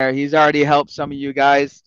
He's 0.00 0.34
already 0.34 0.64
helped 0.64 0.90
some 0.90 1.12
of 1.12 1.16
you 1.16 1.32
guys 1.32 1.84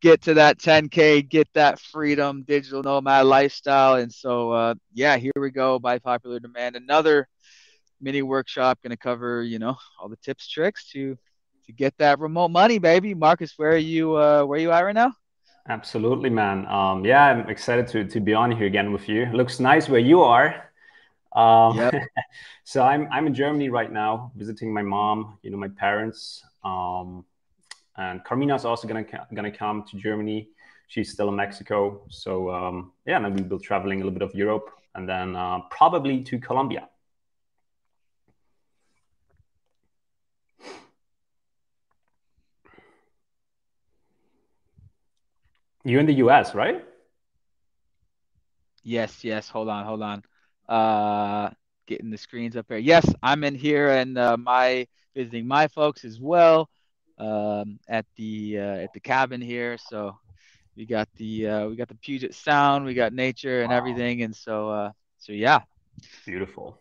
get 0.00 0.20
to 0.22 0.34
that 0.34 0.58
10K, 0.58 1.26
get 1.26 1.48
that 1.54 1.80
freedom, 1.80 2.42
digital 2.42 2.82
nomad 2.82 3.24
lifestyle. 3.24 3.94
And 3.94 4.12
so, 4.12 4.50
uh, 4.52 4.74
yeah, 4.92 5.16
here 5.16 5.32
we 5.34 5.50
go 5.50 5.78
by 5.78 5.98
popular 5.98 6.38
demand. 6.38 6.76
Another 6.76 7.26
mini 7.98 8.20
workshop 8.20 8.78
going 8.82 8.90
to 8.90 8.98
cover, 8.98 9.42
you 9.42 9.58
know, 9.58 9.76
all 9.98 10.08
the 10.08 10.16
tips, 10.16 10.48
tricks 10.48 10.90
to 10.90 11.16
to 11.64 11.72
get 11.72 11.96
that 11.96 12.18
remote 12.18 12.50
money, 12.50 12.78
baby. 12.78 13.14
Marcus, 13.14 13.54
where 13.56 13.70
are 13.70 13.76
you? 13.78 14.16
Uh, 14.16 14.44
where 14.44 14.58
are 14.58 14.60
you 14.60 14.70
at 14.70 14.80
right 14.80 14.94
now? 14.94 15.14
Absolutely, 15.66 16.28
man. 16.28 16.66
Um, 16.66 17.06
yeah, 17.06 17.24
I'm 17.24 17.48
excited 17.48 17.86
to 17.88 18.04
to 18.04 18.20
be 18.20 18.34
on 18.34 18.52
here 18.52 18.66
again 18.66 18.92
with 18.92 19.08
you. 19.08 19.24
Looks 19.32 19.60
nice 19.60 19.88
where 19.88 20.00
you 20.00 20.20
are. 20.20 20.70
Um, 21.34 21.78
yep. 21.78 21.94
so 22.64 22.82
I'm 22.82 23.08
I'm 23.10 23.26
in 23.26 23.32
Germany 23.32 23.70
right 23.70 23.90
now, 23.90 24.30
visiting 24.36 24.74
my 24.74 24.82
mom. 24.82 25.38
You 25.42 25.50
know, 25.50 25.56
my 25.56 25.68
parents. 25.68 26.44
Um, 26.64 27.24
and 27.96 28.20
is 28.52 28.64
also 28.64 28.88
gonna 28.88 29.04
gonna 29.34 29.50
come 29.50 29.84
to 29.90 29.96
Germany. 29.96 30.48
She's 30.88 31.12
still 31.12 31.28
in 31.28 31.36
Mexico, 31.36 32.02
so 32.08 32.50
um, 32.50 32.92
yeah, 33.06 33.24
and 33.24 33.34
we'll 33.34 33.58
be 33.58 33.64
traveling 33.64 34.00
a 34.02 34.04
little 34.04 34.18
bit 34.18 34.28
of 34.28 34.34
Europe, 34.34 34.70
and 34.94 35.08
then 35.08 35.36
uh, 35.36 35.60
probably 35.70 36.22
to 36.24 36.38
Colombia. 36.38 36.88
You're 45.84 46.00
in 46.00 46.06
the 46.06 46.14
US, 46.14 46.54
right? 46.54 46.82
Yes, 48.82 49.22
yes. 49.22 49.48
Hold 49.50 49.68
on, 49.68 49.84
hold 49.84 50.02
on. 50.02 50.22
Uh, 50.66 51.50
getting 51.86 52.10
the 52.10 52.16
screens 52.16 52.56
up 52.56 52.66
here. 52.68 52.78
Yes, 52.78 53.06
I'm 53.22 53.44
in 53.44 53.54
here 53.54 53.90
and 53.90 54.16
uh, 54.16 54.36
my 54.38 54.86
visiting 55.14 55.46
my 55.46 55.68
folks 55.68 56.04
as 56.04 56.20
well 56.20 56.68
um, 57.18 57.78
at 57.88 58.06
the 58.16 58.58
uh, 58.58 58.76
at 58.76 58.92
the 58.92 59.00
cabin 59.00 59.40
here. 59.40 59.78
So 59.78 60.18
we 60.76 60.86
got 60.86 61.08
the 61.16 61.48
uh, 61.48 61.66
we 61.68 61.76
got 61.76 61.88
the 61.88 61.94
Puget 61.94 62.34
Sound, 62.34 62.84
we 62.84 62.94
got 62.94 63.12
nature 63.12 63.62
and 63.62 63.70
wow. 63.70 63.76
everything, 63.76 64.22
and 64.22 64.34
so 64.34 64.70
uh, 64.70 64.90
so 65.18 65.32
yeah. 65.32 65.60
Beautiful. 66.24 66.80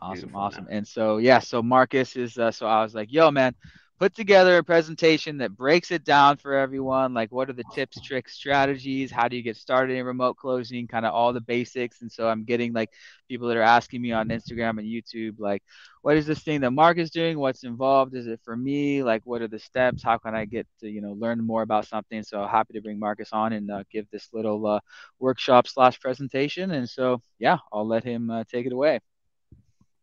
Awesome, 0.00 0.14
Beautiful, 0.14 0.40
awesome. 0.40 0.64
Man. 0.64 0.74
And 0.74 0.88
so 0.88 1.18
yeah, 1.18 1.38
so 1.38 1.62
Marcus 1.62 2.16
is 2.16 2.38
uh, 2.38 2.50
so 2.50 2.66
I 2.66 2.82
was 2.82 2.94
like, 2.94 3.12
yo, 3.12 3.30
man, 3.30 3.54
put 3.98 4.14
together 4.14 4.58
a 4.58 4.64
presentation 4.64 5.38
that 5.38 5.56
breaks 5.56 5.90
it 5.90 6.04
down 6.04 6.36
for 6.36 6.54
everyone 6.54 7.14
like 7.14 7.30
what 7.32 7.48
are 7.48 7.54
the 7.54 7.64
tips 7.72 8.00
tricks 8.00 8.34
strategies 8.34 9.10
how 9.10 9.28
do 9.28 9.36
you 9.36 9.42
get 9.42 9.56
started 9.56 9.96
in 9.96 10.04
remote 10.04 10.36
closing 10.36 10.86
kind 10.86 11.06
of 11.06 11.14
all 11.14 11.32
the 11.32 11.40
basics 11.40 12.02
and 12.02 12.10
so 12.10 12.28
i'm 12.28 12.44
getting 12.44 12.72
like 12.72 12.90
people 13.28 13.48
that 13.48 13.56
are 13.56 13.62
asking 13.62 14.02
me 14.02 14.12
on 14.12 14.28
instagram 14.28 14.78
and 14.78 14.86
youtube 14.86 15.34
like 15.38 15.62
what 16.02 16.16
is 16.16 16.26
this 16.26 16.40
thing 16.40 16.60
that 16.60 16.70
mark 16.70 16.98
is 16.98 17.10
doing? 17.10 17.38
What's 17.38 17.64
involved? 17.64 18.14
Is 18.14 18.26
it 18.26 18.40
for 18.44 18.54
me? 18.56 19.02
Like 19.02 19.22
what 19.24 19.40
are 19.40 19.48
the 19.48 19.58
steps? 19.58 20.02
How 20.02 20.18
can 20.18 20.34
i 20.34 20.44
get 20.44 20.66
to 20.80 20.88
you 20.88 21.00
know 21.00 21.12
learn 21.12 21.44
more 21.44 21.62
about 21.62 21.86
something? 21.86 22.22
So 22.22 22.46
happy 22.46 22.74
to 22.74 22.82
bring 22.82 22.98
marcus 22.98 23.30
on 23.32 23.52
and 23.52 23.70
uh, 23.70 23.84
give 23.90 24.06
this 24.10 24.28
little 24.32 24.66
uh, 24.66 24.80
workshop 25.18 25.66
slash 25.66 25.98
presentation 26.00 26.70
and 26.72 26.88
so 26.88 27.20
yeah 27.38 27.58
i'll 27.72 27.86
let 27.86 28.04
him 28.04 28.30
uh, 28.30 28.44
take 28.50 28.66
it 28.66 28.72
away 28.72 29.00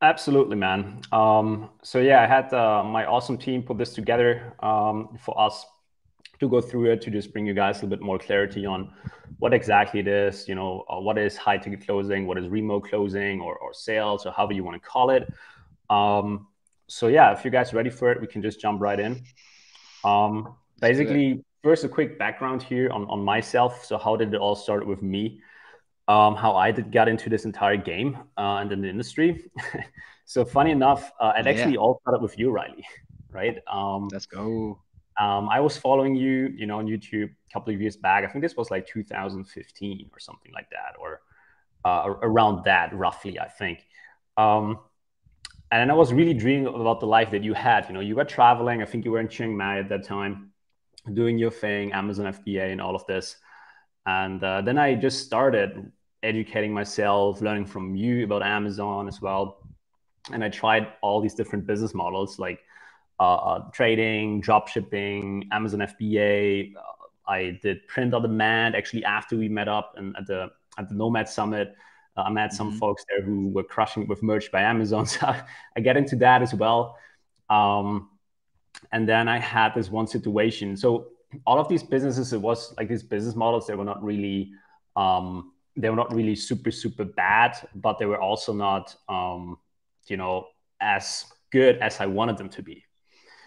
Absolutely, 0.01 0.55
man. 0.55 1.01
Um, 1.11 1.69
so 1.83 1.99
yeah, 1.99 2.23
I 2.23 2.25
had 2.25 2.51
uh, 2.53 2.83
my 2.83 3.05
awesome 3.05 3.37
team 3.37 3.61
put 3.61 3.77
this 3.77 3.93
together 3.93 4.55
um, 4.61 5.17
for 5.23 5.39
us 5.39 5.63
to 6.39 6.49
go 6.49 6.59
through 6.59 6.91
it 6.91 7.01
to 7.01 7.11
just 7.11 7.31
bring 7.31 7.45
you 7.45 7.53
guys 7.53 7.77
a 7.77 7.85
little 7.85 7.89
bit 7.89 8.01
more 8.01 8.17
clarity 8.17 8.65
on 8.65 8.91
what 9.37 9.53
exactly 9.53 9.99
it 9.99 10.07
is. 10.07 10.47
You 10.47 10.55
know, 10.55 10.85
uh, 10.89 10.99
what 10.99 11.19
is 11.19 11.37
high 11.37 11.57
ticket 11.57 11.85
closing, 11.85 12.25
what 12.25 12.39
is 12.39 12.49
remote 12.49 12.89
closing, 12.89 13.41
or, 13.41 13.55
or 13.57 13.75
sales, 13.75 14.25
or 14.25 14.31
however 14.31 14.53
you 14.53 14.63
want 14.63 14.81
to 14.81 14.89
call 14.89 15.11
it. 15.11 15.31
Um, 15.91 16.47
so 16.87 17.07
yeah, 17.07 17.31
if 17.31 17.45
you 17.45 17.51
guys 17.51 17.71
are 17.71 17.75
ready 17.75 17.91
for 17.91 18.11
it, 18.11 18.19
we 18.19 18.25
can 18.25 18.41
just 18.41 18.59
jump 18.59 18.81
right 18.81 18.99
in. 18.99 19.23
Um, 20.03 20.55
basically, 20.79 21.45
first 21.61 21.83
a 21.83 21.89
quick 21.89 22.17
background 22.17 22.63
here 22.63 22.89
on 22.89 23.05
on 23.05 23.23
myself. 23.23 23.85
So 23.85 23.99
how 23.99 24.15
did 24.15 24.33
it 24.33 24.37
all 24.37 24.55
start 24.55 24.87
with 24.87 25.03
me? 25.03 25.41
Um, 26.11 26.35
how 26.35 26.57
I 26.57 26.71
did 26.71 26.91
get 26.91 27.07
into 27.07 27.29
this 27.29 27.45
entire 27.45 27.77
game 27.77 28.17
uh, 28.37 28.57
and 28.61 28.71
in 28.71 28.81
the 28.81 28.89
industry. 28.89 29.49
so 30.25 30.43
funny 30.43 30.71
enough, 30.71 31.11
uh, 31.21 31.33
it 31.37 31.47
actually 31.47 31.73
yeah. 31.73 31.79
all 31.79 31.99
started 32.01 32.21
with 32.21 32.37
you, 32.37 32.51
Riley, 32.51 32.85
right? 33.31 33.59
Um, 33.71 34.09
Let's 34.11 34.25
go. 34.25 34.81
Um, 35.19 35.47
I 35.49 35.59
was 35.61 35.77
following 35.77 36.15
you, 36.15 36.53
you 36.55 36.65
know, 36.65 36.79
on 36.79 36.87
YouTube 36.87 37.29
a 37.29 37.53
couple 37.53 37.73
of 37.73 37.79
years 37.79 37.95
back. 37.95 38.25
I 38.25 38.27
think 38.27 38.43
this 38.43 38.57
was 38.57 38.69
like 38.69 38.87
2015 38.87 40.09
or 40.11 40.19
something 40.19 40.51
like 40.53 40.69
that, 40.71 40.95
or 40.99 41.21
uh, 41.85 42.13
around 42.21 42.65
that, 42.65 42.93
roughly, 42.93 43.39
I 43.39 43.47
think. 43.47 43.85
Um, 44.35 44.79
and 45.71 45.89
I 45.91 45.93
was 45.93 46.11
really 46.11 46.33
dreaming 46.33 46.67
about 46.67 46.99
the 46.99 47.05
life 47.05 47.31
that 47.31 47.43
you 47.43 47.53
had. 47.53 47.87
You 47.87 47.93
know, 47.93 48.01
you 48.01 48.17
were 48.17 48.25
traveling. 48.25 48.81
I 48.81 48.85
think 48.85 49.05
you 49.05 49.11
were 49.11 49.21
in 49.21 49.29
Chiang 49.29 49.55
Mai 49.55 49.79
at 49.79 49.87
that 49.89 50.03
time, 50.03 50.51
doing 51.13 51.37
your 51.37 51.51
thing, 51.51 51.93
Amazon 51.93 52.25
FBA, 52.33 52.71
and 52.73 52.81
all 52.81 52.95
of 52.95 53.05
this. 53.05 53.37
And 54.05 54.43
uh, 54.43 54.61
then 54.61 54.77
I 54.77 54.95
just 54.95 55.25
started 55.25 55.91
educating 56.23 56.73
myself, 56.73 57.41
learning 57.41 57.65
from 57.65 57.95
you 57.95 58.23
about 58.23 58.43
Amazon 58.43 59.07
as 59.07 59.21
well. 59.21 59.57
And 60.31 60.43
I 60.43 60.49
tried 60.49 60.87
all 61.01 61.19
these 61.21 61.33
different 61.33 61.65
business 61.65 61.93
models 61.93 62.37
like 62.37 62.59
uh, 63.19 63.35
uh, 63.35 63.59
trading, 63.71 64.41
drop 64.41 64.67
shipping, 64.67 65.47
Amazon 65.51 65.79
FBA. 65.79 66.75
Uh, 66.75 66.81
I 67.27 67.59
did 67.61 67.87
print 67.87 68.13
on 68.13 68.21
demand 68.21 68.75
actually 68.75 69.05
after 69.05 69.37
we 69.37 69.47
met 69.49 69.67
up 69.67 69.93
and 69.97 70.15
at 70.17 70.27
the 70.27 70.51
at 70.77 70.89
the 70.89 70.95
Nomad 70.95 71.27
Summit. 71.27 71.75
Uh, 72.17 72.21
I 72.21 72.29
met 72.29 72.53
some 72.53 72.69
mm-hmm. 72.69 72.79
folks 72.79 73.05
there 73.09 73.21
who 73.21 73.49
were 73.49 73.63
crushing 73.63 74.07
with 74.07 74.21
merch 74.21 74.51
by 74.51 74.61
Amazon. 74.61 75.05
So 75.05 75.27
I 75.75 75.79
get 75.81 75.97
into 75.97 76.15
that 76.17 76.41
as 76.41 76.53
well. 76.53 76.97
Um, 77.49 78.09
and 78.91 79.07
then 79.07 79.27
I 79.27 79.39
had 79.39 79.73
this 79.75 79.89
one 79.89 80.07
situation. 80.07 80.75
So 80.75 81.07
all 81.45 81.59
of 81.59 81.67
these 81.67 81.83
businesses, 81.83 82.33
it 82.33 82.41
was 82.41 82.73
like 82.77 82.89
these 82.89 83.03
business 83.03 83.35
models, 83.35 83.67
they 83.67 83.75
were 83.75 83.85
not 83.85 84.03
really 84.03 84.51
um, 84.95 85.50
they 85.75 85.89
were 85.89 85.95
not 85.95 86.13
really 86.13 86.35
super 86.35 86.71
super 86.71 87.05
bad, 87.05 87.57
but 87.75 87.97
they 87.97 88.05
were 88.05 88.19
also 88.19 88.53
not 88.53 88.95
um, 89.09 89.57
you 90.07 90.17
know 90.17 90.47
as 90.79 91.25
good 91.51 91.77
as 91.77 91.99
I 91.99 92.05
wanted 92.05 92.37
them 92.37 92.49
to 92.49 92.63
be. 92.63 92.83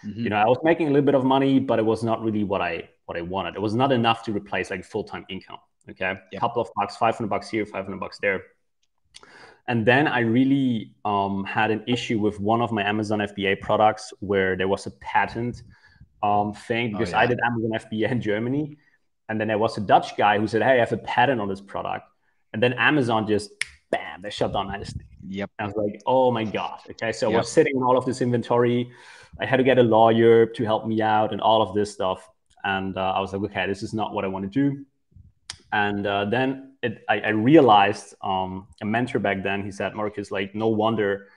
Mm-hmm. 0.05 0.23
You 0.23 0.29
know, 0.29 0.37
I 0.37 0.45
was 0.45 0.57
making 0.63 0.87
a 0.87 0.91
little 0.91 1.05
bit 1.05 1.15
of 1.15 1.23
money, 1.23 1.59
but 1.59 1.79
it 1.79 1.85
was 1.85 2.03
not 2.03 2.23
really 2.23 2.43
what 2.43 2.61
I 2.61 2.89
what 3.05 3.17
I 3.17 3.21
wanted. 3.21 3.55
It 3.55 3.61
was 3.61 3.75
not 3.75 3.91
enough 3.91 4.23
to 4.23 4.31
replace 4.31 4.69
like 4.69 4.83
full 4.83 5.03
time 5.03 5.25
income. 5.29 5.59
Okay, 5.89 6.15
a 6.33 6.39
couple 6.39 6.61
of 6.61 6.69
bucks, 6.75 6.95
five 6.97 7.15
hundred 7.15 7.29
bucks 7.29 7.49
here, 7.49 7.65
five 7.65 7.85
hundred 7.85 7.99
bucks 7.99 8.19
there. 8.21 8.43
And 9.67 9.85
then 9.85 10.07
I 10.07 10.19
really 10.19 10.93
um, 11.05 11.43
had 11.43 11.71
an 11.71 11.83
issue 11.87 12.19
with 12.19 12.39
one 12.39 12.61
of 12.61 12.71
my 12.71 12.83
Amazon 12.83 13.19
FBA 13.19 13.61
products 13.61 14.13
where 14.19 14.55
there 14.55 14.67
was 14.67 14.85
a 14.85 14.91
patent 14.91 15.63
um, 16.21 16.53
thing 16.53 16.93
oh, 16.93 16.99
because 16.99 17.13
oh, 17.13 17.17
yeah. 17.17 17.23
I 17.23 17.25
did 17.25 17.39
Amazon 17.43 17.71
FBA 17.71 18.11
in 18.11 18.21
Germany. 18.21 18.77
And 19.27 19.41
then 19.41 19.47
there 19.47 19.57
was 19.57 19.75
a 19.77 19.81
Dutch 19.81 20.15
guy 20.17 20.37
who 20.37 20.45
said, 20.45 20.61
Hey, 20.61 20.73
I 20.73 20.77
have 20.77 20.93
a 20.93 20.97
patent 20.97 21.41
on 21.41 21.49
this 21.49 21.61
product. 21.61 22.05
And 22.55 22.63
then 22.63 22.71
Amazon 22.71 23.27
just 23.27 23.51
bam, 23.91 24.21
they 24.21 24.29
shut 24.29 24.53
down 24.53 24.67
my 24.67 24.77
listing. 24.77 25.03
Yep. 25.27 25.51
I 25.59 25.65
was 25.65 25.75
like, 25.75 26.01
oh 26.05 26.31
my 26.31 26.45
God. 26.45 26.79
Okay. 26.89 27.11
So 27.11 27.27
yep. 27.27 27.35
I 27.35 27.37
was 27.39 27.51
sitting 27.51 27.75
on 27.75 27.83
all 27.83 27.97
of 27.97 28.05
this 28.05 28.21
inventory. 28.21 28.89
I 29.41 29.45
had 29.45 29.57
to 29.57 29.63
get 29.63 29.77
a 29.77 29.83
lawyer 29.83 30.45
to 30.45 30.63
help 30.63 30.87
me 30.87 31.01
out 31.01 31.33
and 31.33 31.41
all 31.41 31.61
of 31.61 31.75
this 31.75 31.91
stuff. 31.91 32.29
And 32.63 32.97
uh, 32.97 33.11
I 33.13 33.19
was 33.19 33.33
like, 33.33 33.41
okay, 33.51 33.67
this 33.67 33.83
is 33.83 33.93
not 33.93 34.13
what 34.13 34.23
I 34.23 34.29
want 34.29 34.49
to 34.49 34.49
do. 34.49 34.85
And 35.73 36.07
uh, 36.07 36.23
then 36.23 36.77
it, 36.81 37.03
I, 37.09 37.19
I, 37.19 37.29
realized 37.31 38.15
um, 38.21 38.67
a 38.81 38.85
mentor 38.85 39.19
back 39.19 39.43
then, 39.43 39.65
he 39.65 39.71
said, 39.71 39.93
Marcus, 39.93 40.31
like, 40.31 40.55
no 40.55 40.69
wonder 40.69 41.27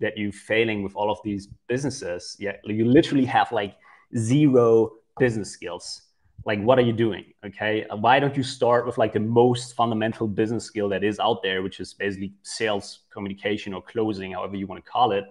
that 0.00 0.18
you're 0.18 0.32
failing 0.32 0.82
with 0.82 0.96
all 0.96 1.08
of 1.08 1.18
these 1.22 1.46
businesses. 1.68 2.36
Yeah, 2.40 2.56
you 2.64 2.84
literally 2.84 3.26
have 3.26 3.52
like 3.52 3.76
zero 4.16 4.90
business 5.20 5.52
skills 5.52 6.02
like 6.44 6.60
what 6.60 6.78
are 6.78 6.82
you 6.82 6.92
doing? 6.92 7.24
Okay 7.44 7.86
why 7.90 8.18
don't 8.20 8.36
you 8.36 8.42
start 8.42 8.86
with 8.86 8.98
like 8.98 9.12
the 9.12 9.20
most 9.20 9.74
fundamental 9.74 10.26
business 10.26 10.64
skill 10.64 10.88
that 10.90 11.04
is 11.04 11.18
out 11.18 11.42
there 11.42 11.62
which 11.62 11.80
is 11.80 11.94
basically 11.94 12.34
sales 12.42 13.00
communication 13.10 13.74
or 13.74 13.82
closing 13.82 14.32
however 14.32 14.56
you 14.56 14.66
want 14.66 14.84
to 14.84 14.90
call 14.90 15.12
it. 15.12 15.24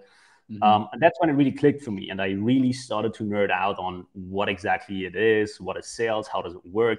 Mm-hmm. 0.50 0.62
um, 0.62 0.88
and 0.92 1.00
that's 1.00 1.18
when 1.20 1.30
it 1.30 1.32
really 1.32 1.52
clicked 1.52 1.82
for 1.82 1.90
me 1.90 2.10
and 2.10 2.20
i 2.20 2.32
really 2.32 2.70
started 2.70 3.14
to 3.14 3.24
nerd 3.24 3.50
out 3.50 3.78
on 3.78 4.06
what 4.12 4.46
exactly 4.46 5.06
it 5.06 5.16
is 5.16 5.58
what 5.58 5.74
is 5.78 5.86
sales 5.86 6.28
how 6.28 6.42
does 6.42 6.54
it 6.54 6.60
work 6.66 6.98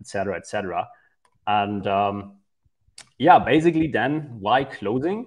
etc 0.00 0.34
etc 0.34 0.88
and 1.48 1.86
um, 1.86 2.34
yeah 3.18 3.38
basically 3.38 3.88
then 3.88 4.36
why 4.38 4.62
closing? 4.62 5.26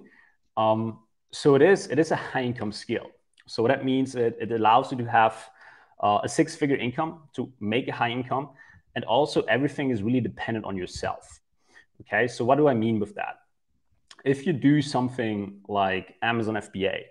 Um, 0.56 1.00
so 1.32 1.54
it 1.56 1.62
is 1.62 1.88
it 1.88 1.98
is 1.98 2.10
a 2.10 2.16
high 2.16 2.44
income 2.44 2.72
skill. 2.72 3.06
So 3.46 3.62
what 3.62 3.68
that 3.68 3.84
means 3.84 4.14
it, 4.14 4.36
it 4.40 4.52
allows 4.52 4.92
you 4.92 4.98
to 4.98 5.04
have 5.04 5.34
uh, 6.02 6.18
a 6.24 6.28
six 6.28 6.56
figure 6.56 6.76
income 6.76 7.20
to 7.34 7.50
make 7.60 7.88
a 7.88 7.92
high 7.92 8.10
income. 8.10 8.50
And 8.94 9.04
also, 9.04 9.42
everything 9.42 9.90
is 9.90 10.02
really 10.02 10.20
dependent 10.20 10.66
on 10.66 10.76
yourself. 10.76 11.40
Okay, 12.02 12.26
so 12.26 12.44
what 12.44 12.56
do 12.58 12.68
I 12.68 12.74
mean 12.74 12.98
with 12.98 13.14
that? 13.14 13.36
If 14.24 14.46
you 14.46 14.52
do 14.52 14.82
something 14.82 15.60
like 15.68 16.14
Amazon 16.22 16.54
FBA 16.54 17.02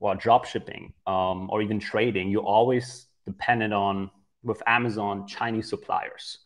or 0.00 0.14
drop 0.14 0.44
shipping 0.46 0.92
um, 1.06 1.48
or 1.50 1.62
even 1.62 1.78
trading, 1.78 2.30
you're 2.30 2.42
always 2.42 3.06
dependent 3.26 3.72
on 3.72 4.10
with 4.42 4.62
Amazon 4.66 5.26
Chinese 5.26 5.68
suppliers. 5.68 6.38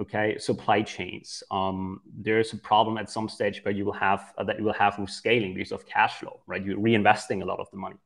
Okay, 0.00 0.38
supply 0.38 0.82
chains. 0.82 1.42
Um, 1.50 2.00
there's 2.06 2.52
a 2.52 2.56
problem 2.56 2.96
at 2.96 3.10
some 3.10 3.28
stage 3.28 3.62
where 3.64 3.74
you 3.74 3.84
will 3.84 3.92
have 4.08 4.32
uh, 4.38 4.44
that 4.44 4.58
you 4.58 4.64
will 4.64 4.72
have 4.74 4.98
with 4.98 5.10
scaling 5.10 5.52
because 5.54 5.72
of 5.72 5.84
cash 5.86 6.14
flow, 6.20 6.40
right? 6.46 6.64
You're 6.64 6.78
reinvesting 6.78 7.42
a 7.42 7.44
lot 7.44 7.60
of 7.60 7.70
the 7.70 7.76
money. 7.76 7.96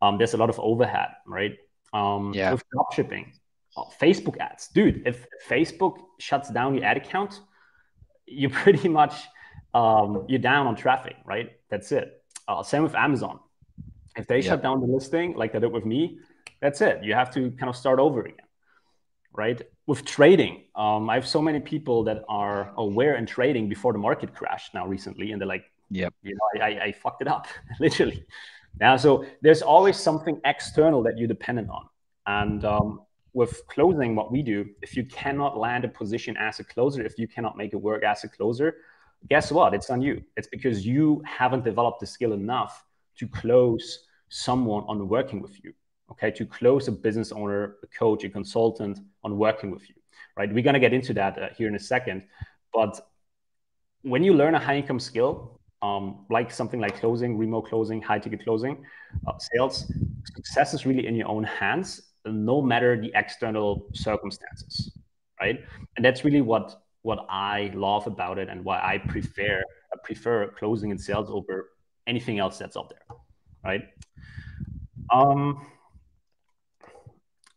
Um, 0.00 0.16
there's 0.16 0.32
a 0.32 0.38
lot 0.38 0.48
of 0.48 0.58
overhead, 0.60 1.10
right? 1.26 1.58
Um, 1.92 2.32
yeah. 2.34 2.52
with 2.52 2.64
dropshipping, 2.74 3.26
uh, 3.76 3.84
Facebook 4.00 4.38
ads. 4.38 4.68
Dude, 4.68 5.06
if 5.06 5.26
Facebook 5.48 5.98
shuts 6.18 6.50
down 6.50 6.74
your 6.74 6.84
ad 6.84 6.96
account, 6.96 7.40
you 8.26 8.48
pretty 8.62 8.88
much 8.88 9.14
um, 9.74 10.24
you're 10.28 10.38
down 10.38 10.66
on 10.66 10.76
traffic, 10.76 11.16
right? 11.24 11.52
That's 11.68 11.92
it. 11.92 12.22
Uh, 12.48 12.62
same 12.62 12.82
with 12.82 12.94
Amazon. 12.94 13.38
If 14.16 14.26
they 14.26 14.40
shut 14.40 14.62
down 14.62 14.80
the 14.80 14.86
listing 14.86 15.34
like 15.34 15.52
they 15.52 15.60
did 15.60 15.72
with 15.72 15.86
me, 15.86 16.18
that's 16.60 16.80
it. 16.80 17.04
You 17.04 17.14
have 17.14 17.32
to 17.34 17.50
kind 17.52 17.70
of 17.70 17.76
start 17.76 17.98
over 17.98 18.20
again, 18.22 18.46
right? 19.32 19.62
With 19.86 20.04
trading, 20.04 20.64
um, 20.74 21.08
I 21.08 21.14
have 21.14 21.26
so 21.26 21.40
many 21.40 21.60
people 21.60 22.04
that 22.04 22.24
are 22.28 22.72
aware 22.76 23.16
in 23.16 23.24
trading 23.26 23.68
before 23.68 23.92
the 23.92 23.98
market 23.98 24.34
crashed 24.34 24.74
now 24.74 24.86
recently, 24.86 25.32
and 25.32 25.40
they're 25.40 25.48
like, 25.48 25.64
"Yep, 25.90 26.12
you 26.22 26.34
know, 26.34 26.64
I, 26.64 26.68
I 26.86 26.92
fucked 26.92 27.22
it 27.22 27.28
up, 27.28 27.46
literally." 27.80 28.26
Now, 28.80 28.96
so 28.96 29.24
there's 29.42 29.62
always 29.62 29.96
something 29.96 30.40
external 30.44 31.02
that 31.02 31.18
you're 31.18 31.28
dependent 31.28 31.68
on, 31.70 31.88
and 32.26 32.64
um, 32.64 33.00
with 33.32 33.66
closing, 33.68 34.16
what 34.16 34.32
we 34.32 34.42
do, 34.42 34.66
if 34.82 34.96
you 34.96 35.04
cannot 35.04 35.56
land 35.56 35.84
a 35.84 35.88
position 35.88 36.36
as 36.36 36.60
a 36.60 36.64
closer, 36.64 37.02
if 37.02 37.18
you 37.18 37.28
cannot 37.28 37.56
make 37.56 37.72
it 37.72 37.76
work 37.76 38.02
as 38.02 38.24
a 38.24 38.28
closer, 38.28 38.76
guess 39.28 39.52
what? 39.52 39.74
It's 39.74 39.90
on 39.90 40.02
you. 40.02 40.22
It's 40.36 40.48
because 40.48 40.86
you 40.86 41.22
haven't 41.26 41.64
developed 41.64 42.00
the 42.00 42.06
skill 42.06 42.32
enough 42.32 42.84
to 43.18 43.28
close 43.28 44.06
someone 44.28 44.84
on 44.88 45.08
working 45.08 45.40
with 45.40 45.62
you. 45.62 45.72
Okay, 46.10 46.30
to 46.32 46.44
close 46.44 46.88
a 46.88 46.92
business 46.92 47.30
owner, 47.30 47.76
a 47.84 47.86
coach, 47.86 48.24
a 48.24 48.28
consultant 48.28 48.98
on 49.22 49.38
working 49.38 49.70
with 49.70 49.88
you. 49.88 49.94
Right? 50.36 50.52
We're 50.52 50.64
gonna 50.64 50.80
get 50.80 50.92
into 50.92 51.12
that 51.14 51.40
uh, 51.40 51.48
here 51.56 51.68
in 51.68 51.76
a 51.76 51.80
second, 51.80 52.24
but 52.72 53.00
when 54.02 54.24
you 54.24 54.34
learn 54.34 54.54
a 54.54 54.58
high 54.58 54.78
income 54.78 54.98
skill, 54.98 55.59
um, 55.82 56.26
like 56.30 56.50
something 56.50 56.80
like 56.80 56.98
closing, 56.98 57.38
remote 57.38 57.62
closing, 57.62 58.02
high 58.02 58.18
ticket 58.18 58.44
closing, 58.44 58.84
uh, 59.26 59.38
sales, 59.38 59.90
success 60.24 60.74
is 60.74 60.84
really 60.84 61.06
in 61.06 61.14
your 61.14 61.28
own 61.28 61.44
hands, 61.44 62.02
no 62.26 62.60
matter 62.60 63.00
the 63.00 63.10
external 63.14 63.86
circumstances, 63.94 64.92
right? 65.40 65.60
And 65.96 66.04
that's 66.04 66.24
really 66.24 66.40
what 66.42 66.82
what 67.02 67.24
I 67.30 67.70
love 67.74 68.06
about 68.06 68.38
it 68.38 68.50
and 68.50 68.62
why 68.62 68.78
I 68.78 68.98
prefer 68.98 69.62
I 69.92 69.96
prefer 70.04 70.48
closing 70.48 70.90
and 70.90 71.00
sales 71.00 71.30
over 71.30 71.70
anything 72.06 72.38
else 72.38 72.58
that's 72.58 72.76
out 72.76 72.90
there, 72.90 73.16
right? 73.64 73.82
Um, 75.10 75.66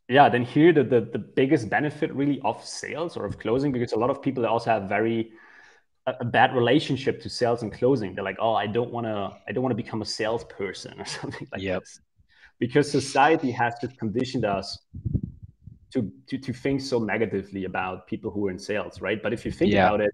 yeah, 0.07 0.29
then 0.29 0.43
here 0.45 0.71
the, 0.71 0.83
the 0.83 1.01
the 1.01 1.19
biggest 1.19 1.69
benefit 1.69 2.13
really 2.13 2.39
of 2.43 2.63
sales 2.63 3.17
or 3.17 3.25
of 3.25 3.37
closing 3.37 3.71
because 3.71 3.91
a 3.91 3.99
lot 3.99 4.09
of 4.09 4.21
people 4.21 4.45
also 4.45 4.69
have 4.69 4.83
very 4.83 5.33
a, 6.07 6.25
bad 6.25 6.53
relationship 6.55 7.21
to 7.21 7.29
sales 7.29 7.63
and 7.63 7.71
closing. 7.71 8.13
They're 8.15 8.23
like, 8.23 8.37
oh, 8.39 8.53
I 8.53 8.67
don't 8.67 8.91
want 8.91 9.07
to 9.07 9.31
I 9.47 9.51
don't 9.51 9.63
want 9.63 9.71
to 9.71 9.81
become 9.83 10.01
a 10.01 10.05
salesperson 10.05 10.99
or 10.99 11.05
something 11.05 11.47
like 11.51 11.61
yep. 11.61 11.81
this 11.81 11.99
because 12.59 12.89
society 12.89 13.51
has 13.51 13.73
just 13.81 13.97
conditioned 13.97 14.45
us 14.45 14.79
to, 15.91 16.11
to, 16.27 16.37
to 16.37 16.53
think 16.53 16.81
so 16.81 16.99
negatively 16.99 17.65
about 17.65 18.07
people 18.07 18.31
who 18.31 18.47
are 18.47 18.51
in 18.51 18.57
sales, 18.57 19.01
right? 19.01 19.21
But 19.21 19.33
if 19.33 19.45
you 19.45 19.51
think 19.51 19.73
yeah. 19.73 19.87
about 19.87 20.01
it, 20.01 20.11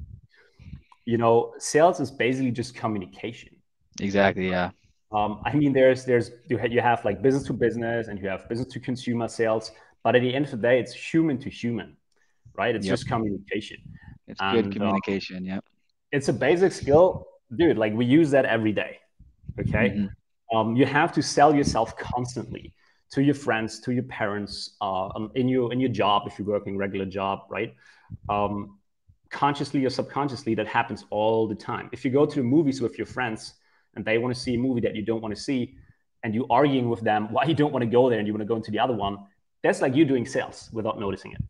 you 1.06 1.18
know, 1.18 1.54
sales 1.58 2.00
is 2.00 2.12
basically 2.12 2.52
just 2.52 2.76
communication. 2.76 3.56
Exactly. 4.02 4.50
Yeah. 4.50 4.72
Um, 5.12 5.42
I 5.46 5.54
mean, 5.54 5.74
there's 5.74 6.06
there's 6.06 6.32
you, 6.48 6.58
have, 6.58 6.72
you 6.72 6.82
have 6.82 7.04
like 7.04 7.22
business 7.22 7.44
to 7.44 7.54
business 7.54 8.08
and 8.08 8.20
you 8.20 8.28
have 8.28 8.48
business 8.48 8.68
to 8.74 8.80
consumer 8.80 9.28
sales, 9.28 9.72
but 10.04 10.16
at 10.16 10.22
the 10.22 10.34
end 10.34 10.46
of 10.46 10.52
the 10.52 10.58
day, 10.58 10.80
it's 10.80 10.94
human 10.94 11.38
to 11.40 11.50
human, 11.50 11.98
right? 12.56 12.76
It's 12.76 12.86
yep. 12.86 12.94
just 12.94 13.08
communication. 13.08 13.78
It's 14.28 14.40
and, 14.42 14.56
good 14.56 14.66
um, 14.66 14.72
communication. 14.72 15.38
Um, 15.38 15.46
yep. 15.46 15.66
It's 16.12 16.28
a 16.28 16.34
basic 16.34 16.72
skill, 16.72 17.28
dude. 17.56 17.78
Like 17.78 17.94
we 17.94 18.06
use 18.06 18.32
that 18.32 18.46
every 18.46 18.72
day. 18.72 19.00
Okay. 19.60 19.90
Mm-hmm 19.90 20.06
um, 20.54 20.76
you 20.76 20.86
have 20.86 21.12
to 21.14 21.22
sell 21.22 21.54
yourself 21.54 21.96
constantly 21.98 22.74
to 23.12 23.24
your 23.24 23.36
friends, 23.36 23.80
to 23.82 23.92
your 23.92 24.04
parents, 24.04 24.76
uh, 24.82 25.08
um, 25.16 25.32
in 25.36 25.48
your 25.48 25.72
in 25.74 25.80
your 25.80 25.90
job 25.90 26.24
if 26.26 26.38
you're 26.38 26.48
working 26.48 26.78
regular 26.78 27.06
job, 27.06 27.40
right? 27.50 27.74
Um, 28.30 28.78
consciously 29.30 29.86
or 29.86 29.90
subconsciously, 29.90 30.56
that 30.56 30.68
happens 30.68 31.06
all 31.10 31.48
the 31.48 31.56
time. 31.56 31.90
If 31.92 32.04
you 32.04 32.12
go 32.12 32.26
to 32.26 32.36
the 32.36 32.44
movies 32.44 32.82
with 32.82 32.98
your 32.98 33.08
friends 33.08 33.54
and 33.96 34.04
they 34.04 34.18
want 34.18 34.34
to 34.34 34.40
see 34.40 34.56
a 34.56 34.58
movie 34.58 34.82
that 34.82 34.96
you 34.96 35.04
don't 35.04 35.22
want 35.22 35.36
to 35.36 35.42
see, 35.42 35.76
and 36.24 36.36
you 36.36 36.46
arguing 36.50 36.90
with 36.90 37.02
them 37.02 37.32
why 37.32 37.46
you 37.46 37.54
don't 37.54 37.72
want 37.72 37.84
to 37.84 37.90
go 37.90 38.10
there 38.10 38.20
and 38.20 38.28
you 38.28 38.34
want 38.34 38.42
to 38.42 38.48
go 38.48 38.56
into 38.56 38.72
the 38.72 38.80
other 38.80 38.94
one, 38.94 39.18
that's 39.64 39.82
like 39.82 39.96
you 39.96 40.06
doing 40.06 40.26
sales 40.26 40.70
without 40.74 41.00
noticing 41.00 41.32
it, 41.32 41.42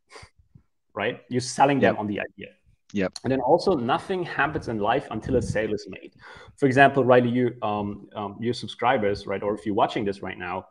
right? 0.94 1.22
You're 1.30 1.42
selling 1.42 1.80
them 1.80 1.96
yep. 1.96 2.00
on 2.00 2.08
the 2.08 2.20
idea. 2.20 2.50
Yep. 2.94 3.19
And 3.24 3.31
then 3.31 3.39
also 3.41 3.75
nothing 3.75 4.24
happens 4.24 4.68
in 4.68 4.80
life 4.80 5.07
until 5.12 5.36
a 5.36 5.41
sale 5.41 5.74
is 5.74 5.86
made. 5.89 6.13
For 6.57 6.65
example, 6.65 7.06
Riley, 7.06 7.30
you 7.30 7.56
um, 7.62 8.07
um, 8.15 8.38
your 8.39 8.53
subscribers, 8.53 9.27
right, 9.27 9.44
or 9.44 9.53
if 9.53 9.65
you're 9.65 9.75
watching 9.75 10.06
this 10.06 10.21
right 10.21 10.38
now, 10.38 10.65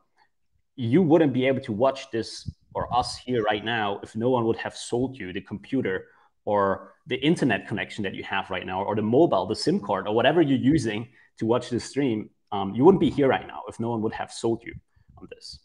you 0.74 1.02
wouldn't 1.02 1.32
be 1.32 1.46
able 1.46 1.60
to 1.60 1.72
watch 1.72 2.10
this 2.10 2.50
or 2.74 2.92
us 2.94 3.16
here 3.16 3.42
right 3.42 3.64
now 3.64 4.00
if 4.02 4.14
no 4.14 4.30
one 4.30 4.44
would 4.44 4.56
have 4.56 4.76
sold 4.76 5.18
you 5.18 5.32
the 5.32 5.40
computer 5.40 6.06
or 6.44 6.94
the 7.06 7.16
internet 7.16 7.68
connection 7.68 8.02
that 8.02 8.14
you 8.14 8.24
have 8.24 8.48
right 8.50 8.64
now, 8.64 8.82
or 8.82 8.96
the 8.96 9.02
mobile, 9.02 9.46
the 9.46 9.54
SIM 9.54 9.78
card, 9.80 10.08
or 10.08 10.14
whatever 10.14 10.40
you're 10.40 10.58
using 10.58 11.06
to 11.38 11.46
watch 11.46 11.68
the 11.68 11.78
stream. 11.78 12.30
Um, 12.52 12.74
you 12.74 12.84
wouldn't 12.84 13.00
be 13.00 13.10
here 13.10 13.28
right 13.28 13.46
now 13.46 13.62
if 13.68 13.78
no 13.78 13.90
one 13.90 14.00
would 14.02 14.14
have 14.14 14.32
sold 14.32 14.62
you 14.64 14.74
on 15.18 15.28
this, 15.30 15.58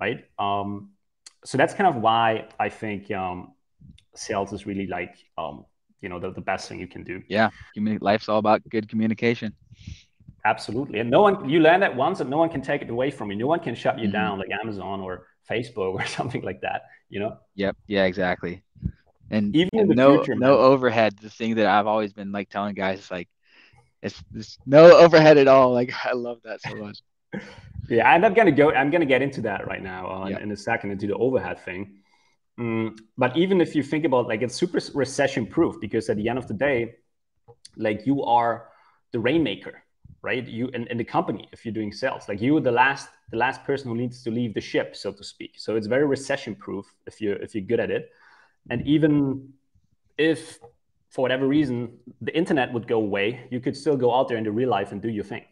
right? 0.00 0.24
Um, 0.38 0.90
so 1.44 1.58
that's 1.58 1.74
kind 1.74 1.88
of 1.88 2.00
why 2.00 2.48
I 2.58 2.68
think 2.68 3.10
um, 3.10 3.52
sales 4.14 4.52
is 4.52 4.66
really 4.66 4.86
like 4.86 5.16
um, 5.36 5.64
you 6.00 6.08
know 6.08 6.18
the, 6.18 6.30
the 6.32 6.40
best 6.40 6.68
thing 6.68 6.78
you 6.78 6.86
can 6.86 7.02
do. 7.02 7.22
Yeah 7.28 7.50
life's 8.00 8.28
all 8.28 8.38
about 8.38 8.68
good 8.68 8.88
communication. 8.88 9.54
Absolutely 10.44 11.00
and 11.00 11.10
no 11.10 11.22
one 11.22 11.48
you 11.48 11.60
learn 11.60 11.80
that 11.80 11.94
once 11.94 12.20
and 12.20 12.30
no 12.30 12.38
one 12.38 12.48
can 12.48 12.62
take 12.62 12.82
it 12.82 12.90
away 12.90 13.10
from 13.10 13.30
you. 13.30 13.36
No 13.36 13.46
one 13.46 13.60
can 13.60 13.74
shut 13.74 13.98
you 13.98 14.04
mm-hmm. 14.04 14.12
down 14.12 14.38
like 14.38 14.50
amazon 14.50 15.00
or 15.00 15.26
facebook 15.48 15.94
or 15.94 16.06
something 16.18 16.42
like 16.42 16.60
that 16.60 16.82
you 17.08 17.20
know? 17.20 17.38
Yep 17.54 17.76
yeah 17.86 18.04
exactly. 18.04 18.62
And 19.30 19.54
even 19.54 19.70
and 19.74 19.88
no 19.90 20.16
future, 20.16 20.34
no 20.34 20.56
man. 20.56 20.58
overhead 20.58 21.18
the 21.18 21.30
thing 21.30 21.56
that 21.56 21.66
i've 21.66 21.86
always 21.86 22.12
been 22.12 22.32
like 22.32 22.48
telling 22.48 22.74
guys 22.74 23.00
is 23.00 23.10
like 23.10 23.28
it's, 24.02 24.22
it's 24.34 24.58
no 24.64 24.96
overhead 24.96 25.36
at 25.36 25.48
all 25.48 25.72
like 25.72 25.92
i 26.04 26.12
love 26.12 26.38
that 26.44 26.60
so 26.62 26.74
much. 26.76 27.00
Yeah 27.90 28.14
and 28.14 28.26
i'm 28.26 28.34
gonna 28.34 28.52
go 28.52 28.70
i'm 28.72 28.90
gonna 28.90 29.06
get 29.06 29.22
into 29.22 29.40
that 29.42 29.66
right 29.66 29.82
now 29.82 30.10
uh, 30.10 30.28
yep. 30.28 30.42
in 30.42 30.52
a 30.52 30.56
second 30.56 30.90
into 30.90 31.06
the 31.06 31.14
overhead 31.14 31.58
thing 31.64 32.00
Mm, 32.58 32.98
but 33.16 33.36
even 33.36 33.60
if 33.60 33.74
you 33.76 33.82
think 33.82 34.04
about 34.04 34.26
like 34.26 34.42
it's 34.42 34.54
super 34.54 34.80
recession 34.94 35.46
proof 35.46 35.76
because 35.80 36.10
at 36.10 36.16
the 36.16 36.28
end 36.28 36.38
of 36.38 36.48
the 36.48 36.54
day, 36.54 36.96
like 37.76 38.04
you 38.04 38.24
are 38.24 38.68
the 39.12 39.20
rainmaker, 39.20 39.82
right? 40.22 40.46
You 40.46 40.68
in, 40.68 40.98
the 40.98 41.04
company 41.04 41.48
if 41.52 41.64
you're 41.64 41.74
doing 41.74 41.92
sales, 41.92 42.28
like 42.28 42.40
you 42.40 42.58
the 42.58 42.72
last 42.72 43.08
the 43.30 43.36
last 43.36 43.62
person 43.64 43.88
who 43.88 43.96
needs 43.96 44.22
to 44.24 44.30
leave 44.30 44.54
the 44.54 44.60
ship, 44.60 44.96
so 44.96 45.12
to 45.12 45.22
speak. 45.22 45.52
So 45.56 45.76
it's 45.76 45.86
very 45.86 46.04
recession 46.06 46.56
proof 46.56 46.86
if 47.06 47.20
you 47.20 47.32
if 47.32 47.54
you're 47.54 47.64
good 47.64 47.80
at 47.80 47.90
it. 47.92 48.10
And 48.70 48.84
even 48.86 49.52
if 50.16 50.58
for 51.10 51.22
whatever 51.22 51.46
reason 51.46 51.96
the 52.20 52.36
internet 52.36 52.72
would 52.72 52.88
go 52.88 52.98
away, 52.98 53.46
you 53.50 53.60
could 53.60 53.76
still 53.76 53.96
go 53.96 54.12
out 54.14 54.28
there 54.28 54.36
in 54.36 54.44
the 54.44 54.50
real 54.50 54.68
life 54.68 54.90
and 54.90 55.00
do 55.00 55.08
your 55.08 55.24
thing, 55.24 55.44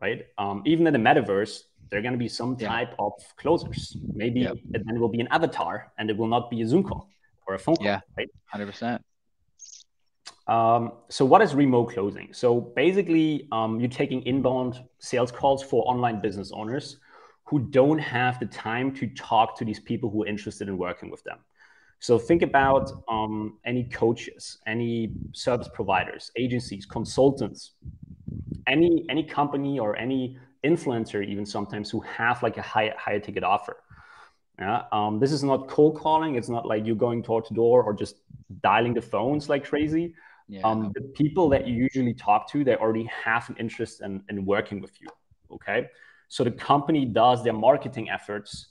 right? 0.00 0.26
Um, 0.36 0.62
even 0.66 0.86
in 0.86 0.92
the 0.92 0.98
metaverse, 0.98 1.62
there 1.90 1.98
are 1.98 2.02
going 2.02 2.14
to 2.14 2.18
be 2.18 2.28
some 2.28 2.56
type 2.56 2.90
yeah. 2.90 3.04
of 3.04 3.12
closers. 3.36 3.96
Maybe 4.14 4.40
yep. 4.40 4.56
it, 4.72 4.84
then 4.84 4.96
it 4.96 4.98
will 4.98 5.08
be 5.08 5.20
an 5.20 5.28
avatar 5.30 5.92
and 5.98 6.10
it 6.10 6.16
will 6.16 6.26
not 6.26 6.50
be 6.50 6.62
a 6.62 6.66
Zoom 6.66 6.82
call 6.82 7.08
or 7.46 7.54
a 7.54 7.58
phone 7.58 7.76
call. 7.76 7.86
Yeah, 7.86 8.00
right? 8.16 8.28
100%. 8.54 9.00
Um, 10.48 10.92
so 11.08 11.24
what 11.24 11.40
is 11.42 11.54
remote 11.54 11.92
closing? 11.92 12.32
So 12.32 12.60
basically, 12.60 13.48
um, 13.52 13.78
you're 13.78 13.88
taking 13.88 14.22
inbound 14.22 14.82
sales 14.98 15.30
calls 15.30 15.62
for 15.62 15.84
online 15.88 16.20
business 16.20 16.50
owners 16.52 16.98
who 17.44 17.58
don't 17.58 17.98
have 17.98 18.40
the 18.40 18.46
time 18.46 18.94
to 18.94 19.06
talk 19.08 19.56
to 19.58 19.64
these 19.64 19.80
people 19.80 20.10
who 20.10 20.24
are 20.24 20.26
interested 20.26 20.68
in 20.68 20.78
working 20.78 21.10
with 21.10 21.22
them. 21.24 21.38
So 22.00 22.18
think 22.18 22.42
about 22.42 22.90
um, 23.08 23.58
any 23.64 23.84
coaches, 23.84 24.58
any 24.66 25.12
service 25.32 25.68
providers, 25.72 26.32
agencies, 26.36 26.84
consultants, 26.84 27.72
any 28.66 29.04
any 29.08 29.22
company 29.22 29.78
or 29.78 29.96
any 29.96 30.36
influencer 30.64 31.26
even 31.26 31.44
sometimes 31.44 31.90
who 31.90 32.00
have 32.00 32.42
like 32.42 32.56
a 32.56 32.62
high 32.62 32.92
higher 32.96 33.20
ticket 33.20 33.44
offer. 33.44 33.76
Yeah, 34.58 34.84
um, 34.92 35.18
this 35.18 35.32
is 35.32 35.42
not 35.42 35.68
cold 35.68 35.98
calling. 35.98 36.36
It's 36.36 36.48
not 36.48 36.66
like 36.66 36.86
you're 36.86 36.94
going 36.94 37.22
door 37.22 37.42
to 37.42 37.54
door 37.54 37.82
or 37.82 37.94
just 37.94 38.16
dialing 38.60 38.94
the 38.94 39.02
phones 39.02 39.48
like 39.48 39.64
crazy. 39.64 40.14
Yeah. 40.48 40.62
Um, 40.62 40.92
the 40.94 41.00
people 41.00 41.48
that 41.48 41.66
you 41.66 41.74
usually 41.74 42.14
talk 42.14 42.50
to, 42.50 42.62
they 42.62 42.76
already 42.76 43.08
have 43.24 43.48
an 43.48 43.56
interest 43.56 44.02
in, 44.02 44.22
in 44.28 44.44
working 44.44 44.80
with 44.80 45.00
you. 45.00 45.08
Okay, 45.50 45.88
so 46.28 46.44
the 46.44 46.50
company 46.50 47.04
does 47.04 47.42
their 47.42 47.52
marketing 47.52 48.10
efforts 48.10 48.68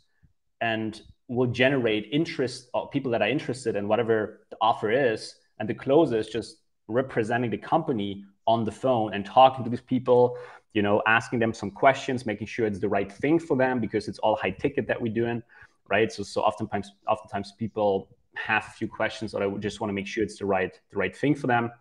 and 0.61 1.01
will 1.27 1.47
generate 1.47 2.07
interest 2.11 2.69
or 2.73 2.89
people 2.89 3.11
that 3.11 3.21
are 3.21 3.29
interested 3.29 3.75
in 3.75 3.87
whatever 3.87 4.41
the 4.49 4.57
offer 4.61 4.91
is, 4.91 5.35
and 5.59 5.67
the 5.67 5.73
closer 5.73 6.17
is 6.17 6.27
just 6.27 6.57
representing 6.87 7.49
the 7.49 7.57
company 7.57 8.23
on 8.47 8.63
the 8.63 8.71
phone 8.71 9.13
and 9.13 9.25
talking 9.25 9.63
to 9.63 9.69
these 9.69 9.81
people 9.81 10.37
you 10.73 10.81
know, 10.81 11.01
asking 11.05 11.39
them 11.39 11.53
some 11.53 11.71
questions, 11.71 12.25
making 12.25 12.47
sure 12.47 12.65
it's 12.65 12.79
the 12.79 12.89
right 12.89 13.11
thing 13.11 13.39
for 13.39 13.57
them 13.57 13.79
because 13.79 14.07
it's 14.07 14.19
all 14.19 14.35
high 14.35 14.51
ticket 14.51 14.87
that 14.87 15.01
we're 15.01 15.13
doing, 15.13 15.43
right? 15.89 16.11
So, 16.11 16.23
so 16.23 16.41
oftentimes, 16.41 16.91
oftentimes 17.07 17.53
people 17.57 18.09
have 18.35 18.65
a 18.67 18.71
few 18.71 18.87
questions, 18.87 19.33
or 19.33 19.43
I 19.43 19.47
would 19.47 19.61
just 19.61 19.81
want 19.81 19.89
to 19.89 19.93
make 19.93 20.07
sure 20.07 20.23
it's 20.23 20.39
the 20.39 20.45
right, 20.45 20.73
the 20.91 20.97
right 20.97 21.15
thing 21.15 21.35
for 21.35 21.47
them. 21.47 21.71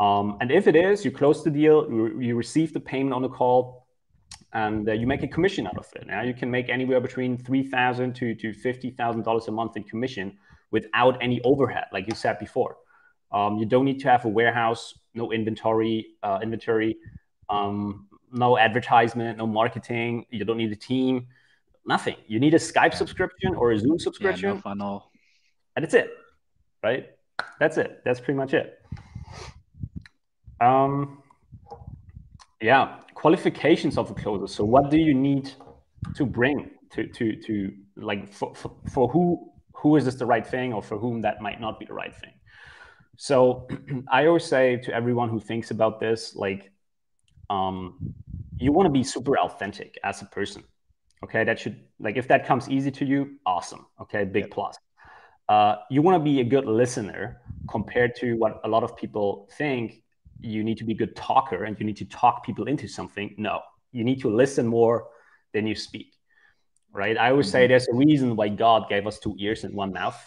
Um, 0.00 0.36
and 0.40 0.52
if 0.52 0.66
it 0.66 0.76
is, 0.76 1.04
you 1.04 1.10
close 1.10 1.42
the 1.42 1.50
deal, 1.50 1.86
you, 1.90 2.20
you 2.20 2.36
receive 2.36 2.72
the 2.72 2.80
payment 2.80 3.14
on 3.14 3.22
the 3.22 3.28
call, 3.28 3.86
and 4.52 4.88
uh, 4.88 4.92
you 4.92 5.06
make 5.06 5.22
a 5.22 5.28
commission 5.28 5.66
out 5.66 5.76
of 5.76 5.86
it. 5.96 6.06
Now 6.06 6.22
you 6.22 6.34
can 6.34 6.50
make 6.50 6.68
anywhere 6.68 7.00
between 7.00 7.36
three 7.36 7.62
thousand 7.62 8.14
to 8.16 8.34
to 8.34 8.52
fifty 8.52 8.90
thousand 8.90 9.22
dollars 9.22 9.48
a 9.48 9.52
month 9.52 9.76
in 9.76 9.84
commission 9.84 10.38
without 10.70 11.22
any 11.22 11.40
overhead, 11.42 11.84
like 11.92 12.06
you 12.06 12.14
said 12.14 12.38
before. 12.38 12.76
Um, 13.32 13.58
you 13.58 13.66
don't 13.66 13.84
need 13.84 14.00
to 14.00 14.08
have 14.08 14.24
a 14.24 14.28
warehouse, 14.28 14.94
no 15.14 15.32
inventory, 15.32 16.14
uh, 16.22 16.38
inventory, 16.42 16.96
um, 17.50 18.06
no 18.32 18.58
advertisement, 18.58 19.38
no 19.38 19.46
marketing. 19.46 20.26
You 20.30 20.44
don't 20.44 20.58
need 20.58 20.72
a 20.72 20.76
team, 20.76 21.26
nothing. 21.86 22.16
You 22.26 22.40
need 22.40 22.54
a 22.54 22.58
Skype 22.58 22.94
subscription 22.94 23.54
or 23.54 23.72
a 23.72 23.78
Zoom 23.78 23.98
subscription. 23.98 24.48
Yeah, 24.48 24.54
no 24.54 24.60
funnel. 24.60 25.10
And 25.76 25.84
it's 25.84 25.94
it, 25.94 26.10
right? 26.82 27.10
That's 27.60 27.76
it. 27.78 28.02
That's 28.04 28.20
pretty 28.20 28.36
much 28.36 28.54
it. 28.54 28.80
Um, 30.60 31.22
yeah, 32.60 32.96
qualifications 33.14 33.96
of 33.96 34.10
a 34.10 34.14
closer. 34.14 34.52
So, 34.52 34.64
what 34.64 34.90
do 34.90 34.98
you 34.98 35.14
need 35.14 35.52
to 36.16 36.26
bring 36.26 36.70
to 36.92 37.06
to 37.06 37.36
to 37.42 37.72
like 37.96 38.32
for, 38.32 38.54
for, 38.54 38.72
for 38.92 39.08
who 39.08 39.52
who 39.72 39.96
is 39.96 40.04
this 40.04 40.16
the 40.16 40.26
right 40.26 40.46
thing 40.46 40.72
or 40.72 40.82
for 40.82 40.98
whom 40.98 41.20
that 41.22 41.40
might 41.40 41.60
not 41.60 41.78
be 41.78 41.86
the 41.86 41.94
right 41.94 42.14
thing? 42.14 42.32
So, 43.16 43.68
I 44.10 44.26
always 44.26 44.44
say 44.44 44.76
to 44.78 44.94
everyone 44.94 45.28
who 45.28 45.40
thinks 45.40 45.70
about 45.70 46.00
this, 46.00 46.34
like, 46.36 46.70
um, 47.50 48.14
you 48.58 48.72
want 48.72 48.86
to 48.86 48.92
be 48.92 49.04
super 49.04 49.38
authentic 49.38 49.98
as 50.04 50.22
a 50.22 50.26
person. 50.26 50.64
Okay, 51.24 51.44
that 51.44 51.58
should 51.58 51.80
like 51.98 52.16
if 52.16 52.28
that 52.28 52.46
comes 52.46 52.68
easy 52.68 52.90
to 52.92 53.04
you, 53.04 53.38
awesome. 53.44 53.86
Okay, 54.00 54.24
big 54.24 54.44
yep. 54.44 54.50
plus. 54.50 54.78
Uh, 55.48 55.76
you 55.90 56.02
want 56.02 56.14
to 56.14 56.22
be 56.22 56.40
a 56.40 56.44
good 56.44 56.66
listener 56.66 57.40
compared 57.68 58.14
to 58.16 58.34
what 58.34 58.60
a 58.64 58.68
lot 58.68 58.82
of 58.82 58.96
people 58.96 59.48
think 59.56 60.02
you 60.40 60.62
need 60.62 60.78
to 60.78 60.84
be 60.84 60.92
a 60.92 60.96
good 60.96 61.16
talker 61.16 61.64
and 61.64 61.78
you 61.80 61.86
need 61.86 61.96
to 61.96 62.04
talk 62.04 62.44
people 62.44 62.68
into 62.68 62.86
something. 62.86 63.34
No, 63.38 63.60
you 63.92 64.04
need 64.04 64.20
to 64.20 64.30
listen 64.30 64.66
more 64.66 65.08
than 65.52 65.66
you 65.66 65.74
speak. 65.74 66.12
Right. 66.92 67.18
I 67.18 67.30
always 67.30 67.46
mm-hmm. 67.46 67.52
say 67.52 67.66
there's 67.66 67.88
a 67.88 67.94
reason 67.94 68.36
why 68.36 68.48
God 68.48 68.88
gave 68.88 69.06
us 69.06 69.18
two 69.18 69.34
ears 69.38 69.64
and 69.64 69.74
one 69.74 69.92
mouth 69.92 70.18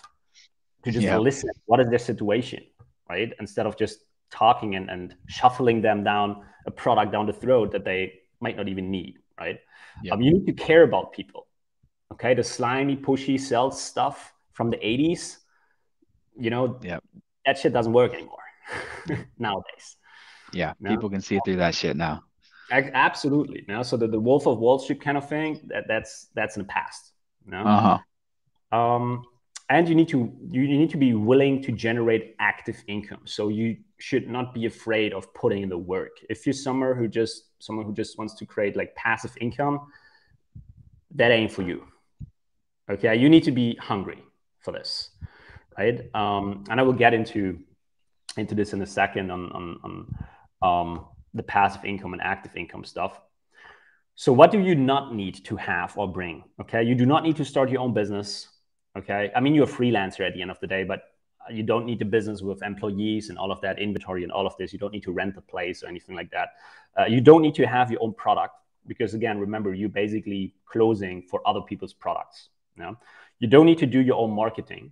to 0.83 0.91
just 0.91 1.07
listen. 1.07 1.49
What 1.65 1.79
is 1.79 1.89
their 1.89 1.99
situation? 1.99 2.63
Right. 3.09 3.33
Instead 3.39 3.65
of 3.65 3.77
just 3.77 3.99
talking 4.31 4.75
and, 4.75 4.89
and 4.89 5.15
shuffling 5.27 5.81
them 5.81 6.03
down 6.03 6.43
a 6.65 6.71
product 6.71 7.11
down 7.11 7.25
the 7.25 7.33
throat 7.33 7.71
that 7.71 7.85
they 7.85 8.13
might 8.39 8.57
not 8.57 8.67
even 8.67 8.91
need. 8.91 9.19
Right. 9.39 9.59
Um, 10.11 10.21
you 10.21 10.33
need 10.33 10.45
to 10.45 10.53
care 10.53 10.83
about 10.83 11.13
people. 11.13 11.47
Okay. 12.13 12.33
The 12.33 12.43
slimy, 12.43 12.95
pushy 12.95 13.39
sales 13.39 13.81
stuff 13.81 14.33
from 14.53 14.69
the 14.69 14.77
80s, 14.77 15.37
you 16.37 16.49
know, 16.49 16.79
yep. 16.83 17.03
that 17.45 17.57
shit 17.57 17.73
doesn't 17.73 17.93
work 17.93 18.13
anymore 18.13 18.37
nowadays. 19.39 19.97
Yeah, 20.53 20.73
no? 20.79 20.89
people 20.89 21.09
can 21.09 21.21
see 21.21 21.39
through 21.45 21.57
that 21.57 21.73
shit 21.73 21.95
now. 21.95 22.23
Absolutely. 22.71 23.65
Now, 23.67 23.81
so 23.81 23.97
the, 23.97 24.07
the 24.07 24.19
Wolf 24.19 24.47
of 24.47 24.59
Wall 24.59 24.79
Street 24.79 25.01
kind 25.01 25.17
of 25.17 25.27
thing, 25.27 25.59
that, 25.65 25.85
that's 25.87 26.27
that's 26.35 26.55
in 26.55 26.63
the 26.63 26.67
past. 26.67 27.11
No? 27.45 27.63
Uh-huh. 27.63 28.77
Um, 28.77 29.25
and 29.69 29.89
you 29.89 29.95
need 29.95 30.07
to 30.09 30.31
you, 30.49 30.61
you 30.61 30.77
need 30.77 30.89
to 30.91 30.97
be 30.97 31.13
willing 31.13 31.61
to 31.63 31.71
generate 31.71 32.35
active 32.39 32.81
income. 32.87 33.21
So 33.25 33.49
you 33.49 33.77
should 34.01 34.27
not 34.27 34.53
be 34.53 34.65
afraid 34.65 35.13
of 35.13 35.33
putting 35.33 35.61
in 35.61 35.69
the 35.69 35.77
work. 35.77 36.17
If 36.29 36.45
you're 36.45 36.53
someone 36.53 36.97
who 36.97 37.07
just 37.07 37.45
someone 37.59 37.85
who 37.85 37.93
just 37.93 38.17
wants 38.17 38.33
to 38.35 38.45
create 38.45 38.75
like 38.75 38.95
passive 38.95 39.37
income, 39.39 39.87
that 41.15 41.31
ain't 41.31 41.51
for 41.51 41.61
you. 41.61 41.83
Okay, 42.89 43.15
you 43.15 43.29
need 43.29 43.43
to 43.43 43.51
be 43.51 43.75
hungry 43.75 44.23
for 44.59 44.71
this, 44.71 45.11
right? 45.77 46.09
Um, 46.15 46.63
and 46.69 46.79
I 46.79 46.83
will 46.83 46.93
get 46.93 47.13
into 47.13 47.59
into 48.37 48.55
this 48.55 48.73
in 48.73 48.81
a 48.81 48.87
second 48.87 49.31
on 49.31 49.51
on, 49.51 49.79
on 49.83 50.87
um, 50.87 51.05
the 51.33 51.43
passive 51.43 51.85
income 51.85 52.13
and 52.13 52.21
active 52.21 52.55
income 52.55 52.83
stuff. 52.83 53.19
So, 54.15 54.33
what 54.33 54.51
do 54.51 54.59
you 54.59 54.75
not 54.75 55.15
need 55.15 55.45
to 55.45 55.55
have 55.55 55.97
or 55.97 56.11
bring? 56.11 56.43
Okay, 56.59 56.83
you 56.83 56.95
do 56.95 57.05
not 57.05 57.23
need 57.23 57.37
to 57.37 57.45
start 57.45 57.69
your 57.69 57.81
own 57.81 57.93
business. 57.93 58.47
Okay, 58.97 59.31
I 59.35 59.39
mean 59.39 59.55
you're 59.55 59.65
a 59.65 59.77
freelancer 59.79 60.27
at 60.27 60.33
the 60.33 60.41
end 60.41 60.51
of 60.51 60.59
the 60.59 60.67
day, 60.67 60.83
but 60.83 61.03
you 61.49 61.63
don't 61.63 61.85
need 61.85 62.01
a 62.01 62.05
business 62.05 62.41
with 62.41 62.61
employees 62.63 63.29
and 63.29 63.37
all 63.37 63.51
of 63.51 63.61
that 63.61 63.79
inventory 63.79 64.23
and 64.23 64.31
all 64.31 64.45
of 64.45 64.55
this. 64.57 64.71
You 64.71 64.79
don't 64.79 64.93
need 64.93 65.03
to 65.03 65.11
rent 65.11 65.35
a 65.37 65.41
place 65.41 65.83
or 65.83 65.87
anything 65.87 66.15
like 66.15 66.29
that. 66.31 66.49
Uh, 66.99 67.05
you 67.05 67.21
don't 67.21 67.41
need 67.41 67.55
to 67.55 67.65
have 67.65 67.91
your 67.91 68.01
own 68.03 68.13
product 68.13 68.55
because 68.87 69.13
again, 69.13 69.39
remember 69.39 69.73
you're 69.73 69.89
basically 69.89 70.53
closing 70.65 71.21
for 71.23 71.41
other 71.47 71.61
people's 71.61 71.93
products. 71.93 72.49
You, 72.75 72.83
know? 72.83 72.97
you 73.39 73.47
don't 73.47 73.65
need 73.65 73.77
to 73.79 73.85
do 73.85 73.99
your 73.99 74.17
own 74.17 74.31
marketing. 74.31 74.91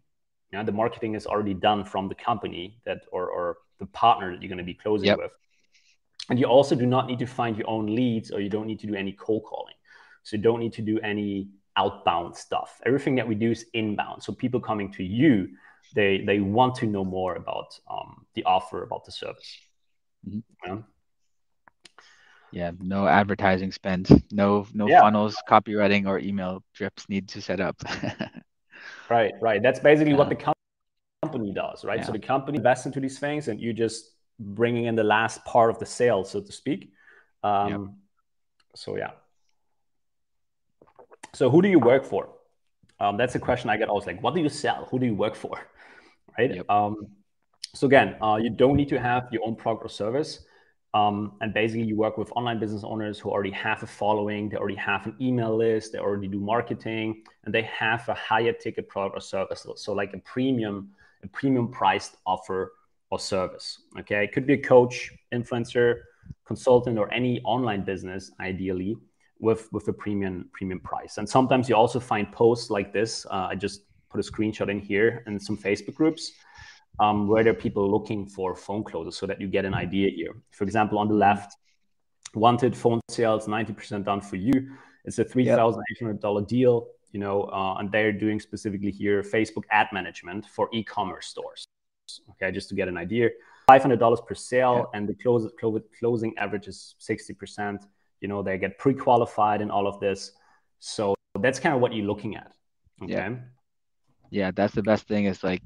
You 0.51 0.57
know, 0.57 0.65
the 0.65 0.71
marketing 0.71 1.15
is 1.15 1.27
already 1.27 1.53
done 1.53 1.85
from 1.85 2.09
the 2.09 2.15
company 2.15 2.77
that 2.85 3.01
or, 3.11 3.29
or 3.29 3.57
the 3.79 3.85
partner 3.85 4.31
that 4.31 4.41
you're 4.41 4.49
going 4.49 4.57
to 4.57 4.63
be 4.63 4.73
closing 4.73 5.07
yep. 5.07 5.17
with. 5.17 5.31
And 6.29 6.39
you 6.39 6.45
also 6.45 6.75
do 6.75 6.85
not 6.85 7.07
need 7.07 7.19
to 7.19 7.25
find 7.25 7.57
your 7.57 7.69
own 7.69 7.87
leads 7.87 8.31
or 8.31 8.39
you 8.39 8.49
don't 8.49 8.67
need 8.67 8.79
to 8.79 8.87
do 8.87 8.95
any 8.95 9.13
cold 9.13 9.43
calling. 9.43 9.73
So 10.23 10.37
you 10.37 10.43
don't 10.43 10.59
need 10.59 10.73
to 10.73 10.81
do 10.81 10.99
any 10.99 11.49
outbound 11.75 12.35
stuff. 12.35 12.81
Everything 12.85 13.15
that 13.15 13.27
we 13.27 13.35
do 13.35 13.51
is 13.51 13.65
inbound. 13.73 14.21
So 14.21 14.33
people 14.33 14.59
coming 14.59 14.91
to 14.93 15.03
you, 15.03 15.49
they 15.93 16.19
they 16.19 16.39
want 16.39 16.75
to 16.75 16.85
know 16.85 17.03
more 17.03 17.35
about 17.35 17.79
um, 17.89 18.25
the 18.35 18.43
offer, 18.43 18.83
about 18.83 19.05
the 19.05 19.11
service. 19.11 19.57
Mm-hmm. 20.27 20.39
Yeah. 20.65 20.77
yeah. 22.51 22.71
no 22.79 23.07
advertising 23.07 23.71
spend, 23.71 24.23
no 24.31 24.67
no 24.73 24.87
yeah. 24.87 25.01
funnels, 25.01 25.37
copywriting 25.47 26.07
or 26.07 26.19
email 26.19 26.63
drips 26.73 27.07
need 27.09 27.29
to 27.29 27.41
set 27.41 27.59
up. 27.59 27.81
right, 29.09 29.33
right. 29.41 29.61
That's 29.61 29.79
basically 29.79 30.11
yeah. 30.11 30.17
what 30.17 30.29
the 30.29 30.53
company 31.23 31.53
does, 31.53 31.83
right? 31.83 32.05
So 32.05 32.11
the 32.11 32.19
company 32.19 32.57
invests 32.57 32.85
into 32.85 32.99
these 32.99 33.19
things, 33.19 33.47
and 33.47 33.59
you 33.59 33.73
just 33.73 34.11
bringing 34.39 34.85
in 34.85 34.95
the 34.95 35.03
last 35.03 35.43
part 35.45 35.69
of 35.69 35.79
the 35.79 35.85
sale, 35.85 36.23
so 36.23 36.41
to 36.41 36.51
speak. 36.51 36.93
Um, 37.43 37.69
yep. 37.69 37.81
So 38.75 38.97
yeah. 38.97 39.11
So 41.33 41.49
who 41.49 41.61
do 41.61 41.67
you 41.67 41.79
work 41.79 42.05
for? 42.05 42.29
Um, 42.99 43.17
that's 43.17 43.35
a 43.35 43.39
question 43.39 43.69
I 43.69 43.77
get 43.77 43.87
always 43.87 44.05
like, 44.05 44.21
what 44.21 44.35
do 44.35 44.41
you 44.41 44.49
sell? 44.49 44.87
Who 44.91 44.99
do 44.99 45.05
you 45.05 45.15
work 45.15 45.35
for? 45.35 45.59
Right. 46.39 46.55
Yep. 46.55 46.69
Um, 46.69 47.07
so 47.75 47.87
again, 47.87 48.15
uh, 48.21 48.37
you 48.41 48.49
don't 48.49 48.77
need 48.77 48.89
to 48.89 48.99
have 48.99 49.27
your 49.31 49.45
own 49.45 49.55
product 49.55 49.85
or 49.85 49.89
service. 49.89 50.45
Um, 50.93 51.33
and 51.41 51.53
basically, 51.53 51.83
you 51.83 51.95
work 51.95 52.17
with 52.17 52.31
online 52.31 52.59
business 52.59 52.83
owners 52.83 53.19
who 53.19 53.29
already 53.29 53.51
have 53.51 53.83
a 53.83 53.87
following, 53.87 54.49
they 54.49 54.57
already 54.57 54.77
have 54.77 55.05
an 55.05 55.15
email 55.21 55.55
list, 55.55 55.91
they 55.91 55.99
already 55.99 56.27
do 56.27 56.39
marketing, 56.39 57.21
and 57.43 57.53
they 57.53 57.61
have 57.63 58.07
a 58.09 58.15
higher 58.15 58.53
ticket 58.53 58.87
product 58.87 59.15
or 59.17 59.21
service. 59.21 59.67
So, 59.75 59.93
like 59.93 60.13
a 60.13 60.17
premium, 60.19 60.89
a 61.23 61.27
premium 61.27 61.67
priced 61.69 62.15
offer 62.25 62.73
or 63.11 63.19
service. 63.19 63.81
Okay, 63.99 64.23
it 64.23 64.31
could 64.31 64.47
be 64.47 64.53
a 64.53 64.61
coach, 64.61 65.11
influencer, 65.31 65.99
consultant, 66.45 66.97
or 66.97 67.13
any 67.13 67.39
online 67.41 67.83
business, 67.83 68.31
ideally, 68.39 68.97
with 69.39 69.71
with 69.71 69.87
a 69.89 69.93
premium 69.93 70.49
premium 70.53 70.79
price. 70.79 71.19
And 71.19 71.29
sometimes 71.29 71.69
you 71.69 71.75
also 71.75 71.99
find 71.99 72.31
posts 72.31 72.71
like 72.71 72.91
this. 72.93 73.27
Uh, 73.27 73.49
I 73.51 73.55
just 73.55 73.83
put 74.09 74.19
a 74.19 74.31
screenshot 74.31 74.69
in 74.69 74.79
here 74.79 75.23
and 75.25 75.41
some 75.41 75.57
Facebook 75.57 75.95
groups 75.95 76.31
um, 76.99 77.27
where 77.27 77.43
there 77.43 77.53
are 77.53 77.55
people 77.67 77.89
looking 77.89 78.25
for 78.25 78.55
phone 78.55 78.83
closers, 78.83 79.15
so 79.17 79.25
that 79.25 79.39
you 79.39 79.47
get 79.47 79.65
an 79.65 79.73
idea 79.73 80.09
here. 80.09 80.35
For 80.51 80.63
example, 80.63 80.97
on 80.97 81.07
the 81.07 81.13
left, 81.13 81.55
wanted 82.33 82.75
phone 82.75 82.99
sales, 83.09 83.47
ninety 83.47 83.73
percent 83.73 84.05
done 84.05 84.21
for 84.21 84.35
you. 84.35 84.75
It's 85.05 85.19
a 85.19 85.23
three 85.23 85.45
thousand 85.45 85.83
eight 85.91 85.99
hundred 85.99 86.19
dollar 86.19 86.43
deal. 86.43 86.87
You 87.11 87.19
know, 87.19 87.43
uh, 87.45 87.75
and 87.79 87.91
they're 87.91 88.11
doing 88.11 88.39
specifically 88.39 88.91
here 88.91 89.23
Facebook 89.23 89.63
ad 89.71 89.87
management 89.91 90.45
for 90.45 90.69
e-commerce 90.71 91.25
stores 91.25 91.65
okay, 92.31 92.51
just 92.51 92.69
to 92.69 92.75
get 92.75 92.87
an 92.87 92.97
idea. 92.97 93.29
$500 93.69 94.25
per 94.25 94.35
sale, 94.35 94.89
yeah. 94.91 94.97
and 94.97 95.07
the 95.07 95.13
close, 95.13 95.49
close, 95.59 95.81
closing 95.99 96.37
average 96.37 96.67
is 96.67 96.95
60%. 96.99 97.83
You 98.21 98.27
know, 98.27 98.41
they 98.41 98.57
get 98.57 98.77
pre 98.77 98.93
qualified 98.93 99.61
and 99.61 99.71
all 99.71 99.87
of 99.87 99.99
this. 99.99 100.31
So 100.79 101.15
that's 101.39 101.59
kind 101.59 101.75
of 101.75 101.81
what 101.81 101.93
you're 101.93 102.05
looking 102.05 102.35
at. 102.35 102.53
Okay. 103.03 103.13
Yeah. 103.13 103.35
Yeah, 104.29 104.51
that's 104.51 104.73
the 104.73 104.83
best 104.83 105.07
thing 105.07 105.25
is 105.25 105.43
like 105.43 105.63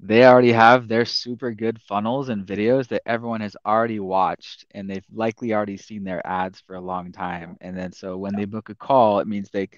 they 0.00 0.24
already 0.24 0.52
have 0.52 0.88
their 0.88 1.04
super 1.04 1.52
good 1.52 1.80
funnels 1.82 2.30
and 2.30 2.46
videos 2.46 2.88
that 2.88 3.02
everyone 3.04 3.42
has 3.42 3.56
already 3.66 4.00
watched 4.00 4.64
and 4.70 4.88
they've 4.88 5.04
likely 5.12 5.52
already 5.52 5.76
seen 5.76 6.04
their 6.04 6.26
ads 6.26 6.62
for 6.66 6.74
a 6.74 6.80
long 6.80 7.12
time. 7.12 7.56
And 7.60 7.76
then 7.76 7.92
so 7.92 8.16
when 8.16 8.34
they 8.34 8.46
book 8.46 8.70
a 8.70 8.74
call, 8.74 9.20
it 9.20 9.26
means 9.26 9.50
they 9.50 9.68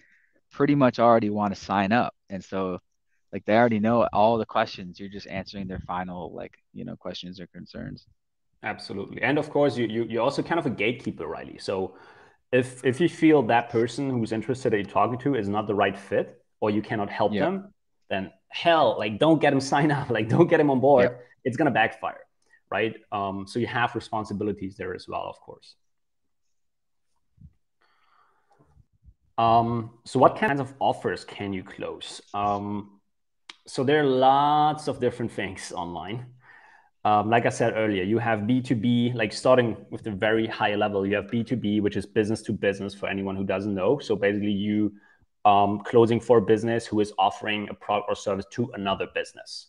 pretty 0.52 0.76
much 0.76 1.00
already 1.00 1.30
want 1.30 1.54
to 1.54 1.60
sign 1.60 1.90
up. 1.90 2.14
And 2.30 2.44
so 2.44 2.78
like 3.32 3.44
they 3.46 3.56
already 3.56 3.80
know 3.80 4.06
all 4.12 4.38
the 4.38 4.46
questions 4.46 5.00
you're 5.00 5.08
just 5.08 5.26
answering 5.26 5.66
their 5.66 5.80
final 5.80 6.32
like 6.32 6.58
you 6.72 6.84
know 6.84 6.96
questions 6.96 7.40
or 7.40 7.46
concerns 7.48 8.06
absolutely 8.62 9.20
and 9.22 9.38
of 9.38 9.50
course 9.50 9.76
you, 9.76 9.86
you 9.86 10.04
you're 10.04 10.22
also 10.22 10.42
kind 10.42 10.60
of 10.60 10.66
a 10.66 10.70
gatekeeper 10.70 11.26
riley 11.26 11.58
so 11.58 11.96
if 12.52 12.84
if 12.84 13.00
you 13.00 13.08
feel 13.08 13.42
that 13.42 13.70
person 13.70 14.10
who's 14.10 14.32
interested 14.32 14.72
that 14.72 14.76
you're 14.76 14.84
talking 14.84 15.18
to 15.18 15.34
is 15.34 15.48
not 15.48 15.66
the 15.66 15.74
right 15.74 15.98
fit 15.98 16.42
or 16.60 16.70
you 16.70 16.82
cannot 16.82 17.10
help 17.10 17.32
yep. 17.32 17.44
them 17.44 17.74
then 18.12 18.30
hell 18.48 18.96
like 18.98 19.18
don't 19.18 19.40
get 19.40 19.50
them 19.50 19.60
sign 19.74 19.90
up 19.90 20.10
like 20.10 20.28
don't 20.28 20.48
get 20.48 20.58
them 20.58 20.70
on 20.70 20.80
board 20.80 21.04
yep. 21.04 21.24
it's 21.44 21.56
going 21.56 21.66
to 21.66 21.72
backfire 21.72 22.24
right 22.70 22.96
um, 23.10 23.46
so 23.46 23.58
you 23.58 23.66
have 23.66 23.94
responsibilities 23.94 24.76
there 24.76 24.94
as 24.94 25.08
well 25.08 25.26
of 25.28 25.40
course 25.40 25.74
um, 29.38 29.90
so 30.04 30.18
what 30.18 30.36
kinds 30.36 30.60
of 30.60 30.72
offers 30.78 31.24
can 31.24 31.52
you 31.52 31.64
close 31.64 32.20
um, 32.34 33.00
so 33.66 33.84
there 33.84 34.00
are 34.00 34.06
lots 34.06 34.88
of 34.88 35.00
different 35.00 35.32
things 35.40 35.72
online. 35.72 36.26
um, 37.04 37.30
like 37.30 37.46
I 37.46 37.48
said 37.50 37.74
earlier, 37.76 38.04
you 38.04 38.18
have 38.18 38.40
B2B, 38.40 39.14
like 39.14 39.32
starting 39.32 39.76
with 39.90 40.02
the 40.04 40.10
very 40.10 40.46
high 40.46 40.74
level, 40.76 41.06
you 41.06 41.16
have 41.16 41.26
B2B, 41.26 41.80
which 41.82 41.96
is 41.96 42.06
business 42.06 42.42
to 42.42 42.52
business 42.52 42.94
for 42.94 43.08
anyone 43.08 43.36
who 43.36 43.44
doesn't 43.44 43.74
know. 43.74 43.98
So 43.98 44.14
basically, 44.16 44.52
you 44.52 44.92
um, 45.44 45.80
closing 45.80 46.20
for 46.20 46.38
a 46.38 46.42
business 46.42 46.86
who 46.86 47.00
is 47.00 47.12
offering 47.18 47.68
a 47.68 47.74
product 47.74 48.08
or 48.08 48.14
service 48.14 48.46
to 48.52 48.70
another 48.74 49.08
business. 49.14 49.68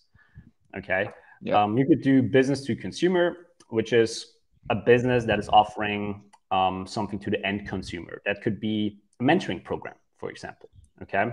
Okay. 0.78 1.10
Yep. 1.42 1.56
Um, 1.56 1.78
you 1.78 1.86
could 1.86 2.02
do 2.02 2.22
business 2.22 2.64
to 2.66 2.76
consumer, 2.76 3.48
which 3.70 3.94
is 3.94 4.34
a 4.70 4.76
business 4.76 5.26
that 5.26 5.40
is 5.40 5.50
offering 5.50 6.24
um, 6.52 6.86
something 6.88 7.20
to 7.20 7.30
the 7.30 7.44
end 7.46 7.68
consumer. 7.68 8.22
That 8.26 8.42
could 8.42 8.60
be 8.60 9.00
a 9.20 9.24
mentoring 9.24 9.64
program, 9.64 9.96
for 10.18 10.30
example. 10.30 10.70
Okay. 11.02 11.32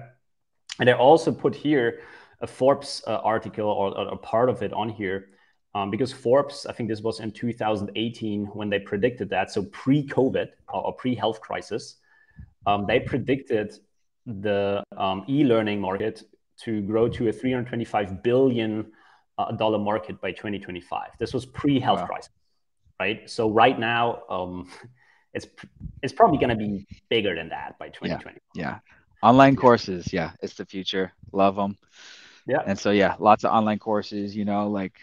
And 0.80 0.88
I 0.88 0.92
also 0.94 1.30
put 1.30 1.54
here 1.54 2.00
a 2.40 2.46
Forbes 2.46 3.02
uh, 3.06 3.16
article 3.16 3.68
or, 3.68 3.96
or, 3.96 4.08
a 4.08 4.16
part 4.16 4.48
of 4.48 4.62
it 4.62 4.72
on 4.72 4.88
here 4.88 5.28
um, 5.74 5.90
because 5.90 6.12
Forbes, 6.12 6.66
I 6.66 6.72
think 6.72 6.88
this 6.88 7.02
was 7.02 7.20
in 7.20 7.30
2018 7.30 8.46
when 8.46 8.70
they 8.70 8.80
predicted 8.80 9.28
that. 9.30 9.52
So 9.52 9.64
pre 9.64 10.06
COVID 10.06 10.48
or, 10.68 10.86
or 10.86 10.92
pre 10.94 11.14
health 11.14 11.40
crisis, 11.40 11.96
um, 12.66 12.86
they 12.86 12.98
predicted 12.98 13.78
the 14.26 14.82
um, 14.96 15.24
e 15.28 15.44
learning 15.44 15.80
market 15.80 16.22
to 16.62 16.82
grow 16.82 17.08
to 17.08 17.28
a 17.28 17.32
325 17.32 18.22
billion 18.22 18.92
dollar 19.56 19.78
market 19.78 20.20
by 20.20 20.32
2025. 20.32 21.10
This 21.18 21.32
was 21.32 21.46
pre 21.46 21.80
health 21.80 22.00
wow. 22.00 22.06
crisis, 22.06 22.30
right? 23.00 23.28
So 23.28 23.50
right 23.50 23.78
now, 23.78 24.22
um, 24.28 24.70
it's 25.34 25.46
it's 26.02 26.12
probably 26.12 26.38
going 26.38 26.50
to 26.50 26.56
be 26.56 26.86
bigger 27.08 27.34
than 27.34 27.48
that 27.50 27.78
by 27.78 27.88
2020. 27.88 28.38
Yeah. 28.54 28.62
yeah. 28.62 28.78
Online 29.22 29.54
courses, 29.54 30.12
yeah, 30.12 30.32
it's 30.40 30.54
the 30.54 30.64
future. 30.64 31.12
Love 31.32 31.56
them. 31.56 31.76
Yeah. 32.46 32.62
And 32.66 32.78
so 32.78 32.90
yeah, 32.90 33.16
lots 33.18 33.44
of 33.44 33.52
online 33.52 33.78
courses. 33.78 34.34
You 34.34 34.44
know, 34.44 34.68
like 34.68 34.94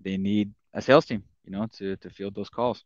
they 0.00 0.16
need 0.16 0.52
a 0.72 0.82
sales 0.82 1.06
team. 1.06 1.22
You 1.44 1.52
know, 1.52 1.66
to 1.78 1.96
to 1.96 2.10
field 2.10 2.34
those 2.34 2.48
calls. 2.48 2.84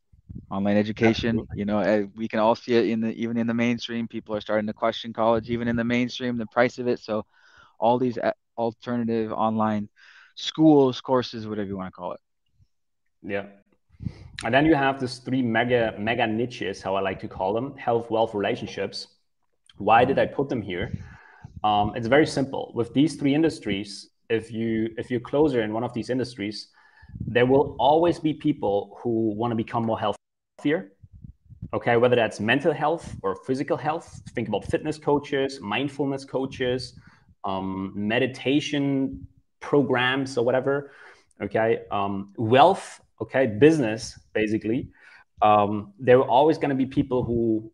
Online 0.51 0.77
education. 0.77 1.41
Absolutely. 1.41 1.59
You 1.59 1.65
know, 1.65 2.11
we 2.17 2.29
can 2.29 2.39
all 2.39 2.55
see 2.55 2.75
it 2.75 2.87
in 2.87 3.01
the 3.01 3.13
even 3.13 3.37
in 3.37 3.47
the 3.47 3.55
mainstream. 3.55 4.09
People 4.09 4.35
are 4.35 4.41
starting 4.41 4.67
to 4.67 4.73
question 4.73 5.13
college, 5.13 5.51
even 5.51 5.69
in 5.69 5.77
the 5.77 5.85
mainstream, 5.85 6.37
the 6.37 6.47
price 6.47 6.79
of 6.79 6.89
it. 6.89 7.01
So, 7.01 7.25
all 7.79 7.99
these 7.99 8.19
alternative 8.57 9.33
online 9.33 9.89
schools, 10.35 11.01
courses, 11.01 11.47
whatever 11.47 11.69
you 11.69 11.77
want 11.77 11.89
to 11.89 11.93
call 11.93 12.13
it. 12.13 12.21
Yeah. 13.23 13.47
And 14.45 14.55
then 14.55 14.67
you 14.67 14.75
have 14.75 15.01
these 15.01 15.19
three 15.19 15.43
mega 15.43 15.95
mega 15.99 16.27
niches, 16.27 16.81
how 16.81 16.95
I 16.95 17.01
like 17.01 17.21
to 17.21 17.29
call 17.29 17.53
them: 17.53 17.77
health, 17.77 18.11
wealth, 18.11 18.35
relationships. 18.35 19.09
Why 19.77 20.05
did 20.05 20.19
I 20.19 20.27
put 20.27 20.49
them 20.49 20.63
here? 20.63 20.93
Um, 21.65 21.93
it's 21.97 22.07
very 22.07 22.27
simple. 22.27 22.73
With 22.75 22.95
these 22.95 23.17
three 23.17 23.35
industries, 23.35 24.11
if 24.31 24.53
you 24.53 24.95
if 24.97 25.11
you're 25.11 25.21
closer 25.21 25.63
in 25.63 25.73
one 25.73 25.85
of 25.85 25.93
these 25.93 26.11
industries, 26.11 26.69
there 27.27 27.47
will 27.47 27.77
always 27.79 28.19
be 28.19 28.33
people 28.33 28.99
who 29.03 29.31
want 29.35 29.51
to 29.51 29.57
become 29.57 29.85
more 29.85 29.99
healthier. 30.59 30.93
Okay, 31.73 31.97
whether 31.97 32.17
that's 32.17 32.41
mental 32.41 32.73
health 32.73 33.17
or 33.23 33.37
physical 33.47 33.77
health. 33.77 34.23
Think 34.35 34.49
about 34.49 34.65
fitness 34.65 34.99
coaches, 34.99 35.61
mindfulness 35.61 36.25
coaches, 36.25 36.99
um, 37.45 37.93
meditation 37.95 39.27
programs 39.61 40.37
or 40.39 40.45
whatever. 40.45 40.93
Okay, 41.43 41.83
um, 41.91 42.33
wealth 42.37 43.01
okay 43.21 43.47
business 43.47 44.19
basically 44.33 44.89
um, 45.43 45.93
there 45.99 46.19
are 46.19 46.29
always 46.29 46.57
going 46.57 46.71
to 46.71 46.77
be 46.77 46.87
people 46.87 47.25
who 47.25 47.71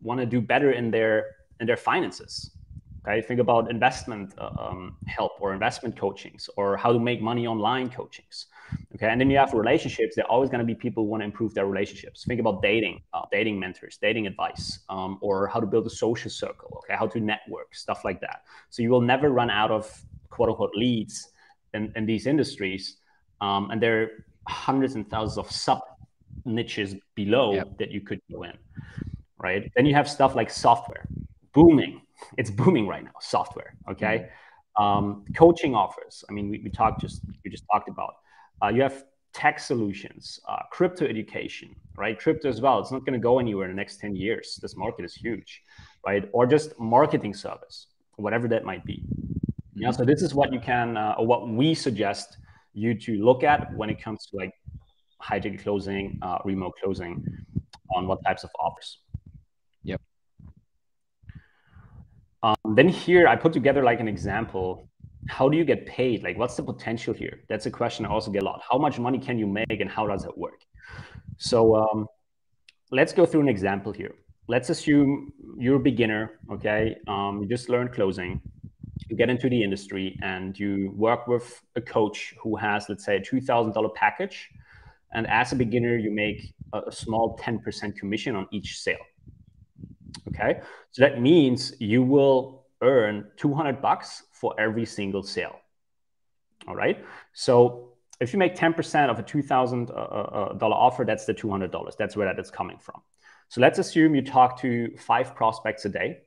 want 0.00 0.20
to 0.20 0.26
do 0.26 0.40
better 0.40 0.72
in 0.72 0.90
their 0.90 1.26
in 1.60 1.66
their 1.66 1.76
finances 1.76 2.52
okay 3.00 3.20
think 3.20 3.40
about 3.40 3.70
investment 3.70 4.32
uh, 4.38 4.50
um, 4.56 4.96
help 5.06 5.32
or 5.40 5.52
investment 5.52 5.98
coachings 5.98 6.48
or 6.56 6.76
how 6.76 6.92
to 6.92 7.00
make 7.00 7.20
money 7.20 7.44
online 7.46 7.90
coachings 7.90 8.46
okay 8.94 9.08
and 9.08 9.20
then 9.20 9.30
you 9.30 9.36
have 9.36 9.52
relationships 9.52 10.16
there 10.16 10.24
are 10.24 10.30
always 10.30 10.50
going 10.50 10.58
to 10.58 10.64
be 10.64 10.74
people 10.74 11.04
who 11.04 11.10
want 11.10 11.20
to 11.20 11.24
improve 11.24 11.54
their 11.54 11.66
relationships 11.66 12.24
think 12.24 12.40
about 12.40 12.62
dating 12.62 13.00
uh, 13.12 13.22
dating 13.30 13.58
mentors 13.58 13.98
dating 14.00 14.26
advice 14.26 14.80
um, 14.88 15.18
or 15.20 15.46
how 15.46 15.60
to 15.60 15.66
build 15.66 15.86
a 15.86 15.90
social 15.90 16.30
circle 16.30 16.82
okay 16.84 16.96
how 16.96 17.06
to 17.06 17.20
network 17.20 17.74
stuff 17.74 18.04
like 18.04 18.20
that 18.20 18.42
so 18.70 18.82
you 18.82 18.90
will 18.90 19.00
never 19.00 19.30
run 19.30 19.50
out 19.50 19.70
of 19.70 20.04
quote 20.30 20.48
unquote 20.48 20.72
leads 20.74 21.30
in, 21.74 21.92
in 21.96 22.06
these 22.06 22.26
industries 22.26 22.98
um, 23.40 23.70
and 23.70 23.82
there 23.82 24.02
are 24.02 24.08
hundreds 24.48 24.94
and 24.94 25.08
thousands 25.10 25.38
of 25.38 25.50
sub 25.50 25.80
niches 26.44 26.96
below 27.14 27.54
yep. 27.54 27.78
that 27.78 27.90
you 27.90 28.00
could 28.00 28.20
go 28.30 28.42
in, 28.42 28.52
right? 29.38 29.70
Then 29.76 29.86
you 29.86 29.94
have 29.94 30.08
stuff 30.08 30.34
like 30.34 30.50
software, 30.50 31.06
booming. 31.52 32.02
It's 32.38 32.50
booming 32.50 32.86
right 32.86 33.04
now. 33.04 33.12
Software, 33.20 33.74
okay. 33.90 34.28
Mm-hmm. 34.78 34.82
Um, 34.82 35.24
coaching 35.36 35.74
offers. 35.74 36.24
I 36.28 36.32
mean, 36.32 36.50
we, 36.50 36.60
we 36.64 36.70
talked 36.70 37.00
just 37.00 37.22
we 37.44 37.50
just 37.50 37.64
talked 37.70 37.88
about. 37.88 38.14
Uh, 38.62 38.68
you 38.68 38.82
have 38.82 39.04
tech 39.32 39.58
solutions, 39.58 40.38
uh, 40.48 40.58
crypto 40.70 41.04
education, 41.04 41.74
right? 41.96 42.18
Crypto 42.18 42.48
as 42.48 42.60
well. 42.60 42.78
It's 42.78 42.92
not 42.92 43.04
going 43.04 43.14
to 43.14 43.22
go 43.22 43.38
anywhere 43.38 43.68
in 43.68 43.72
the 43.72 43.76
next 43.76 44.00
10 44.00 44.14
years. 44.14 44.58
This 44.62 44.76
market 44.76 45.04
is 45.04 45.14
huge, 45.14 45.62
right? 46.06 46.28
Or 46.32 46.46
just 46.46 46.78
marketing 46.78 47.34
service, 47.34 47.88
whatever 48.16 48.48
that 48.48 48.64
might 48.64 48.84
be. 48.84 49.02
Yeah. 49.74 49.90
So 49.90 50.04
this 50.04 50.22
is 50.22 50.34
what 50.34 50.52
you 50.52 50.60
can, 50.60 50.96
uh, 50.96 51.16
or 51.18 51.26
what 51.26 51.48
we 51.48 51.74
suggest 51.74 52.38
you 52.74 52.94
to 52.94 53.12
look 53.24 53.42
at 53.42 53.74
when 53.74 53.90
it 53.90 54.00
comes 54.00 54.26
to 54.26 54.36
like 54.36 54.52
high 55.20 55.40
ticket 55.40 55.60
closing, 55.60 56.18
uh, 56.22 56.38
remote 56.44 56.74
closing 56.82 57.24
on 57.94 58.06
what 58.06 58.22
types 58.24 58.44
of 58.44 58.50
offers. 58.60 58.98
Yep. 59.82 60.00
Um, 62.42 62.74
then 62.76 62.88
here 62.88 63.26
I 63.26 63.36
put 63.36 63.52
together 63.52 63.82
like 63.82 64.00
an 64.00 64.08
example. 64.08 64.88
How 65.28 65.48
do 65.48 65.56
you 65.56 65.64
get 65.64 65.86
paid? 65.86 66.22
Like, 66.22 66.36
what's 66.36 66.56
the 66.56 66.62
potential 66.62 67.14
here? 67.14 67.40
That's 67.48 67.66
a 67.66 67.70
question 67.70 68.04
I 68.04 68.10
also 68.10 68.30
get 68.30 68.42
a 68.42 68.44
lot. 68.44 68.62
How 68.68 68.78
much 68.78 68.98
money 68.98 69.18
can 69.18 69.38
you 69.38 69.46
make 69.46 69.80
and 69.80 69.90
how 69.90 70.06
does 70.06 70.24
it 70.24 70.36
work? 70.36 70.60
So 71.38 71.76
um, 71.76 72.06
let's 72.90 73.12
go 73.12 73.24
through 73.26 73.40
an 73.40 73.48
example 73.48 73.92
here. 73.92 74.14
Let's 74.46 74.68
assume 74.68 75.32
you're 75.58 75.76
a 75.76 75.80
beginner, 75.80 76.32
okay? 76.52 76.96
Um, 77.08 77.40
you 77.40 77.48
just 77.48 77.68
learned 77.68 77.92
closing 77.92 78.42
you 79.08 79.16
get 79.16 79.30
into 79.30 79.48
the 79.48 79.62
industry 79.62 80.18
and 80.22 80.58
you 80.58 80.92
work 80.96 81.26
with 81.26 81.62
a 81.76 81.80
coach 81.80 82.34
who 82.42 82.56
has, 82.56 82.88
let's 82.88 83.04
say, 83.04 83.16
a 83.16 83.20
$2,000 83.20 83.94
package. 83.94 84.48
And 85.12 85.26
as 85.28 85.52
a 85.52 85.56
beginner, 85.56 85.96
you 85.96 86.10
make 86.10 86.54
a, 86.72 86.90
small 86.90 87.38
10% 87.38 87.96
commission 87.96 88.34
on 88.34 88.48
each 88.50 88.80
sale. 88.80 89.04
Okay. 90.28 90.60
So 90.90 91.02
that 91.02 91.20
means 91.20 91.74
you 91.78 92.02
will 92.02 92.63
earn 92.82 93.30
200 93.36 93.80
bucks 93.80 94.24
for 94.32 94.54
every 94.58 94.84
single 94.84 95.22
sale. 95.22 95.56
All 96.66 96.74
right. 96.74 97.04
So 97.32 97.94
if 98.20 98.32
you 98.32 98.38
make 98.38 98.56
10% 98.56 99.10
of 99.10 99.18
a 99.18 99.22
$2,000 99.22 99.90
uh, 99.90 99.92
uh, 99.92 100.58
uh 100.60 100.66
offer, 100.66 101.04
that's 101.04 101.24
the 101.24 101.34
$200. 101.34 101.96
That's 101.96 102.16
where 102.16 102.26
that 102.32 102.40
is 102.40 102.50
coming 102.50 102.78
from. 102.78 103.00
So 103.48 103.60
let's 103.60 103.78
assume 103.78 104.14
you 104.14 104.22
talk 104.22 104.60
to 104.60 104.96
five 104.96 105.34
prospects 105.34 105.84
a 105.84 105.88
day 105.88 106.22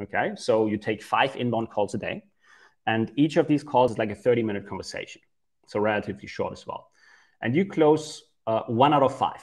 Okay, 0.00 0.32
so 0.36 0.66
you 0.66 0.76
take 0.76 1.02
five 1.02 1.36
inbound 1.36 1.70
calls 1.70 1.94
a 1.94 1.98
day, 1.98 2.24
and 2.86 3.12
each 3.16 3.36
of 3.36 3.46
these 3.46 3.62
calls 3.62 3.92
is 3.92 3.98
like 3.98 4.10
a 4.10 4.14
30 4.14 4.42
minute 4.42 4.68
conversation, 4.68 5.22
so 5.66 5.78
relatively 5.78 6.26
short 6.26 6.52
as 6.52 6.66
well. 6.66 6.90
And 7.40 7.54
you 7.54 7.64
close 7.64 8.24
uh, 8.46 8.62
one 8.66 8.92
out 8.92 9.02
of 9.02 9.16
five 9.16 9.42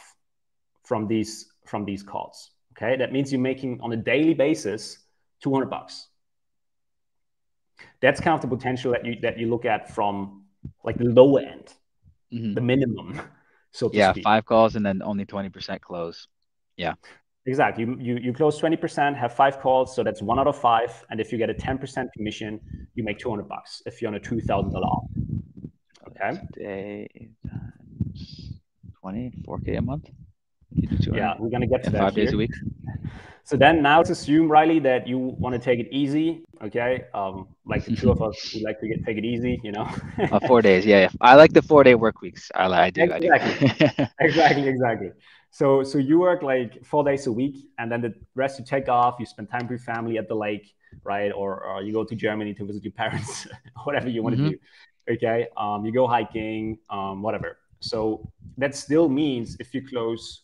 from 0.83 1.07
these 1.07 1.51
from 1.65 1.85
these 1.85 2.03
calls. 2.03 2.51
Okay, 2.73 2.97
that 2.97 3.13
means 3.13 3.31
you're 3.31 3.39
making 3.39 3.79
on 3.81 3.93
a 3.93 3.97
daily 3.97 4.33
basis 4.33 4.97
200 5.41 5.69
bucks. 5.69 6.07
That's 8.01 8.19
kind 8.19 8.35
of 8.35 8.41
the 8.41 8.55
potential 8.55 8.91
that 8.91 9.05
you 9.05 9.19
that 9.21 9.37
you 9.37 9.47
look 9.47 9.65
at 9.65 9.93
from 9.93 10.43
like 10.83 10.97
the 10.97 11.05
lower 11.05 11.41
end, 11.41 11.73
mm-hmm. 12.33 12.53
the 12.53 12.61
minimum. 12.61 13.21
So 13.73 13.89
yeah, 13.93 14.11
speak. 14.11 14.25
five 14.25 14.45
calls 14.45 14.75
and 14.75 14.85
then 14.85 15.01
only 15.01 15.25
20% 15.25 15.79
close. 15.79 16.27
Yeah. 16.75 16.95
Exactly. 17.45 17.85
You, 17.85 17.97
you, 17.99 18.17
you 18.17 18.33
close 18.33 18.59
20%, 18.59 19.15
have 19.15 19.33
five 19.33 19.61
calls. 19.61 19.95
So 19.95 20.03
that's 20.03 20.21
one 20.21 20.39
out 20.39 20.47
of 20.47 20.59
five. 20.59 21.05
And 21.09 21.21
if 21.21 21.31
you 21.31 21.37
get 21.37 21.49
a 21.49 21.53
10% 21.53 22.11
commission, 22.11 22.59
you 22.95 23.03
make 23.05 23.17
200 23.17 23.47
bucks 23.47 23.81
if 23.85 24.01
you're 24.01 24.09
on 24.09 24.15
a 24.15 24.19
$2,000 24.19 24.73
offer. 24.75 25.07
Okay. 26.09 26.41
Day 26.53 27.29
times 27.49 28.59
20, 28.99 29.31
4K 29.47 29.77
a 29.77 29.81
month. 29.81 30.09
Yeah, 30.75 31.33
we're 31.39 31.49
going 31.49 31.61
to 31.61 31.67
get 31.67 31.83
to 31.83 31.89
yeah, 31.89 31.99
that. 31.99 31.99
Five 31.99 32.15
here. 32.15 32.25
days 32.25 32.33
a 32.33 32.37
week. 32.37 32.51
So 33.43 33.57
then 33.57 33.81
now 33.81 33.97
let's 33.97 34.09
assume, 34.09 34.49
Riley, 34.49 34.79
that 34.79 35.07
you 35.07 35.17
want 35.17 35.53
to 35.53 35.59
take 35.59 35.79
it 35.79 35.87
easy. 35.91 36.45
Okay. 36.63 37.05
Um, 37.13 37.47
like 37.65 37.83
the 37.85 37.95
two 37.95 38.11
of 38.11 38.21
us, 38.21 38.53
we 38.53 38.63
like 38.63 38.79
to 38.79 38.87
get 38.87 39.03
take 39.03 39.17
it 39.17 39.25
easy, 39.25 39.59
you 39.63 39.71
know. 39.71 39.89
uh, 40.31 40.39
four 40.47 40.61
days. 40.61 40.85
Yeah, 40.85 41.01
yeah. 41.01 41.09
I 41.19 41.35
like 41.35 41.51
the 41.51 41.61
four 41.61 41.83
day 41.83 41.95
work 41.95 42.21
weeks. 42.21 42.51
I, 42.55 42.65
I 42.67 42.89
do. 42.91 43.01
Exactly. 43.01 43.31
I 43.31 43.37
do. 43.97 44.05
exactly. 44.19 44.67
Exactly. 44.67 45.11
So 45.49 45.83
so 45.83 45.97
you 45.97 46.19
work 46.19 46.43
like 46.43 46.85
four 46.85 47.03
days 47.03 47.27
a 47.27 47.31
week, 47.31 47.67
and 47.77 47.91
then 47.91 48.01
the 48.01 48.13
rest 48.35 48.59
you 48.59 48.65
take 48.65 48.87
off. 48.87 49.15
You 49.19 49.25
spend 49.25 49.49
time 49.49 49.63
with 49.63 49.71
your 49.71 49.79
family 49.79 50.17
at 50.17 50.27
the 50.27 50.35
lake, 50.35 50.73
right? 51.03 51.31
Or, 51.31 51.63
or 51.65 51.81
you 51.81 51.91
go 51.91 52.03
to 52.03 52.15
Germany 52.15 52.53
to 52.53 52.65
visit 52.65 52.83
your 52.83 52.93
parents, 52.93 53.47
whatever 53.83 54.07
you 54.07 54.23
want 54.23 54.35
mm-hmm. 54.35 54.45
to 54.45 54.51
do. 54.51 55.13
Okay. 55.15 55.47
Um, 55.57 55.83
you 55.83 55.91
go 55.91 56.07
hiking, 56.07 56.77
um, 56.89 57.21
whatever. 57.21 57.57
So 57.79 58.31
that 58.57 58.75
still 58.75 59.09
means 59.09 59.57
if 59.59 59.73
you 59.73 59.85
close 59.85 60.43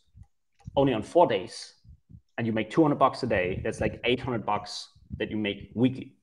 only 0.75 0.93
on 0.93 1.01
four 1.01 1.27
days 1.27 1.73
and 2.37 2.45
you 2.45 2.53
make 2.53 2.69
200 2.69 2.95
bucks 2.95 3.23
a 3.23 3.27
day, 3.27 3.61
that's 3.63 3.81
like 3.81 3.99
800 4.03 4.45
bucks 4.45 4.89
that 5.17 5.31
you 5.31 5.37
make 5.37 5.71
weekly. 5.73 6.13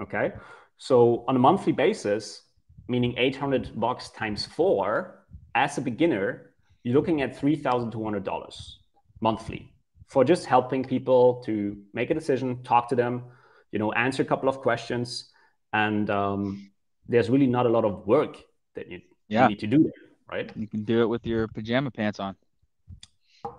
Okay. 0.00 0.32
So 0.78 1.24
on 1.28 1.36
a 1.36 1.38
monthly 1.38 1.72
basis, 1.72 2.42
meaning 2.88 3.14
800 3.16 3.78
bucks 3.78 4.10
times 4.10 4.44
four, 4.44 5.24
as 5.54 5.78
a 5.78 5.80
beginner, 5.80 6.52
you're 6.82 6.94
looking 6.94 7.22
at 7.22 7.38
$3,200 7.38 8.72
monthly 9.20 9.72
for 10.06 10.24
just 10.24 10.46
helping 10.46 10.84
people 10.84 11.42
to 11.44 11.76
make 11.94 12.10
a 12.10 12.14
decision, 12.14 12.62
talk 12.62 12.88
to 12.88 12.96
them, 12.96 13.24
you 13.72 13.78
know, 13.78 13.92
answer 13.92 14.22
a 14.22 14.26
couple 14.26 14.48
of 14.48 14.58
questions. 14.58 15.30
And 15.72 16.10
um, 16.10 16.70
there's 17.08 17.30
really 17.30 17.46
not 17.46 17.66
a 17.66 17.68
lot 17.68 17.84
of 17.84 18.06
work 18.06 18.38
that 18.74 18.90
you, 18.90 19.00
yeah. 19.28 19.44
you 19.44 19.50
need 19.50 19.60
to 19.60 19.66
do 19.66 19.90
right? 20.30 20.50
You 20.56 20.66
can 20.66 20.84
do 20.84 21.02
it 21.02 21.06
with 21.06 21.26
your 21.26 21.48
pajama 21.48 21.90
pants 21.90 22.20
on. 22.20 22.36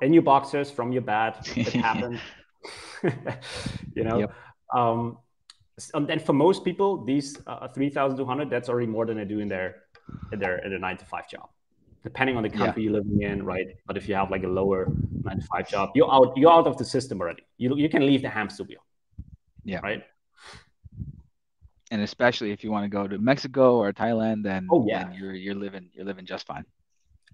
In 0.02 0.14
your 0.14 0.24
boxers 0.24 0.72
from 0.72 0.92
your 0.92 1.02
bed. 1.02 1.36
It 1.56 1.68
happened. 1.74 2.20
you 3.96 4.04
know, 4.04 4.20
yep. 4.20 4.34
um, 4.74 5.18
and 5.94 6.08
then 6.08 6.20
for 6.20 6.34
most 6.34 6.64
people, 6.64 7.04
these 7.04 7.38
uh, 7.48 7.68
3,200, 7.68 8.50
that's 8.50 8.70
already 8.70 8.88
more 8.88 9.06
than 9.06 9.18
they 9.18 9.26
do 9.26 9.40
in 9.40 9.48
their, 9.48 9.84
in 10.32 10.40
their, 10.40 10.58
in 10.60 10.70
their 10.70 10.80
nine 10.80 10.98
to 10.98 11.06
five 11.06 11.28
job, 11.28 11.50
depending 12.04 12.38
on 12.38 12.44
the 12.44 12.50
country 12.50 12.84
yeah. 12.84 12.90
you're 12.90 13.02
living 13.02 13.22
in, 13.24 13.44
right? 13.44 13.68
But 13.88 13.98
if 13.98 14.08
you 14.08 14.16
have 14.16 14.30
like 14.30 14.44
a 14.44 14.48
lower 14.48 14.88
nine 15.24 15.40
to 15.40 15.46
five 15.48 15.68
job, 15.68 15.90
you're 15.96 16.12
out, 16.12 16.34
you're 16.36 16.52
out 16.52 16.68
of 16.68 16.78
the 16.78 16.86
system 16.86 17.20
already. 17.20 17.44
You, 17.58 17.76
you 17.76 17.90
can 17.90 18.06
leave 18.06 18.22
the 18.22 18.30
hamster 18.30 18.64
wheel. 18.64 18.84
Yeah. 19.64 19.80
Right. 19.82 20.04
And 21.90 22.02
especially 22.02 22.52
if 22.52 22.64
you 22.64 22.72
want 22.72 22.86
to 22.86 22.90
go 22.90 23.08
to 23.08 23.18
Mexico 23.18 23.76
or 23.78 23.92
Thailand, 23.92 24.44
then, 24.44 24.68
oh, 24.72 24.86
yeah. 24.88 25.04
Then 25.04 25.14
you're, 25.14 25.34
you're 25.34 25.56
living, 25.56 25.90
you're 25.94 26.06
living 26.06 26.26
just 26.26 26.46
fine. 26.48 26.66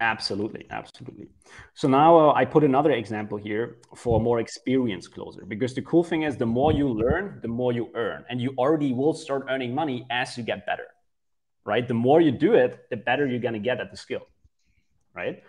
Absolutely, 0.00 0.64
absolutely. 0.70 1.26
So 1.74 1.88
now 1.88 2.30
uh, 2.30 2.32
I 2.32 2.44
put 2.44 2.62
another 2.62 2.92
example 2.92 3.36
here 3.36 3.78
for 3.96 4.20
a 4.20 4.22
more 4.22 4.38
experienced 4.38 5.12
closer 5.12 5.44
because 5.44 5.74
the 5.74 5.82
cool 5.82 6.04
thing 6.04 6.22
is 6.22 6.36
the 6.36 6.46
more 6.46 6.72
you 6.72 6.88
learn, 6.88 7.40
the 7.42 7.48
more 7.48 7.72
you 7.72 7.90
earn, 7.96 8.24
and 8.30 8.40
you 8.40 8.54
already 8.58 8.92
will 8.92 9.12
start 9.12 9.46
earning 9.50 9.74
money 9.74 10.06
as 10.08 10.38
you 10.38 10.44
get 10.44 10.64
better, 10.66 10.86
right? 11.64 11.86
The 11.88 11.94
more 11.94 12.20
you 12.20 12.30
do 12.30 12.54
it, 12.54 12.88
the 12.90 12.96
better 12.96 13.26
you're 13.26 13.40
gonna 13.40 13.58
get 13.58 13.80
at 13.80 13.90
the 13.90 13.96
skill, 13.96 14.22
right? 15.14 15.42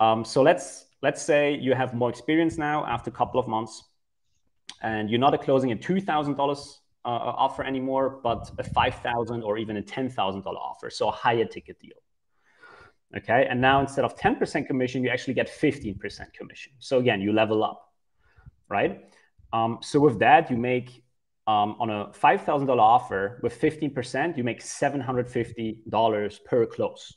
Um, 0.00 0.24
so 0.24 0.42
let's 0.42 0.86
let's 1.02 1.22
say 1.22 1.54
you 1.56 1.74
have 1.74 1.94
more 1.94 2.10
experience 2.10 2.58
now 2.58 2.86
after 2.86 3.10
a 3.10 3.12
couple 3.14 3.40
of 3.40 3.48
months, 3.48 3.84
and 4.82 5.10
you're 5.10 5.20
not 5.20 5.34
a 5.34 5.38
closing 5.38 5.72
a 5.72 5.76
two 5.76 6.00
thousand 6.00 6.34
uh, 6.34 6.36
dollars 6.36 6.80
offer 7.04 7.64
anymore, 7.64 8.20
but 8.22 8.50
a 8.58 8.64
five 8.64 8.94
thousand 8.96 9.42
or 9.42 9.58
even 9.58 9.76
a 9.76 9.82
ten 9.82 10.08
thousand 10.08 10.42
dollar 10.44 10.58
offer, 10.60 10.90
so 10.90 11.08
a 11.08 11.12
higher 11.12 11.44
ticket 11.44 11.78
deal 11.78 11.96
Okay. 13.16 13.46
And 13.48 13.60
now 13.60 13.80
instead 13.80 14.04
of 14.04 14.16
10% 14.16 14.66
commission, 14.66 15.04
you 15.04 15.10
actually 15.10 15.34
get 15.34 15.48
15% 15.48 16.32
commission. 16.32 16.72
So 16.78 16.98
again, 16.98 17.20
you 17.20 17.32
level 17.32 17.62
up, 17.62 17.92
right? 18.68 19.04
Um, 19.52 19.78
so 19.82 20.00
with 20.00 20.18
that, 20.20 20.50
you 20.50 20.56
make 20.56 21.02
um, 21.46 21.76
on 21.78 21.90
a 21.90 22.06
$5,000 22.06 22.78
offer 22.78 23.40
with 23.42 23.60
15%, 23.60 24.36
you 24.36 24.44
make 24.44 24.60
$750 24.60 26.44
per 26.44 26.66
close. 26.66 27.14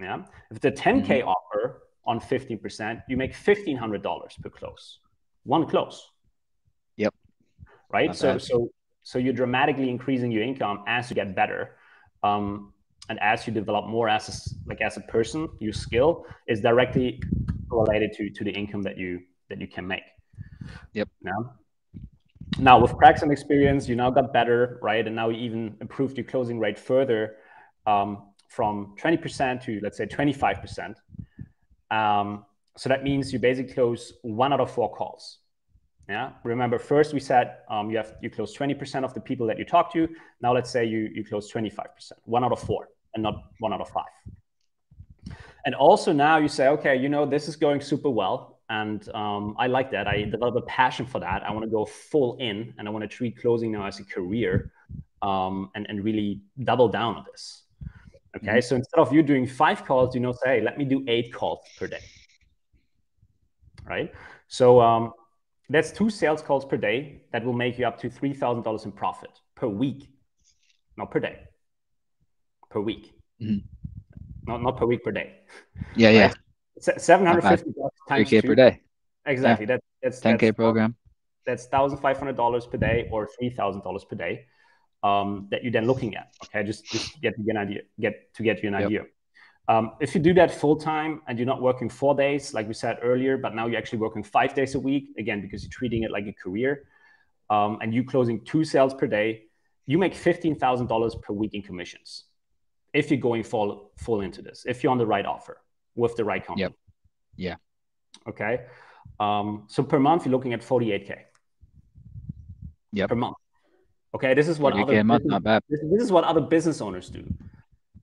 Yeah. 0.00 0.22
If 0.50 0.58
it's 0.58 0.66
a 0.66 0.70
10K 0.70 1.06
mm-hmm. 1.06 1.28
offer 1.28 1.82
on 2.06 2.20
15%, 2.20 3.02
you 3.08 3.16
make 3.16 3.34
$1,500 3.34 4.42
per 4.42 4.50
close, 4.50 5.00
one 5.44 5.66
close. 5.66 6.10
Yep. 6.96 7.14
Right. 7.90 8.08
Not 8.08 8.16
so, 8.16 8.32
bad. 8.34 8.42
so, 8.42 8.68
so 9.02 9.18
you're 9.18 9.32
dramatically 9.32 9.88
increasing 9.88 10.30
your 10.30 10.42
income 10.42 10.84
as 10.86 11.10
you 11.10 11.14
get 11.16 11.34
better. 11.34 11.76
Um, 12.22 12.72
and 13.08 13.18
as 13.22 13.46
you 13.46 13.52
develop 13.52 13.86
more 13.86 14.08
as 14.08 14.28
a, 14.28 14.68
like 14.68 14.80
as 14.80 14.96
a 14.96 15.00
person 15.02 15.48
your 15.60 15.72
skill 15.72 16.26
is 16.48 16.60
directly 16.60 17.22
related 17.68 18.12
to 18.12 18.30
to 18.30 18.44
the 18.44 18.50
income 18.50 18.82
that 18.82 18.96
you 18.98 19.20
that 19.48 19.60
you 19.60 19.66
can 19.66 19.86
make. 19.86 20.04
Yep. 20.92 21.08
Now 21.22 21.54
now 22.58 22.80
with 22.80 22.96
practice 22.96 23.22
and 23.22 23.32
experience 23.32 23.88
you 23.88 23.96
now 23.96 24.10
got 24.10 24.32
better 24.32 24.78
right? 24.82 25.06
And 25.06 25.14
now 25.14 25.28
you 25.28 25.38
even 25.38 25.76
improved 25.80 26.16
your 26.16 26.26
closing 26.26 26.58
rate 26.58 26.78
further 26.78 27.36
um, 27.86 28.32
from 28.48 28.94
20% 28.98 29.62
to 29.64 29.80
let's 29.82 29.96
say 29.98 30.06
25% 30.06 30.94
um, 31.90 32.44
so 32.76 32.88
that 32.88 33.02
means 33.04 33.32
you 33.32 33.38
basically 33.38 33.72
close 33.72 34.12
one 34.22 34.52
out 34.52 34.60
of 34.60 34.70
four 34.70 34.92
calls. 34.92 35.38
Yeah. 36.08 36.32
Remember, 36.44 36.78
first 36.78 37.14
we 37.14 37.20
said 37.20 37.56
um, 37.68 37.90
you 37.90 37.96
have 37.96 38.14
you 38.22 38.30
close 38.30 38.56
20% 38.56 39.02
of 39.02 39.12
the 39.12 39.20
people 39.20 39.46
that 39.48 39.58
you 39.58 39.64
talk 39.64 39.92
to. 39.92 40.08
Now 40.40 40.54
let's 40.54 40.70
say 40.70 40.84
you 40.84 41.08
you 41.12 41.24
close 41.24 41.50
25%, 41.50 42.12
one 42.24 42.44
out 42.44 42.52
of 42.52 42.60
four 42.60 42.88
and 43.16 43.22
not 43.22 43.50
one 43.58 43.72
out 43.72 43.80
of 43.80 43.88
five. 43.88 44.04
And 45.64 45.74
also 45.74 46.12
now 46.12 46.36
you 46.36 46.46
say, 46.46 46.68
okay, 46.68 46.94
you 46.94 47.08
know, 47.08 47.26
this 47.26 47.48
is 47.48 47.56
going 47.56 47.80
super 47.80 48.10
well. 48.10 48.60
And 48.68 49.08
um, 49.14 49.56
I 49.58 49.66
like 49.66 49.90
that. 49.92 50.06
I 50.06 50.24
develop 50.24 50.54
a 50.56 50.60
passion 50.62 51.06
for 51.06 51.18
that. 51.20 51.42
I 51.42 51.50
want 51.50 51.64
to 51.64 51.70
go 51.70 51.84
full 51.84 52.36
in 52.36 52.74
and 52.78 52.86
I 52.86 52.90
want 52.90 53.02
to 53.02 53.08
treat 53.08 53.40
closing 53.40 53.72
now 53.72 53.86
as 53.86 53.98
a 53.98 54.04
career 54.04 54.70
um, 55.22 55.70
and, 55.74 55.86
and 55.88 56.04
really 56.04 56.42
double 56.62 56.88
down 56.88 57.16
on 57.16 57.24
this. 57.30 57.64
Okay. 58.36 58.46
Mm-hmm. 58.46 58.60
So 58.60 58.76
instead 58.76 59.00
of 59.00 59.12
you 59.12 59.22
doing 59.22 59.46
five 59.46 59.84
calls, 59.84 60.14
you 60.14 60.20
know, 60.20 60.32
say, 60.32 60.60
let 60.60 60.78
me 60.78 60.84
do 60.84 61.02
eight 61.08 61.32
calls 61.32 61.60
per 61.78 61.86
day. 61.86 62.04
Right. 63.84 64.12
So 64.48 64.80
um, 64.80 65.12
that's 65.70 65.90
two 65.90 66.10
sales 66.10 66.42
calls 66.42 66.64
per 66.64 66.76
day 66.76 67.22
that 67.32 67.44
will 67.44 67.54
make 67.54 67.78
you 67.78 67.86
up 67.86 67.98
to 68.00 68.10
$3,000 68.10 68.84
in 68.84 68.92
profit 68.92 69.30
per 69.54 69.68
week, 69.68 70.10
not 70.96 71.10
per 71.10 71.20
day 71.20 71.45
per 72.76 72.82
week. 72.82 73.04
Mm-hmm. 73.40 73.64
Not 74.48 74.62
not 74.62 74.76
per 74.76 74.86
week 74.86 75.02
per 75.02 75.12
day. 75.20 75.28
Yeah, 76.02 76.10
yeah. 76.10 76.32
Seven 76.78 77.24
hundred 77.26 77.44
fifty 77.52 77.72
times 78.08 78.28
k 78.28 78.42
per 78.42 78.54
day. 78.54 78.72
Exactly. 79.24 79.64
Yeah. 79.64 79.72
That, 79.72 79.80
that's 80.02 80.20
ten 80.20 80.36
k 80.36 80.52
program. 80.52 80.94
That's 81.46 81.64
thousand 81.66 81.98
five 82.06 82.18
hundred 82.18 82.36
dollars 82.36 82.66
per 82.66 82.78
day 82.88 83.08
or 83.10 83.20
three 83.34 83.50
thousand 83.58 83.82
dollars 83.82 84.04
per 84.04 84.16
day. 84.16 84.34
Um, 85.02 85.48
that 85.50 85.62
you're 85.62 85.76
then 85.78 85.86
looking 85.86 86.16
at. 86.20 86.26
Okay, 86.44 86.62
just 86.70 86.84
just 86.84 87.14
to 87.14 87.20
get 87.24 87.32
to 87.36 87.42
get 87.42 87.56
an 87.56 87.62
idea. 87.66 87.80
Get 88.06 88.14
to 88.36 88.42
get 88.48 88.62
you 88.62 88.68
an 88.72 88.74
yep. 88.74 88.86
idea. 88.86 89.02
Um, 89.68 89.84
if 90.04 90.14
you 90.14 90.20
do 90.20 90.34
that 90.34 90.50
full 90.62 90.76
time 90.76 91.12
and 91.26 91.38
you're 91.38 91.52
not 91.54 91.60
working 91.60 91.88
four 91.88 92.14
days, 92.14 92.54
like 92.56 92.68
we 92.68 92.74
said 92.84 92.98
earlier, 93.02 93.36
but 93.44 93.54
now 93.58 93.66
you're 93.66 93.80
actually 93.82 94.02
working 94.06 94.22
five 94.22 94.54
days 94.54 94.76
a 94.76 94.80
week, 94.90 95.04
again, 95.18 95.40
because 95.40 95.64
you're 95.64 95.76
treating 95.80 96.04
it 96.04 96.10
like 96.16 96.26
a 96.26 96.36
career, 96.44 96.70
um, 97.50 97.78
and 97.82 97.92
you 97.92 98.04
closing 98.04 98.44
two 98.44 98.62
sales 98.62 98.94
per 98.94 99.08
day, 99.08 99.28
you 99.86 99.98
make 99.98 100.14
$15,000 100.14 101.22
per 101.22 101.32
week 101.32 101.52
in 101.54 101.62
commissions 101.62 102.26
if 102.96 103.10
you're 103.10 103.20
going 103.20 103.42
full 103.42 103.90
full 103.96 104.20
into 104.22 104.42
this, 104.42 104.64
if 104.66 104.82
you're 104.82 104.90
on 104.90 104.98
the 104.98 105.06
right 105.06 105.26
offer 105.26 105.60
with 105.94 106.16
the 106.16 106.24
right 106.24 106.44
company. 106.44 106.62
Yep. 106.62 106.72
Yeah. 107.36 107.56
Okay. 108.28 108.60
Um, 109.20 109.64
so 109.68 109.82
per 109.82 109.98
month 109.98 110.24
you're 110.24 110.32
looking 110.32 110.54
at 110.54 110.62
48k. 110.62 111.18
Yeah. 112.92 113.06
Per 113.06 113.14
month. 113.14 113.36
Okay. 114.14 114.34
This 114.34 114.48
is 114.48 114.58
what 114.58 114.72
other 114.72 114.86
business, 114.86 115.04
month, 115.04 115.24
not 115.26 115.42
bad. 115.42 115.62
This, 115.68 115.80
this, 115.92 116.02
is 116.02 116.10
what 116.10 116.24
other 116.24 116.40
business 116.40 116.80
owners 116.80 117.08
do. 117.10 117.24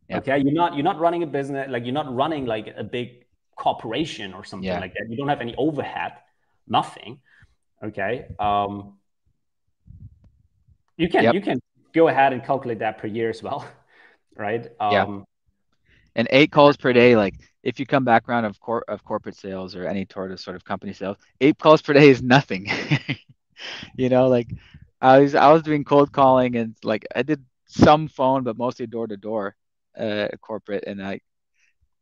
Yep. 0.10 0.22
Okay. 0.22 0.38
You're 0.40 0.54
not 0.54 0.76
you're 0.76 0.84
not 0.84 1.00
running 1.00 1.24
a 1.24 1.28
business 1.28 1.68
like 1.70 1.84
you're 1.86 1.94
not 1.94 2.14
running 2.14 2.46
like 2.46 2.74
a 2.78 2.84
big 2.84 3.26
corporation 3.56 4.34
or 4.34 4.44
something 4.44 4.68
yeah. 4.68 4.80
like 4.80 4.94
that. 4.94 5.08
You 5.10 5.18
don't 5.18 5.30
have 5.30 5.42
any 5.42 5.56
overhead, 5.56 6.14
nothing. 6.68 7.20
Okay. 7.84 8.26
Um, 8.40 8.98
you 10.98 11.10
can 11.10 11.24
yep. 11.24 11.34
you 11.34 11.42
can 11.42 11.60
go 11.94 12.08
ahead 12.08 12.34
and 12.34 12.44
calculate 12.44 12.80
that 12.80 12.98
per 13.00 13.08
year 13.08 13.30
as 13.30 13.42
well. 13.42 13.68
right? 14.36 14.66
Um, 14.80 14.92
yeah. 14.92 15.24
And 16.16 16.28
eight 16.32 16.52
calls 16.52 16.78
per 16.78 16.94
day, 16.94 17.16
like 17.16 17.36
if 17.64 17.80
you 17.80 17.86
come 17.86 18.04
background 18.04 18.46
of 18.46 18.60
cor- 18.60 18.86
of 18.88 19.04
corporate 19.04 19.36
sales 19.36 19.76
or 19.76 19.88
any 19.88 20.06
sort 20.12 20.32
of 20.32 20.40
sort 20.40 20.56
of 20.56 20.64
company 20.64 20.94
sales, 20.94 21.18
eight 21.42 21.58
calls 21.58 21.82
per 21.82 21.94
day 21.94 22.10
is 22.10 22.22
nothing. 22.22 22.68
you 23.98 24.10
know, 24.10 24.28
like 24.28 24.48
I 25.02 25.20
was 25.20 25.36
I 25.36 25.52
was 25.52 25.64
doing 25.64 25.84
cold 25.84 26.12
calling 26.12 26.56
and 26.56 26.76
like 26.84 27.06
I 27.16 27.24
did 27.24 27.44
some 27.66 28.08
phone, 28.08 28.44
but 28.44 28.58
mostly 28.58 28.86
door 28.86 29.08
to 29.08 29.18
door, 29.18 29.56
uh, 29.98 30.28
corporate, 30.42 30.84
and 30.86 31.00
like 31.00 31.24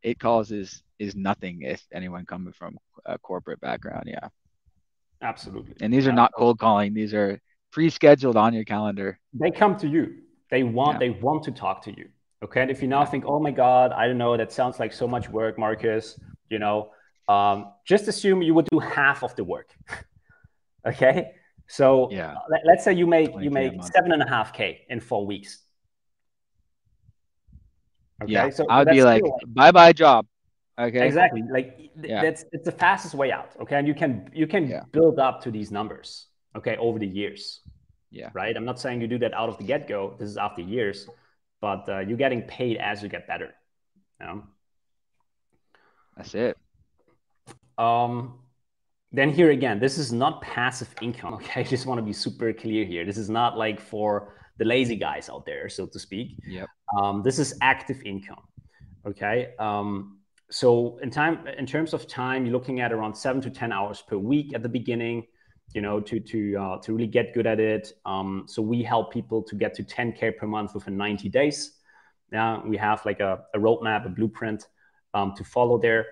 eight 0.04 0.20
calls 0.20 0.52
is 0.52 0.84
is 1.00 1.16
nothing 1.16 1.62
if 1.62 1.82
anyone 1.94 2.26
coming 2.26 2.54
from 2.54 2.78
a 3.06 3.18
corporate 3.18 3.62
background. 3.62 4.06
Yeah, 4.08 4.28
absolutely. 5.22 5.76
And 5.80 5.94
these 5.94 6.08
are 6.08 6.14
not 6.14 6.34
cold 6.36 6.60
calling; 6.60 6.94
these 6.94 7.14
are 7.14 7.40
pre-scheduled 7.72 8.36
on 8.36 8.54
your 8.54 8.66
calendar. 8.66 9.20
They 9.34 9.52
come 9.52 9.78
to 9.78 9.88
you. 9.88 10.18
They 10.50 10.64
want 10.64 10.96
yeah. 10.96 11.00
they 11.00 11.10
want 11.10 11.44
to 11.44 11.52
talk 11.52 11.84
to 11.84 11.92
you. 11.96 12.10
Okay. 12.44 12.62
And 12.62 12.72
if 12.72 12.82
you 12.82 12.88
now 12.88 13.06
think, 13.06 13.26
oh 13.28 13.40
my 13.40 13.52
God, 13.52 13.92
I 13.92 14.08
don't 14.08 14.18
know, 14.18 14.36
that 14.36 14.52
sounds 14.52 14.80
like 14.80 14.94
so 14.94 15.08
much 15.08 15.30
work, 15.30 15.60
Marcus, 15.60 16.20
you 16.50 16.60
know, 16.60 16.92
um, 17.28 17.74
just 17.86 18.08
assume 18.08 18.42
you 18.42 18.54
would 18.54 18.68
do 18.72 18.80
half 18.80 19.24
of 19.24 19.36
the 19.36 19.44
work. 19.44 19.76
okay. 20.88 21.32
So 21.68 22.10
yeah. 22.12 22.36
let, 22.50 22.78
us 22.78 22.84
say 22.84 22.94
you 22.94 23.08
make 23.08 23.32
you 23.40 23.50
make 23.50 23.82
seven 23.84 24.12
and 24.12 24.22
a 24.22 24.28
half 24.28 24.54
K 24.54 24.82
in 24.90 25.00
four 25.00 25.26
weeks. 25.26 25.60
Okay. 28.24 28.34
Yeah. 28.34 28.50
So 28.50 28.66
I 28.68 28.80
would 28.80 28.90
be 28.90 29.04
like, 29.04 29.24
bye 29.48 29.72
bye 29.72 29.94
job. 29.94 30.26
Okay. 30.78 31.06
Exactly. 31.06 31.44
Like 31.50 31.92
yeah. 32.02 32.22
that's 32.24 32.44
it's 32.52 32.66
the 32.66 32.72
fastest 32.72 33.14
way 33.14 33.32
out. 33.32 33.52
Okay. 33.62 33.76
And 33.76 33.88
you 33.88 33.94
can 33.94 34.30
you 34.34 34.48
can 34.48 34.68
yeah. 34.68 34.84
build 34.92 35.20
up 35.20 35.42
to 35.44 35.52
these 35.52 35.72
numbers, 35.72 36.28
okay, 36.58 36.76
over 36.78 37.00
the 37.00 37.08
years. 37.08 37.62
Yeah. 38.10 38.30
Right. 38.34 38.58
I'm 38.58 38.66
not 38.66 38.80
saying 38.80 39.00
you 39.00 39.08
do 39.08 39.20
that 39.20 39.34
out 39.34 39.48
of 39.48 39.58
the 39.58 39.64
get 39.64 39.88
go. 39.88 40.16
This 40.20 40.28
is 40.28 40.38
after 40.38 40.62
years 40.62 41.08
but 41.62 41.88
uh, 41.88 42.00
you're 42.00 42.18
getting 42.18 42.42
paid 42.42 42.78
as 42.78 43.02
you 43.02 43.10
get 43.10 43.28
better. 43.28 43.54
You 44.20 44.26
know? 44.26 44.44
That's 46.18 46.36
it. 46.36 46.58
Um, 47.78 48.40
then 49.12 49.32
here 49.32 49.52
again, 49.52 49.80
this 49.80 49.98
is 49.98 50.12
not 50.12 50.42
passive 50.42 50.94
income. 51.02 51.34
Okay, 51.42 51.62
I 51.62 51.64
just 51.64 51.86
want 51.86 52.00
to 52.00 52.04
be 52.04 52.14
super 52.14 52.52
clear 52.54 52.86
here. 52.86 53.06
This 53.06 53.18
is 53.18 53.30
not 53.30 53.58
like 53.58 53.80
for 53.80 54.36
the 54.58 54.66
lazy 54.66 54.96
guys 54.96 55.30
out 55.30 55.46
there, 55.46 55.70
so 55.70 55.86
to 55.86 56.00
speak. 56.00 56.38
Yep. 56.48 56.68
Um, 56.98 57.24
this 57.24 57.40
is 57.40 57.58
active 57.62 58.02
income. 58.04 58.44
Okay. 59.06 59.54
Um, 59.60 60.20
so 60.50 61.00
in 61.02 61.10
time, 61.10 61.48
in 61.48 61.66
terms 61.66 61.94
of 61.94 62.08
time, 62.08 62.46
you're 62.46 62.54
looking 62.54 62.82
at 62.82 62.92
around 62.92 63.16
seven 63.16 63.42
to 63.42 63.50
ten 63.50 63.72
hours 63.72 64.04
per 64.08 64.18
week 64.18 64.54
at 64.54 64.62
the 64.62 64.70
beginning. 64.70 65.26
You 65.74 65.82
know, 65.82 66.00
to 66.02 66.20
to 66.20 66.56
uh, 66.56 66.78
to 66.80 66.94
really 66.94 67.08
get 67.08 67.34
good 67.34 67.48
at 67.48 67.60
it. 67.60 67.94
Um, 68.06 68.46
so 68.48 68.62
we 68.62 68.84
help 68.84 69.14
people 69.14 69.42
to 69.44 69.56
get 69.56 69.74
to 69.76 69.84
10k 69.84 70.38
per 70.38 70.48
month 70.48 70.74
within 70.74 70.98
90 70.98 71.30
days. 71.30 71.78
Yeah, 72.32 72.62
we 72.66 72.78
have 72.78 73.06
like 73.06 73.20
a, 73.20 73.44
a 73.54 73.60
roadmap, 73.60 74.06
a 74.06 74.10
blueprint 74.10 74.68
um, 75.14 75.34
to 75.36 75.44
follow 75.44 75.78
there. 75.78 76.06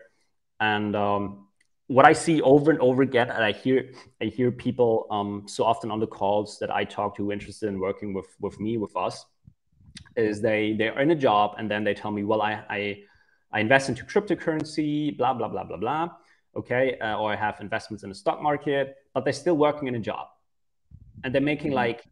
And 0.59 0.95
um, 0.95 1.47
what 1.87 2.05
I 2.05 2.13
see 2.13 2.41
over 2.41 2.69
and 2.71 2.79
over 2.81 3.01
again, 3.01 3.29
and 3.31 3.43
I 3.43 3.51
hear 3.51 3.91
I 4.21 4.25
hear 4.25 4.51
people 4.51 5.07
um, 5.09 5.43
so 5.47 5.63
often 5.63 5.89
on 5.91 5.99
the 5.99 6.07
calls 6.07 6.59
that 6.59 6.69
I 6.69 6.83
talk 6.83 7.17
to 7.17 7.31
interested 7.31 7.67
in 7.67 7.79
working 7.79 8.13
with 8.13 8.27
with 8.39 8.59
me 8.59 8.77
with 8.77 8.95
us, 8.95 9.25
is 10.15 10.41
they 10.41 10.73
they're 10.73 10.99
in 10.99 11.11
a 11.11 11.15
job 11.15 11.55
and 11.57 11.69
then 11.69 11.83
they 11.83 11.93
tell 11.93 12.11
me, 12.11 12.23
well, 12.23 12.41
I 12.41 12.63
I, 12.69 13.03
I 13.51 13.59
invest 13.61 13.89
into 13.89 14.05
cryptocurrency, 14.05 15.17
blah 15.17 15.33
blah 15.33 15.47
blah 15.47 15.63
blah 15.63 15.77
blah, 15.77 16.09
okay, 16.55 16.97
uh, 16.99 17.17
or 17.17 17.31
I 17.31 17.35
have 17.35 17.59
investments 17.61 18.03
in 18.03 18.09
the 18.09 18.15
stock 18.15 18.41
market, 18.41 18.95
but 19.13 19.23
they're 19.23 19.33
still 19.33 19.57
working 19.57 19.87
in 19.87 19.95
a 19.95 19.99
job, 19.99 20.27
and 21.23 21.33
they're 21.33 21.41
making 21.41 21.71
mm-hmm. 21.71 21.87
like 21.87 22.03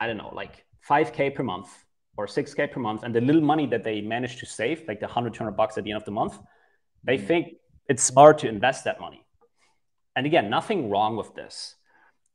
I 0.00 0.06
don't 0.06 0.16
know, 0.16 0.32
like 0.34 0.64
5k 0.88 1.34
per 1.34 1.42
month 1.42 1.68
or 2.16 2.26
6k 2.26 2.72
per 2.72 2.80
month, 2.80 3.02
and 3.02 3.14
the 3.14 3.20
little 3.20 3.42
money 3.42 3.66
that 3.66 3.84
they 3.84 4.00
manage 4.00 4.38
to 4.38 4.46
save, 4.46 4.86
like 4.88 5.00
the 5.00 5.06
100 5.06 5.34
200 5.34 5.56
bucks 5.56 5.76
at 5.78 5.84
the 5.84 5.90
end 5.90 5.98
of 5.98 6.04
the 6.04 6.10
month, 6.10 6.38
they 7.04 7.16
mm-hmm. 7.16 7.26
think 7.26 7.54
it's 7.88 8.02
smart 8.02 8.38
to 8.38 8.48
invest 8.48 8.84
that 8.84 9.00
money. 9.00 9.24
And 10.16 10.26
again, 10.26 10.50
nothing 10.50 10.90
wrong 10.90 11.16
with 11.16 11.34
this. 11.34 11.76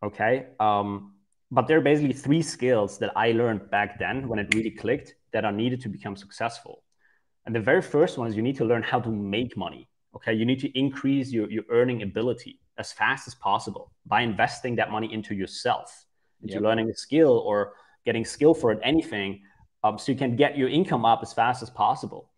Okay. 0.03 0.47
Um, 0.59 1.13
but 1.51 1.67
there 1.67 1.77
are 1.77 1.81
basically 1.81 2.13
three 2.13 2.41
skills 2.41 2.97
that 2.99 3.11
I 3.15 3.31
learned 3.31 3.69
back 3.69 3.99
then 3.99 4.27
when 4.27 4.39
it 4.39 4.53
really 4.53 4.71
clicked 4.71 5.15
that 5.33 5.45
are 5.45 5.51
needed 5.51 5.81
to 5.81 5.89
become 5.89 6.15
successful. 6.15 6.83
And 7.45 7.55
the 7.55 7.59
very 7.59 7.81
first 7.81 8.17
one 8.17 8.27
is 8.27 8.35
you 8.35 8.41
need 8.41 8.57
to 8.57 8.65
learn 8.65 8.83
how 8.83 8.99
to 8.99 9.09
make 9.09 9.55
money. 9.55 9.87
Okay. 10.15 10.33
You 10.33 10.45
need 10.45 10.59
to 10.61 10.77
increase 10.77 11.31
your, 11.31 11.49
your 11.49 11.63
earning 11.69 12.01
ability 12.03 12.59
as 12.77 12.91
fast 12.91 13.27
as 13.27 13.35
possible 13.35 13.91
by 14.05 14.21
investing 14.21 14.75
that 14.75 14.91
money 14.91 15.11
into 15.13 15.33
yourself, 15.33 16.05
into 16.41 16.55
yep. 16.55 16.63
learning 16.63 16.89
a 16.89 16.93
skill 16.93 17.39
or 17.45 17.73
getting 18.05 18.25
skill 18.25 18.53
for 18.53 18.71
it, 18.71 18.79
anything, 18.83 19.41
um, 19.83 19.99
so 19.99 20.11
you 20.11 20.17
can 20.17 20.35
get 20.35 20.57
your 20.57 20.69
income 20.69 21.05
up 21.05 21.19
as 21.21 21.31
fast 21.31 21.61
as 21.61 21.69
possible. 21.69 22.29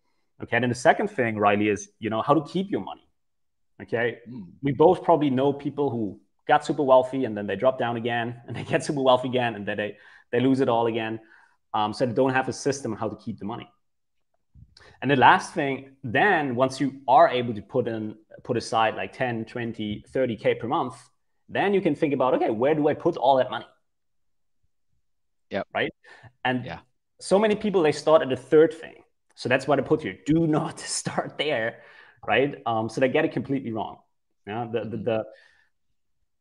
Okay. 0.42 0.56
And 0.56 0.64
then 0.64 0.68
the 0.70 0.74
second 0.74 1.08
thing, 1.08 1.38
Riley, 1.38 1.68
is 1.68 1.90
you 1.98 2.10
know 2.10 2.22
how 2.22 2.34
to 2.34 2.42
keep 2.42 2.70
your 2.70 2.80
money. 2.80 3.08
Okay. 3.82 4.18
Mm. 4.28 4.48
We 4.62 4.72
both 4.72 5.02
probably 5.02 5.30
know 5.30 5.52
people 5.52 5.90
who 5.90 6.20
got 6.46 6.64
super 6.64 6.82
wealthy 6.82 7.24
and 7.24 7.36
then 7.36 7.46
they 7.46 7.56
drop 7.56 7.78
down 7.78 7.96
again 7.96 8.40
and 8.46 8.56
they 8.56 8.64
get 8.64 8.84
super 8.84 9.02
wealthy 9.02 9.28
again 9.28 9.54
and 9.54 9.66
then 9.66 9.76
they, 9.76 9.96
they 10.32 10.40
lose 10.40 10.60
it 10.60 10.68
all 10.68 10.86
again. 10.86 11.20
Um, 11.74 11.92
so 11.92 12.06
they 12.06 12.12
don't 12.12 12.32
have 12.32 12.48
a 12.48 12.52
system 12.52 12.92
on 12.92 12.98
how 12.98 13.08
to 13.08 13.16
keep 13.16 13.38
the 13.38 13.44
money. 13.44 13.68
And 15.00 15.10
the 15.10 15.16
last 15.16 15.54
thing, 15.54 15.90
then 16.02 16.56
once 16.56 16.80
you 16.80 17.00
are 17.06 17.28
able 17.28 17.54
to 17.54 17.62
put 17.62 17.86
in, 17.86 18.16
put 18.42 18.56
aside 18.56 18.96
like 18.96 19.12
10, 19.12 19.44
20, 19.44 20.04
30K 20.12 20.58
per 20.58 20.66
month, 20.66 20.94
then 21.48 21.72
you 21.72 21.80
can 21.80 21.94
think 21.94 22.12
about, 22.12 22.34
okay, 22.34 22.50
where 22.50 22.74
do 22.74 22.88
I 22.88 22.94
put 22.94 23.16
all 23.16 23.36
that 23.36 23.50
money? 23.50 23.66
Yeah. 25.50 25.62
Right. 25.72 25.92
And 26.44 26.64
yeah. 26.64 26.80
so 27.20 27.38
many 27.38 27.54
people, 27.54 27.82
they 27.82 27.92
start 27.92 28.22
at 28.22 28.28
the 28.28 28.36
third 28.36 28.74
thing. 28.74 29.02
So 29.34 29.48
that's 29.48 29.68
what 29.68 29.78
I 29.78 29.82
put 29.82 30.02
here. 30.02 30.18
Do 30.26 30.46
not 30.46 30.80
start 31.00 31.38
there 31.38 31.78
right? 32.26 32.60
Um, 32.66 32.88
so 32.88 33.00
they 33.00 33.08
get 33.08 33.24
it 33.24 33.32
completely 33.32 33.72
wrong. 33.72 33.98
Yeah, 34.46 34.66
the, 34.70 34.80
the, 34.84 34.96
the 34.96 35.24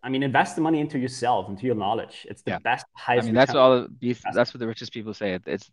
I 0.02 0.10
mean, 0.10 0.24
invest 0.24 0.56
the 0.56 0.62
money 0.62 0.80
into 0.80 0.98
yourself, 0.98 1.50
into 1.50 1.66
your 1.66 1.76
knowledge. 1.76 2.26
It's 2.30 2.42
the 2.42 2.52
yeah. 2.52 2.60
best, 2.60 2.86
highest. 2.94 3.24
I 3.24 3.26
mean, 3.26 3.36
that's 3.36 3.56
all. 3.56 3.88
That's 4.34 4.54
what 4.54 4.60
the 4.60 4.68
richest 4.68 4.94
people 4.94 5.14
say. 5.14 5.38
It's 5.46 5.70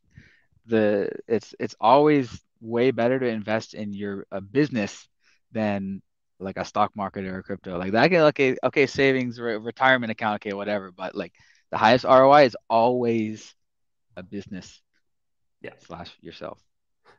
the 0.66 1.10
it's 1.28 1.54
it's 1.58 1.76
always 1.80 2.40
way 2.60 2.90
better 2.90 3.18
to 3.18 3.26
invest 3.26 3.74
in 3.74 3.92
your 3.92 4.26
a 4.30 4.40
business 4.40 5.08
than 5.52 6.02
like 6.40 6.56
a 6.56 6.64
stock 6.64 6.92
market 6.96 7.24
or 7.24 7.38
a 7.38 7.42
crypto. 7.42 7.78
Like 7.78 7.92
that, 7.92 8.12
okay, 8.12 8.56
okay, 8.62 8.86
savings, 8.86 9.38
re- 9.38 9.56
retirement 9.56 10.10
account, 10.10 10.36
okay, 10.36 10.52
whatever. 10.52 10.90
But 10.90 11.14
like 11.14 11.32
the 11.70 11.78
highest 11.78 12.04
ROI 12.04 12.44
is 12.44 12.56
always 12.68 13.54
a 14.16 14.22
business. 14.22 14.80
Yeah. 15.60 15.70
Slash 15.78 16.10
yourself. 16.20 16.60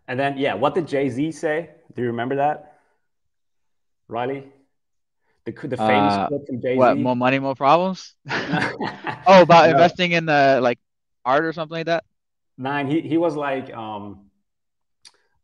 And 0.07 0.19
then, 0.19 0.37
yeah, 0.37 0.53
what 0.53 0.75
did 0.75 0.87
Jay 0.87 1.09
Z 1.09 1.31
say? 1.31 1.71
Do 1.95 2.01
you 2.01 2.09
remember 2.09 2.35
that? 2.35 2.79
Riley? 4.07 4.45
The, 5.45 5.51
the 5.51 5.77
famous 5.77 6.13
uh, 6.13 6.27
quote 6.27 6.47
from 6.47 6.61
Jay 6.61 6.73
Z. 6.73 6.77
What? 6.77 6.97
More 6.97 7.15
money, 7.15 7.39
more 7.39 7.55
problems. 7.55 8.13
oh, 8.29 9.41
about 9.41 9.69
investing 9.69 10.11
in 10.11 10.25
the 10.25 10.59
like 10.61 10.79
art 11.23 11.45
or 11.45 11.53
something 11.53 11.75
like 11.75 11.87
that. 11.87 12.03
Nine. 12.57 12.87
He 12.87 13.01
he 13.01 13.17
was 13.17 13.35
like, 13.35 13.73
um, 13.73 14.29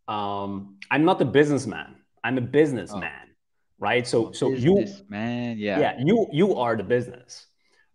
um, 0.08 0.78
I'm 0.90 1.06
not 1.06 1.22
a 1.22 1.26
businessman. 1.26 1.96
I'm 2.24 2.38
a 2.38 2.42
businessman. 2.42 3.12
Oh. 3.24 3.32
Right. 3.80 4.08
So 4.08 4.32
so 4.32 4.50
you 4.50 4.86
man, 5.10 5.58
yeah. 5.58 5.80
Yeah, 5.80 6.00
you 6.04 6.28
you 6.32 6.56
are 6.56 6.76
the 6.76 6.84
business. 6.84 7.48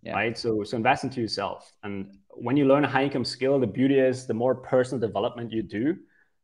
Yeah. 0.03 0.15
Right. 0.15 0.37
So 0.37 0.65
so 0.65 0.77
invest 0.77 1.05
into 1.05 1.21
yourself. 1.21 1.73
And 1.83 2.19
when 2.31 2.57
you 2.57 2.67
learn 2.67 2.85
a 2.85 2.89
high 2.89 3.05
income 3.05 3.25
skill, 3.25 3.59
the 3.59 3.67
beauty 3.67 3.99
is 3.99 4.27
the 4.27 4.35
more 4.35 4.55
personal 4.55 5.01
development 5.01 5.53
you 5.53 5.63
do, 5.63 5.97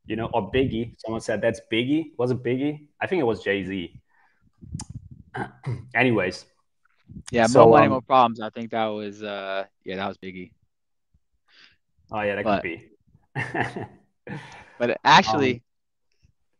you 0.07 0.17
know, 0.17 0.31
or 0.33 0.51
Biggie. 0.51 0.95
Someone 0.99 1.21
said 1.21 1.41
that's 1.41 1.61
Biggie. 1.71 2.13
Was 2.19 2.31
it 2.31 2.43
Biggie? 2.43 2.87
I 3.01 3.07
think 3.07 3.21
it 3.21 3.25
was 3.25 3.43
Jay 3.43 3.65
Z. 3.65 4.01
Anyways. 5.95 6.47
Yeah, 7.31 7.47
so, 7.47 7.65
more 7.65 7.79
money, 7.79 7.87
um, 7.87 7.93
more 7.93 8.03
problems. 8.03 8.41
I 8.41 8.51
think 8.51 8.71
that 8.71 8.87
was 8.87 9.23
uh 9.23 9.65
yeah, 9.85 9.97
that 9.97 10.09
was 10.09 10.19
Biggie. 10.19 10.53
Oh 12.13 12.21
yeah, 12.21 12.35
that 12.37 12.45
but, 12.45 12.63
could 12.63 12.69
be. 12.69 12.91
but 14.79 15.01
actually, 15.05 15.55
um, 15.55 15.61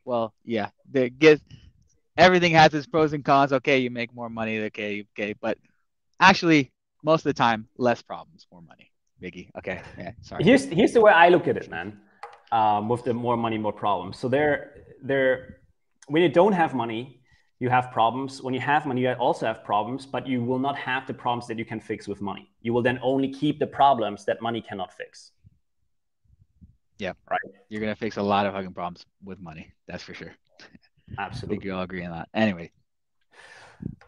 well, 0.05 0.35
yeah, 0.45 0.71
the 0.91 1.11
get 1.11 1.41
everything 2.17 2.53
has 2.53 2.73
its 2.75 2.87
pros 2.87 3.13
and 3.13 3.25
cons. 3.25 3.53
Okay, 3.53 3.79
you 3.79 3.91
make 3.91 4.15
more 4.15 4.31
money, 4.31 4.59
okay, 4.65 5.07
okay, 5.13 5.35
but 5.41 5.59
actually, 6.21 6.71
most 7.03 7.21
of 7.21 7.25
the 7.25 7.35
time, 7.35 7.69
less 7.77 8.01
problems, 8.03 8.47
more 8.51 8.63
money. 8.63 8.91
Biggie. 9.23 9.51
Okay, 9.57 9.83
yeah, 9.99 10.13
sorry. 10.23 10.43
Here's 10.43 10.65
here's 10.65 10.93
the 10.93 11.01
way 11.01 11.13
I 11.13 11.29
look 11.29 11.47
at 11.47 11.57
it, 11.57 11.71
man. 11.71 12.01
Um, 12.51 12.89
with 12.89 13.05
the 13.05 13.15
more 13.15 13.37
money, 13.37 13.57
more 13.57 13.73
problems. 13.73 14.19
So 14.19 14.29
there, 14.29 14.85
there, 15.03 15.61
when 16.09 16.23
you 16.23 16.29
don't 16.29 16.53
have 16.53 16.75
money, 16.75 17.23
you 17.61 17.71
have 17.71 17.91
problems. 17.93 18.43
When 18.43 18.53
you 18.53 18.61
have 18.61 18.85
money, 18.85 19.03
you 19.03 19.13
also 19.13 19.47
have 19.47 19.65
problems, 19.65 20.05
but 20.05 20.27
you 20.27 20.43
will 20.43 20.59
not 20.59 20.77
have 20.77 21.07
the 21.07 21.15
problems 21.15 21.47
that 21.47 21.59
you 21.59 21.65
can 21.65 21.81
fix 21.81 22.09
with 22.09 22.21
money. 22.21 22.51
You 22.61 22.73
will 22.75 22.83
then 22.83 22.99
only 23.03 23.33
keep 23.33 23.59
the 23.59 23.67
problems 23.67 24.25
that 24.27 24.43
money 24.43 24.61
cannot 24.61 24.93
fix. 24.93 25.31
Yeah. 26.99 27.13
Right. 27.31 27.41
You're 27.69 27.81
gonna 27.81 27.97
fix 27.97 28.17
a 28.17 28.23
lot 28.23 28.47
of 28.47 28.53
fucking 28.53 28.75
problems 28.75 29.05
with 29.25 29.41
money. 29.41 29.73
That's 29.87 30.03
for 30.03 30.15
sure. 30.15 30.33
Absolutely. 31.19 31.57
I 31.57 31.59
think 31.59 31.65
you 31.65 31.75
all 31.75 31.83
agree 31.83 32.05
on 32.05 32.13
that. 32.13 32.29
Anyway. 32.35 32.71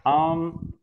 Um 0.06 0.74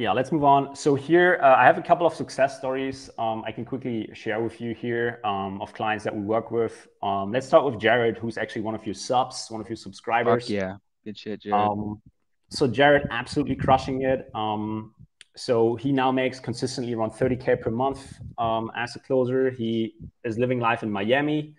yeah, 0.00 0.12
let's 0.12 0.32
move 0.32 0.44
on. 0.44 0.74
So 0.74 0.94
here, 0.94 1.38
uh, 1.42 1.56
I 1.56 1.66
have 1.66 1.76
a 1.76 1.82
couple 1.82 2.06
of 2.06 2.14
success 2.14 2.56
stories 2.56 3.10
um, 3.18 3.44
I 3.46 3.52
can 3.52 3.66
quickly 3.66 4.08
share 4.14 4.40
with 4.40 4.58
you 4.58 4.74
here 4.74 5.20
um, 5.24 5.60
of 5.60 5.74
clients 5.74 6.04
that 6.04 6.16
we 6.16 6.22
work 6.22 6.50
with. 6.50 6.88
Um, 7.02 7.32
let's 7.32 7.46
start 7.46 7.66
with 7.66 7.78
Jared, 7.78 8.16
who's 8.16 8.38
actually 8.38 8.62
one 8.62 8.74
of 8.74 8.86
your 8.86 8.94
subs, 8.94 9.50
one 9.50 9.60
of 9.60 9.68
your 9.68 9.76
subscribers. 9.76 10.44
Fuck 10.44 10.50
yeah. 10.50 10.76
Good 11.04 11.18
shit, 11.18 11.42
Jared. 11.42 11.54
Um, 11.54 12.00
so 12.48 12.66
Jared 12.66 13.08
absolutely 13.10 13.56
crushing 13.56 14.00
it. 14.00 14.30
So 15.36 15.76
he 15.76 15.92
now 15.92 16.10
makes 16.10 16.40
consistently 16.40 16.94
around 16.94 17.12
30k 17.12 17.60
per 17.60 17.70
month 17.70 18.14
um, 18.38 18.70
as 18.76 18.96
a 18.96 18.98
closer. 18.98 19.50
He 19.50 19.94
is 20.24 20.38
living 20.38 20.58
life 20.58 20.82
in 20.82 20.90
Miami, 20.90 21.54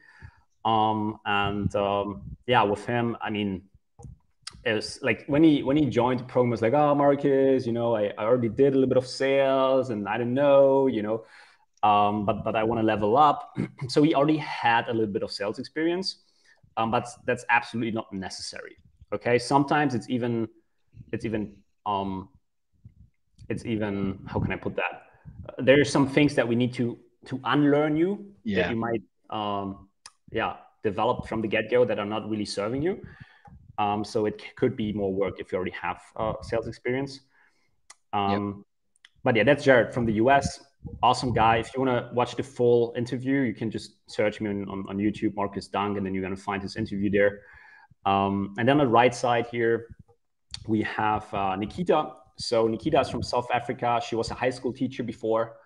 um, 0.65 1.19
and 1.25 1.73
um, 1.75 2.21
yeah, 2.47 2.63
with 2.63 2.85
him, 2.85 3.17
I 3.21 3.29
mean, 3.29 3.63
it's 4.63 5.01
like 5.01 5.23
when 5.27 5.43
he 5.43 5.63
when 5.63 5.77
he 5.77 5.85
joined 5.85 6.19
the 6.19 6.23
program, 6.25 6.51
was 6.51 6.61
like, 6.61 6.73
oh, 6.73 6.93
Marcus, 6.93 7.65
you 7.65 7.71
know, 7.71 7.95
I, 7.95 8.11
I 8.17 8.25
already 8.25 8.49
did 8.49 8.73
a 8.73 8.75
little 8.75 8.89
bit 8.89 8.97
of 8.97 9.07
sales, 9.07 9.89
and 9.89 10.07
I 10.07 10.17
don't 10.17 10.33
know, 10.33 10.87
you 10.87 11.01
know, 11.01 11.23
um, 11.81 12.25
but 12.25 12.43
but 12.43 12.55
I 12.55 12.63
want 12.63 12.79
to 12.79 12.85
level 12.85 13.17
up. 13.17 13.57
so 13.87 14.03
he 14.03 14.13
already 14.13 14.37
had 14.37 14.87
a 14.87 14.93
little 14.93 15.11
bit 15.11 15.23
of 15.23 15.31
sales 15.31 15.57
experience, 15.59 16.17
um, 16.77 16.91
but 16.91 17.07
that's 17.25 17.45
absolutely 17.49 17.91
not 17.91 18.11
necessary. 18.13 18.77
Okay, 19.13 19.39
sometimes 19.39 19.95
it's 19.95 20.09
even 20.09 20.47
it's 21.11 21.25
even 21.25 21.55
um 21.85 22.29
it's 23.51 23.65
even 23.65 24.19
how 24.25 24.39
can 24.39 24.51
I 24.51 24.55
put 24.55 24.75
that? 24.75 24.93
Uh, 25.47 25.61
there 25.67 25.79
are 25.79 25.85
some 25.85 26.07
things 26.07 26.33
that 26.35 26.47
we 26.47 26.55
need 26.55 26.73
to 26.75 26.97
to 27.25 27.39
unlearn 27.43 27.95
you 27.95 28.11
yeah. 28.43 28.63
that 28.63 28.71
you 28.71 28.77
might 28.77 29.03
um 29.29 29.87
yeah 30.31 30.53
develop 30.83 31.27
from 31.27 31.41
the 31.41 31.47
get 31.47 31.69
go 31.69 31.85
that 31.85 31.99
are 31.99 32.05
not 32.15 32.29
really 32.29 32.45
serving 32.45 32.81
you. 32.81 32.99
Um, 33.77 34.03
so 34.03 34.25
it 34.25 34.41
could 34.55 34.75
be 34.75 34.93
more 34.93 35.13
work 35.13 35.39
if 35.39 35.51
you 35.51 35.55
already 35.57 35.77
have 35.81 35.99
uh, 36.15 36.33
sales 36.41 36.67
experience. 36.67 37.21
Um, 38.13 38.31
yep. 38.31 38.65
But 39.23 39.35
yeah, 39.35 39.43
that's 39.43 39.63
Jared 39.63 39.93
from 39.93 40.05
the 40.05 40.13
US. 40.13 40.63
Awesome 41.03 41.33
guy. 41.33 41.57
If 41.57 41.73
you 41.73 41.81
want 41.83 41.91
to 41.97 42.13
watch 42.13 42.35
the 42.35 42.43
full 42.43 42.93
interview, 42.97 43.41
you 43.41 43.53
can 43.53 43.69
just 43.69 43.95
search 44.07 44.41
me 44.41 44.49
on, 44.49 44.67
on, 44.69 44.85
on 44.89 44.97
YouTube, 44.97 45.35
Marcus 45.35 45.67
Dunk, 45.67 45.97
and 45.97 46.05
then 46.05 46.13
you're 46.13 46.23
going 46.23 46.35
to 46.35 46.41
find 46.41 46.61
his 46.61 46.75
interview 46.75 47.09
there. 47.09 47.41
Um, 48.05 48.55
and 48.57 48.67
then 48.67 48.79
on 48.79 48.85
the 48.85 48.91
right 48.91 49.13
side 49.13 49.47
here, 49.47 49.95
we 50.67 50.81
have 50.83 51.31
uh, 51.33 51.55
Nikita. 51.55 52.13
So 52.41 52.67
Nikita 52.67 52.99
is 52.99 53.09
from 53.09 53.21
South 53.21 53.47
Africa. 53.53 54.01
She 54.05 54.15
was 54.15 54.31
a 54.31 54.33
high 54.33 54.49
school 54.49 54.73
teacher 54.73 55.03
before. 55.03 55.57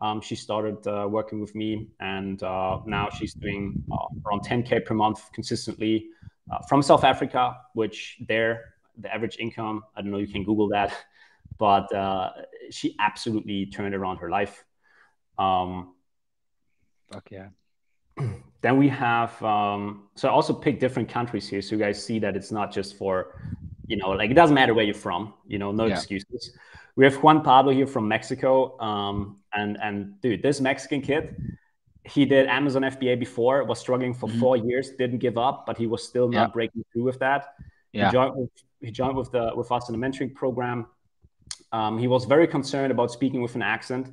Um, 0.00 0.20
she 0.20 0.36
started 0.36 0.86
uh, 0.86 1.06
working 1.08 1.40
with 1.40 1.54
me, 1.54 1.88
and 2.00 2.42
uh, 2.42 2.78
now 2.86 3.08
she's 3.10 3.34
doing 3.34 3.82
uh, 3.92 4.06
around 4.24 4.42
10k 4.44 4.84
per 4.84 4.94
month 4.94 5.30
consistently 5.32 6.06
uh, 6.50 6.58
from 6.68 6.80
South 6.82 7.04
Africa, 7.04 7.56
which 7.74 8.18
there 8.28 8.74
the 8.98 9.12
average 9.12 9.38
income 9.38 9.82
I 9.96 10.02
don't 10.02 10.10
know 10.10 10.18
you 10.18 10.28
can 10.28 10.44
Google 10.44 10.68
that, 10.68 10.92
but 11.58 11.92
uh, 11.94 12.30
she 12.70 12.94
absolutely 13.00 13.66
turned 13.66 13.94
around 13.94 14.18
her 14.18 14.30
life. 14.30 14.64
Um, 15.38 15.94
Fuck 17.12 17.30
yeah. 17.30 17.48
Then 18.60 18.76
we 18.76 18.88
have 18.88 19.42
um, 19.42 20.08
so 20.14 20.28
I 20.28 20.30
also 20.30 20.52
pick 20.52 20.78
different 20.78 21.08
countries 21.08 21.48
here, 21.48 21.60
so 21.62 21.74
you 21.74 21.80
guys 21.80 22.04
see 22.04 22.20
that 22.20 22.36
it's 22.36 22.52
not 22.52 22.70
just 22.70 22.96
for 22.96 23.34
you 23.92 23.98
know 23.98 24.10
like 24.20 24.30
it 24.30 24.38
doesn't 24.42 24.54
matter 24.54 24.72
where 24.72 24.86
you're 24.86 25.04
from, 25.08 25.34
you 25.46 25.58
know, 25.58 25.70
no 25.70 25.84
yeah. 25.84 25.96
excuses. 25.96 26.56
We 26.96 27.04
have 27.04 27.16
Juan 27.22 27.42
Pablo 27.42 27.72
here 27.72 27.86
from 27.86 28.08
Mexico, 28.08 28.80
um, 28.80 29.16
and 29.52 29.76
and 29.82 30.18
dude, 30.22 30.42
this 30.42 30.62
Mexican 30.62 31.02
kid, 31.02 31.24
he 32.04 32.24
did 32.24 32.46
Amazon 32.46 32.82
FBA 32.94 33.18
before, 33.18 33.64
was 33.64 33.78
struggling 33.78 34.14
for 34.14 34.28
mm-hmm. 34.28 34.40
four 34.40 34.56
years, 34.56 34.84
didn't 35.02 35.18
give 35.18 35.36
up, 35.36 35.66
but 35.66 35.76
he 35.76 35.86
was 35.86 36.02
still 36.10 36.28
not 36.28 36.48
yeah. 36.48 36.52
breaking 36.56 36.84
through 36.90 37.02
with 37.02 37.18
that. 37.18 37.54
Yeah. 37.92 38.06
He 38.06 38.12
joined 38.12 38.34
with, 38.36 38.50
he 38.80 38.90
joined 38.90 39.16
with 39.16 39.30
the 39.30 39.52
with 39.54 39.70
us 39.70 39.90
in 39.90 39.92
the 40.00 40.02
mentoring 40.04 40.34
program. 40.34 40.86
Um, 41.70 41.98
he 41.98 42.08
was 42.08 42.24
very 42.24 42.46
concerned 42.46 42.92
about 42.92 43.10
speaking 43.10 43.42
with 43.42 43.54
an 43.56 43.62
accent. 43.76 44.06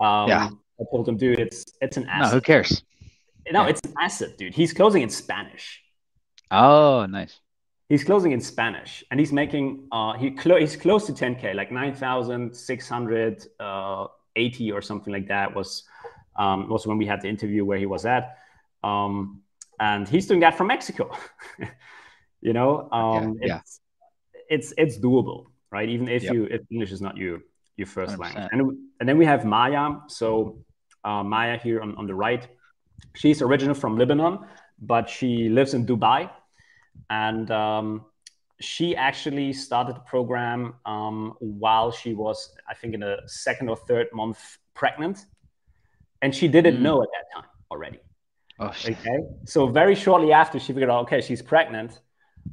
Um, 0.00 0.28
yeah. 0.32 0.48
I 0.80 0.84
told 0.90 1.06
him, 1.06 1.18
dude, 1.18 1.38
it's 1.38 1.64
it's 1.82 1.98
an 1.98 2.06
asset. 2.08 2.32
No, 2.32 2.36
who 2.36 2.40
cares? 2.40 2.82
No, 3.50 3.62
yeah. 3.62 3.68
it's 3.72 3.82
an 3.84 3.92
asset, 4.00 4.38
dude. 4.38 4.54
He's 4.54 4.72
closing 4.72 5.02
in 5.02 5.10
Spanish. 5.10 5.82
Oh, 6.50 7.04
nice. 7.06 7.38
He's 7.92 8.04
closing 8.04 8.32
in 8.32 8.40
Spanish, 8.40 9.04
and 9.10 9.20
he's 9.20 9.34
making 9.42 9.64
uh 9.92 10.14
he 10.14 10.30
clo- 10.30 10.60
he's 10.64 10.76
close 10.76 11.04
to 11.08 11.12
10k, 11.12 11.54
like 11.54 11.70
9,680 11.70 13.50
uh, 13.60 14.74
or 14.74 14.80
something 14.80 15.12
like 15.12 15.28
that 15.28 15.54
was 15.54 15.84
um 16.36 16.70
was 16.70 16.86
when 16.86 16.96
we 16.96 17.04
had 17.04 17.20
the 17.20 17.28
interview 17.28 17.66
where 17.66 17.76
he 17.76 17.84
was 17.84 18.06
at. 18.06 18.38
Um, 18.82 19.42
and 19.78 20.08
he's 20.08 20.26
doing 20.26 20.40
that 20.40 20.56
from 20.56 20.68
Mexico. 20.68 21.14
you 22.40 22.54
know, 22.54 22.88
um, 22.92 23.38
yeah, 23.42 23.58
it's 23.58 23.80
yeah. 24.34 24.54
it's 24.56 24.72
it's 24.78 24.96
doable, 24.98 25.40
right? 25.70 25.88
Even 25.94 26.08
if 26.08 26.22
yep. 26.22 26.32
you 26.32 26.44
if 26.44 26.62
English 26.70 26.92
is 26.92 27.02
not 27.02 27.18
your 27.18 27.40
your 27.76 27.88
1st 27.88 28.16
language, 28.18 28.48
and 28.52 28.60
and 29.00 29.08
then 29.08 29.18
we 29.18 29.26
have 29.26 29.44
Maya. 29.44 29.84
So 30.08 30.64
uh, 31.04 31.22
Maya 31.22 31.58
here 31.58 31.82
on, 31.82 31.94
on 31.96 32.06
the 32.06 32.14
right, 32.14 32.48
she's 33.14 33.42
original 33.42 33.74
from 33.74 33.98
Lebanon, 33.98 34.38
but 34.80 35.10
she 35.10 35.50
lives 35.50 35.74
in 35.74 35.84
Dubai, 35.84 36.30
and 37.10 37.50
um, 37.50 38.04
she 38.60 38.96
actually 38.96 39.52
started 39.52 39.96
the 39.96 40.00
program 40.00 40.74
um, 40.86 41.34
while 41.40 41.90
she 41.90 42.14
was, 42.14 42.54
I 42.68 42.74
think, 42.74 42.94
in 42.94 43.02
a 43.02 43.16
second 43.26 43.68
or 43.68 43.76
third 43.76 44.06
month 44.12 44.58
pregnant, 44.74 45.26
and 46.22 46.34
she 46.34 46.48
didn't 46.48 46.76
mm. 46.76 46.82
know 46.82 47.02
at 47.02 47.08
that 47.10 47.40
time 47.40 47.50
already. 47.70 48.00
Oh, 48.58 48.66
okay, 48.66 49.18
so 49.44 49.66
very 49.66 49.94
shortly 49.94 50.32
after 50.32 50.58
she 50.58 50.72
figured 50.72 50.90
out, 50.90 51.02
okay, 51.02 51.20
she's 51.20 51.42
pregnant. 51.42 52.00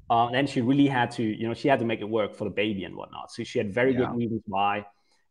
Uh, 0.09 0.29
then 0.31 0.47
she 0.47 0.61
really 0.61 0.87
had 0.87 1.11
to, 1.11 1.23
you 1.23 1.47
know, 1.47 1.53
she 1.53 1.67
had 1.67 1.79
to 1.79 1.85
make 1.85 1.99
it 1.99 2.09
work 2.09 2.35
for 2.35 2.43
the 2.43 2.49
baby 2.49 2.83
and 2.83 2.95
whatnot. 2.95 3.31
So 3.31 3.43
she 3.43 3.57
had 3.57 3.73
very 3.73 3.93
yeah. 3.93 3.99
good 3.99 4.15
reasons 4.15 4.43
why 4.45 4.85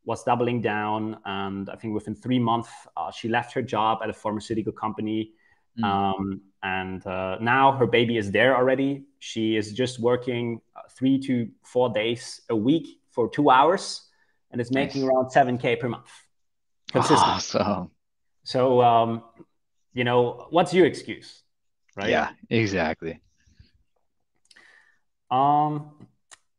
was 0.04 0.24
doubling 0.24 0.60
down. 0.60 1.18
And 1.24 1.68
I 1.70 1.76
think 1.76 1.94
within 1.94 2.14
three 2.14 2.38
months, 2.38 2.70
uh, 2.96 3.10
she 3.10 3.28
left 3.28 3.52
her 3.54 3.62
job 3.62 3.98
at 4.02 4.10
a 4.10 4.12
pharmaceutical 4.12 4.72
company. 4.72 5.32
Mm. 5.78 5.84
Um, 5.84 6.40
and 6.62 7.06
uh, 7.06 7.38
now 7.40 7.72
her 7.72 7.86
baby 7.86 8.16
is 8.16 8.30
there 8.30 8.56
already. 8.56 9.04
She 9.20 9.56
is 9.56 9.72
just 9.72 10.00
working 10.00 10.60
uh, 10.76 10.80
three 10.90 11.18
to 11.20 11.48
four 11.62 11.90
days 11.90 12.40
a 12.48 12.56
week 12.56 12.86
for 13.10 13.28
two 13.30 13.50
hours 13.50 14.02
and 14.50 14.60
is 14.60 14.70
making 14.70 15.02
nice. 15.02 15.10
around 15.10 15.58
7K 15.58 15.78
per 15.78 15.88
month. 15.88 16.10
Consistent. 16.90 17.20
Awesome. 17.20 17.90
So, 18.44 18.80
um, 18.82 19.22
you 19.92 20.04
know, 20.04 20.46
what's 20.50 20.72
your 20.72 20.86
excuse? 20.86 21.42
Right? 21.96 22.10
Yeah, 22.10 22.30
exactly. 22.48 23.20
Um, 25.30 26.07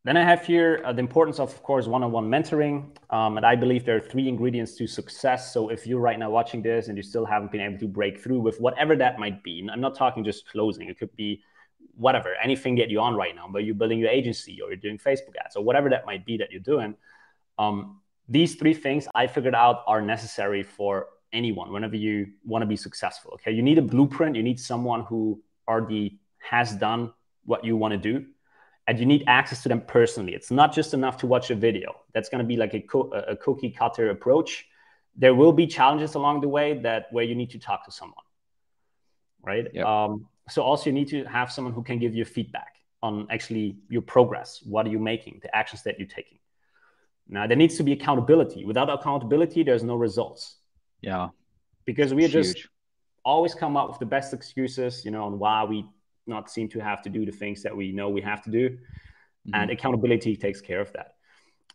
then 0.04 0.16
I 0.16 0.24
have 0.24 0.46
here 0.46 0.80
uh, 0.84 0.92
the 0.94 1.00
importance 1.00 1.38
of, 1.38 1.50
of 1.50 1.62
course, 1.62 1.86
one-on-one 1.86 2.24
mentoring. 2.24 2.96
Um, 3.10 3.36
and 3.36 3.44
I 3.44 3.54
believe 3.54 3.84
there 3.84 3.96
are 3.96 4.00
three 4.00 4.28
ingredients 4.28 4.74
to 4.76 4.86
success. 4.86 5.52
So 5.52 5.68
if 5.68 5.86
you're 5.86 6.00
right 6.00 6.18
now 6.18 6.30
watching 6.30 6.62
this 6.62 6.88
and 6.88 6.96
you 6.96 7.02
still 7.02 7.26
haven't 7.26 7.52
been 7.52 7.60
able 7.60 7.78
to 7.80 7.88
break 7.88 8.18
through 8.18 8.40
with 8.40 8.60
whatever 8.60 8.96
that 8.96 9.18
might 9.18 9.42
be, 9.42 9.68
I'm 9.70 9.80
not 9.80 9.94
talking 9.94 10.24
just 10.24 10.48
closing. 10.48 10.88
It 10.88 10.98
could 10.98 11.14
be 11.16 11.42
whatever, 11.96 12.34
anything 12.42 12.76
that 12.76 12.90
you're 12.90 13.02
on 13.02 13.14
right 13.14 13.34
now, 13.34 13.46
but 13.52 13.64
you're 13.64 13.74
building 13.74 13.98
your 13.98 14.08
agency 14.08 14.58
or 14.62 14.68
you're 14.68 14.76
doing 14.76 14.96
Facebook 14.96 15.36
ads 15.44 15.54
or 15.54 15.62
whatever 15.62 15.90
that 15.90 16.06
might 16.06 16.24
be 16.24 16.38
that 16.38 16.50
you're 16.50 16.60
doing. 16.60 16.94
Um, 17.58 18.00
these 18.26 18.54
three 18.54 18.72
things 18.72 19.06
I 19.14 19.26
figured 19.26 19.54
out 19.54 19.82
are 19.86 20.00
necessary 20.00 20.62
for 20.62 21.08
anyone 21.30 21.72
whenever 21.72 21.96
you 21.96 22.28
want 22.46 22.62
to 22.62 22.66
be 22.66 22.76
successful. 22.76 23.32
Okay, 23.34 23.50
you 23.50 23.60
need 23.60 23.76
a 23.76 23.82
blueprint. 23.82 24.34
You 24.34 24.42
need 24.42 24.58
someone 24.58 25.02
who 25.02 25.42
already 25.68 26.20
has 26.38 26.74
done 26.74 27.12
what 27.44 27.66
you 27.66 27.76
want 27.76 27.92
to 27.92 27.98
do 27.98 28.24
and 28.90 28.98
you 28.98 29.06
need 29.06 29.22
access 29.28 29.62
to 29.62 29.68
them 29.68 29.82
personally. 29.82 30.34
It's 30.34 30.50
not 30.50 30.74
just 30.74 30.94
enough 30.94 31.16
to 31.18 31.28
watch 31.28 31.50
a 31.50 31.54
video. 31.54 31.94
That's 32.12 32.28
going 32.28 32.40
to 32.40 32.44
be 32.44 32.56
like 32.56 32.74
a, 32.74 32.80
co- 32.80 33.08
a 33.12 33.36
cookie 33.36 33.70
cutter 33.70 34.10
approach. 34.10 34.66
There 35.14 35.32
will 35.32 35.52
be 35.52 35.68
challenges 35.68 36.16
along 36.16 36.40
the 36.40 36.48
way 36.48 36.76
that 36.80 37.06
where 37.12 37.22
you 37.22 37.36
need 37.36 37.50
to 37.50 37.58
talk 37.60 37.84
to 37.84 37.92
someone, 37.92 38.24
right? 39.42 39.68
Yep. 39.72 39.86
Um, 39.86 40.26
so 40.48 40.62
also 40.62 40.86
you 40.86 40.92
need 40.92 41.06
to 41.10 41.22
have 41.26 41.52
someone 41.52 41.72
who 41.72 41.84
can 41.84 42.00
give 42.00 42.16
you 42.16 42.24
feedback 42.24 42.74
on 43.00 43.28
actually 43.30 43.76
your 43.88 44.02
progress. 44.02 44.60
What 44.64 44.88
are 44.88 44.90
you 44.90 44.98
making? 44.98 45.38
The 45.40 45.54
actions 45.54 45.84
that 45.84 45.96
you're 46.00 46.08
taking. 46.08 46.38
Now 47.28 47.46
there 47.46 47.56
needs 47.56 47.76
to 47.76 47.84
be 47.84 47.92
accountability. 47.92 48.64
Without 48.64 48.90
accountability, 48.90 49.62
there's 49.62 49.84
no 49.84 49.94
results. 49.94 50.56
Yeah, 51.00 51.28
because 51.84 52.12
we 52.12 52.26
just 52.26 52.66
always 53.24 53.54
come 53.54 53.76
up 53.76 53.88
with 53.88 54.00
the 54.00 54.06
best 54.06 54.34
excuses, 54.34 55.04
you 55.04 55.12
know, 55.12 55.26
on 55.26 55.38
why 55.38 55.62
we 55.62 55.86
not 56.26 56.50
seem 56.50 56.68
to 56.68 56.80
have 56.80 57.02
to 57.02 57.08
do 57.08 57.24
the 57.24 57.32
things 57.32 57.62
that 57.62 57.76
we 57.76 57.92
know 57.92 58.08
we 58.08 58.20
have 58.20 58.42
to 58.42 58.50
do. 58.50 58.70
Mm-hmm. 58.70 59.54
And 59.54 59.70
accountability 59.70 60.36
takes 60.36 60.60
care 60.60 60.80
of 60.80 60.92
that. 60.92 61.14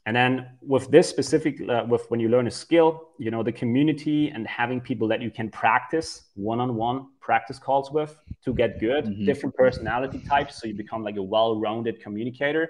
And 0.08 0.16
then 0.16 0.52
with 0.62 0.92
this 0.92 1.10
specific, 1.10 1.68
uh, 1.68 1.84
with 1.88 2.06
when 2.10 2.20
you 2.20 2.30
learn 2.30 2.46
a 2.46 2.52
skill, 2.52 3.10
you 3.18 3.32
know, 3.32 3.42
the 3.42 3.52
community 3.52 4.30
and 4.30 4.46
having 4.46 4.80
people 4.80 5.08
that 5.08 5.20
you 5.20 5.32
can 5.32 5.50
practice 5.50 6.26
one-on-one 6.36 7.08
practice 7.22 7.58
calls 7.58 7.90
with 7.92 8.16
to 8.44 8.54
get 8.54 8.80
good, 8.80 9.06
mm-hmm. 9.06 9.26
different 9.26 9.56
personality 9.56 10.20
types, 10.20 10.62
so 10.62 10.68
you 10.68 10.76
become 10.76 11.04
like 11.04 11.18
a 11.18 11.24
well-rounded 11.24 12.00
communicator. 12.00 12.70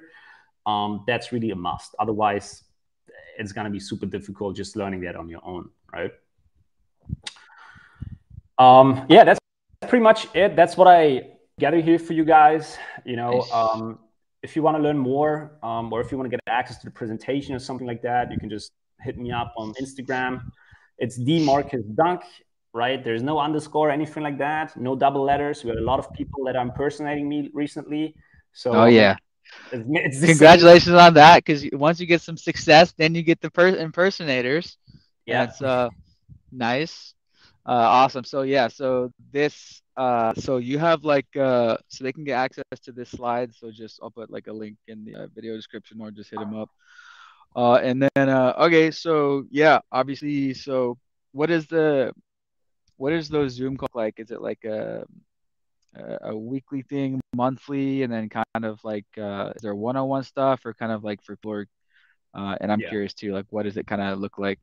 Um, 0.65 1.03
that's 1.05 1.33
really 1.33 1.51
a 1.51 1.55
must. 1.55 1.93
Otherwise, 1.99 2.63
it's 3.37 3.51
gonna 3.51 3.69
be 3.69 3.81
super 3.81 4.05
difficult 4.05 4.55
just 4.55 4.77
learning 4.77 5.01
that 5.01 5.17
on 5.17 5.27
your 5.27 5.41
own, 5.43 5.69
right? 5.91 6.13
Um, 8.57 9.05
yeah, 9.09 9.25
that's 9.25 9.39
pretty 9.89 10.03
much 10.03 10.33
it. 10.33 10.55
That's 10.55 10.77
what 10.77 10.87
I 10.87 11.34
gather 11.59 11.79
here 11.79 11.99
for 11.99 12.13
you 12.13 12.25
guys. 12.25 12.77
You 13.05 13.15
know, 13.15 13.41
um, 13.53 13.99
if 14.43 14.55
you 14.55 14.61
want 14.61 14.77
to 14.77 14.83
learn 14.83 14.97
more 14.97 15.57
um, 15.63 15.91
or 15.91 16.01
if 16.01 16.11
you 16.11 16.17
want 16.17 16.29
to 16.29 16.35
get 16.35 16.41
access 16.47 16.79
to 16.79 16.85
the 16.85 16.91
presentation 16.91 17.55
or 17.55 17.59
something 17.59 17.87
like 17.87 18.01
that, 18.01 18.31
you 18.31 18.37
can 18.37 18.49
just 18.49 18.71
hit 19.01 19.17
me 19.17 19.31
up 19.31 19.53
on 19.57 19.73
Instagram. 19.81 20.41
It's 20.97 21.17
the 21.17 21.43
Marcus 21.43 21.83
Dunk, 21.95 22.21
right? 22.73 23.03
There's 23.03 23.23
no 23.23 23.39
underscore, 23.39 23.89
anything 23.89 24.23
like 24.23 24.37
that. 24.39 24.75
No 24.77 24.95
double 24.95 25.23
letters. 25.23 25.63
We 25.63 25.69
had 25.69 25.79
a 25.79 25.83
lot 25.83 25.99
of 25.99 26.11
people 26.13 26.43
that 26.45 26.55
are 26.55 26.61
impersonating 26.61 27.27
me 27.27 27.49
recently. 27.53 28.15
So, 28.53 28.73
oh 28.73 28.85
yeah. 28.85 29.15
It's, 29.71 30.21
it's 30.21 30.25
Congratulations 30.25 30.85
same. 30.87 30.95
on 30.95 31.13
that, 31.13 31.37
because 31.37 31.67
once 31.71 31.99
you 31.99 32.07
get 32.07 32.21
some 32.21 32.35
success, 32.35 32.93
then 32.97 33.13
you 33.13 33.21
get 33.21 33.39
the 33.41 33.51
per- 33.51 33.75
impersonators. 33.75 34.77
Yeah, 35.25 35.45
that's 35.45 35.61
uh, 35.61 35.89
nice, 36.51 37.13
uh, 37.65 37.71
awesome. 37.71 38.23
So 38.23 38.41
yeah, 38.41 38.67
so 38.67 39.11
this 39.31 39.81
uh, 39.97 40.33
so 40.35 40.57
you 40.57 40.77
have 40.77 41.03
like 41.03 41.27
uh, 41.37 41.77
so 41.87 42.03
they 42.03 42.11
can 42.11 42.23
get 42.23 42.33
access 42.33 42.63
to 42.83 42.91
this 42.91 43.09
slide. 43.09 43.53
So 43.55 43.71
just 43.71 43.99
I'll 44.01 44.11
put 44.11 44.29
like 44.29 44.47
a 44.47 44.53
link 44.53 44.77
in 44.87 45.05
the 45.05 45.15
uh, 45.15 45.27
video 45.33 45.55
description 45.55 46.01
or 46.01 46.11
just 46.11 46.31
hit 46.31 46.39
them 46.39 46.55
up. 46.55 46.69
Uh, 47.55 47.75
and 47.75 48.01
then 48.01 48.29
uh, 48.29 48.53
okay, 48.57 48.91
so 48.91 49.45
yeah, 49.49 49.79
obviously, 49.91 50.53
so 50.53 50.97
what 51.31 51.49
is 51.49 51.67
the 51.67 52.13
what 52.97 53.13
is 53.13 53.29
those 53.29 53.53
Zoom 53.53 53.77
calls 53.77 53.91
like? 53.93 54.19
Is 54.19 54.31
it 54.31 54.41
like 54.41 54.63
a 54.65 55.05
a 56.21 56.35
weekly 56.35 56.81
thing, 56.81 57.21
monthly, 57.33 58.03
and 58.03 58.11
then 58.11 58.27
kind 58.27 58.65
of 58.65 58.83
like 58.83 59.05
uh, 59.17 59.53
is 59.55 59.61
there 59.61 59.75
one-on-one 59.75 60.23
stuff 60.23 60.59
or 60.65 60.73
kind 60.73 60.91
of 60.91 61.03
like 61.03 61.23
for 61.23 61.37
people? 61.37 61.63
Uh, 62.33 62.57
and 62.59 62.69
I'm 62.69 62.81
yeah. 62.81 62.89
curious 62.89 63.13
too, 63.13 63.31
like 63.31 63.45
what 63.49 63.63
does 63.63 63.77
it 63.77 63.87
kind 63.87 64.01
of 64.01 64.19
look 64.19 64.37
like? 64.37 64.59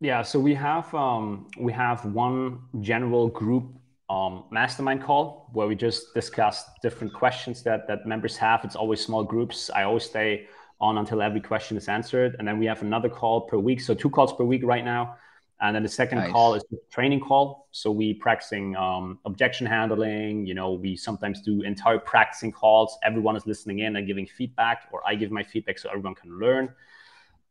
Yeah, 0.00 0.22
so 0.22 0.38
we 0.38 0.54
have 0.54 0.94
um, 0.94 1.48
we 1.58 1.72
have 1.72 2.04
one 2.04 2.60
general 2.80 3.28
group 3.28 3.74
um, 4.10 4.44
mastermind 4.50 5.02
call 5.02 5.48
where 5.52 5.66
we 5.66 5.74
just 5.74 6.12
discuss 6.14 6.64
different 6.82 7.12
questions 7.14 7.62
that 7.62 7.88
that 7.88 8.06
members 8.06 8.36
have. 8.36 8.64
It's 8.64 8.76
always 8.76 9.00
small 9.00 9.24
groups. 9.24 9.70
I 9.70 9.84
always 9.84 10.04
stay 10.04 10.46
on 10.80 10.98
until 10.98 11.22
every 11.22 11.40
question 11.40 11.76
is 11.76 11.88
answered, 11.88 12.36
and 12.38 12.46
then 12.46 12.58
we 12.58 12.66
have 12.66 12.82
another 12.82 13.08
call 13.08 13.42
per 13.42 13.56
week. 13.56 13.80
So 13.80 13.94
two 13.94 14.10
calls 14.10 14.32
per 14.32 14.44
week 14.44 14.62
right 14.64 14.84
now, 14.84 15.16
and 15.60 15.74
then 15.74 15.82
the 15.82 15.88
second 15.88 16.18
nice. 16.18 16.32
call 16.32 16.54
is 16.54 16.64
training 16.90 17.20
call. 17.20 17.68
So 17.70 17.90
we 17.90 18.12
practicing 18.14 18.76
um, 18.76 19.18
objection 19.24 19.66
handling. 19.66 20.46
You 20.46 20.54
know, 20.54 20.72
we 20.72 20.96
sometimes 20.96 21.40
do 21.40 21.62
entire 21.62 21.98
practicing 21.98 22.52
calls. 22.52 22.98
Everyone 23.02 23.36
is 23.36 23.46
listening 23.46 23.78
in 23.78 23.96
and 23.96 24.06
giving 24.06 24.26
feedback, 24.26 24.88
or 24.92 25.00
I 25.06 25.14
give 25.14 25.30
my 25.30 25.42
feedback 25.42 25.78
so 25.78 25.88
everyone 25.88 26.14
can 26.14 26.38
learn. 26.38 26.74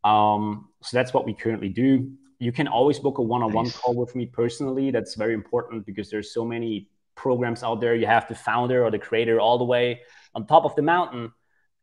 Um, 0.03 0.69
so 0.81 0.97
that's 0.97 1.13
what 1.13 1.25
we 1.25 1.33
currently 1.33 1.69
do 1.69 2.11
you 2.43 2.51
can 2.51 2.67
always 2.67 2.99
book 2.99 3.17
a 3.17 3.21
one-on-one 3.21 3.65
Nice. 3.65 3.77
call 3.77 3.95
with 3.95 4.13
me 4.15 4.25
personally. 4.25 4.91
That's 4.91 5.15
very 5.15 5.33
important 5.33 5.85
because 5.85 6.09
there's 6.11 6.33
so 6.33 6.43
many 6.45 6.89
programs 7.15 7.63
out 7.63 7.79
there. 7.79 7.95
You 7.95 8.07
have 8.07 8.27
the 8.27 8.35
founder 8.35 8.83
or 8.85 8.91
the 8.91 8.99
creator 8.99 9.39
all 9.39 9.57
the 9.57 9.63
way 9.75 10.01
on 10.35 10.45
top 10.45 10.65
of 10.65 10.75
the 10.75 10.81
mountain, 10.81 11.31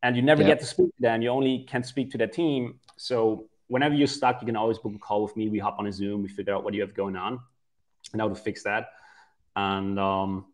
and 0.02 0.16
you 0.16 0.22
never 0.22 0.42
Yeah. 0.42 0.48
get 0.52 0.60
to 0.60 0.66
speak 0.66 0.90
to 0.96 1.02
them. 1.06 1.22
You 1.22 1.30
only 1.30 1.64
can 1.72 1.82
speak 1.82 2.10
to 2.12 2.18
the 2.18 2.26
team. 2.26 2.62
So 2.96 3.48
whenever 3.68 3.94
you're 3.94 4.14
stuck, 4.18 4.42
you 4.42 4.46
can 4.46 4.56
always 4.56 4.78
book 4.78 4.94
a 4.94 4.98
call 4.98 5.22
with 5.22 5.34
me. 5.36 5.48
We 5.48 5.58
hop 5.58 5.76
on 5.78 5.86
a 5.86 5.92
Zoom. 5.92 6.22
We 6.22 6.28
figure 6.28 6.54
out 6.54 6.62
what 6.64 6.74
you 6.74 6.82
have 6.82 6.94
going 6.94 7.16
on 7.16 7.32
and 8.12 8.20
how 8.20 8.28
to 8.28 8.34
fix 8.34 8.62
that. 8.64 8.82
And 9.56 9.98
um, 9.98 10.46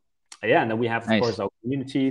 yeah, 0.42 0.62
and 0.62 0.70
then 0.70 0.78
we 0.78 0.86
have 0.86 1.02
of 1.02 1.08
Nice. 1.08 1.20
course 1.22 1.38
our 1.40 1.50
community. 1.62 2.06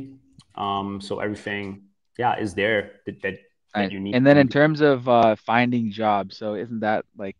Um, 0.55 1.01
so 1.01 1.19
everything, 1.19 1.83
yeah, 2.17 2.39
is 2.39 2.53
there 2.53 2.79
that, 3.05 3.21
that, 3.21 3.35
that 3.73 3.91
you 3.91 3.99
need. 3.99 4.15
And 4.15 4.25
then 4.25 4.37
in 4.37 4.47
terms 4.47 4.81
of 4.81 5.07
uh, 5.07 5.35
finding 5.35 5.91
jobs, 5.91 6.37
so 6.37 6.55
isn't 6.55 6.79
that 6.79 7.05
like 7.17 7.35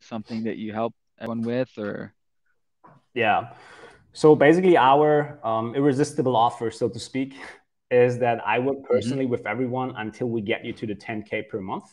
something 0.00 0.44
that 0.44 0.56
you 0.56 0.72
help 0.72 0.94
everyone 1.18 1.42
with, 1.42 1.70
or 1.78 2.14
Yeah. 3.14 3.54
So 4.12 4.34
basically, 4.34 4.76
our 4.76 5.38
um, 5.46 5.74
irresistible 5.74 6.34
offer, 6.36 6.70
so 6.70 6.88
to 6.88 6.98
speak, 6.98 7.34
is 7.90 8.18
that 8.18 8.46
I 8.46 8.58
work 8.58 8.76
Mm-hmm. 8.78 8.92
personally 8.94 9.26
with 9.26 9.46
everyone 9.46 9.94
until 9.96 10.28
we 10.28 10.40
get 10.40 10.64
you 10.64 10.72
to 10.72 10.86
the 10.86 10.94
10K 10.94 11.48
per 11.48 11.60
month. 11.60 11.84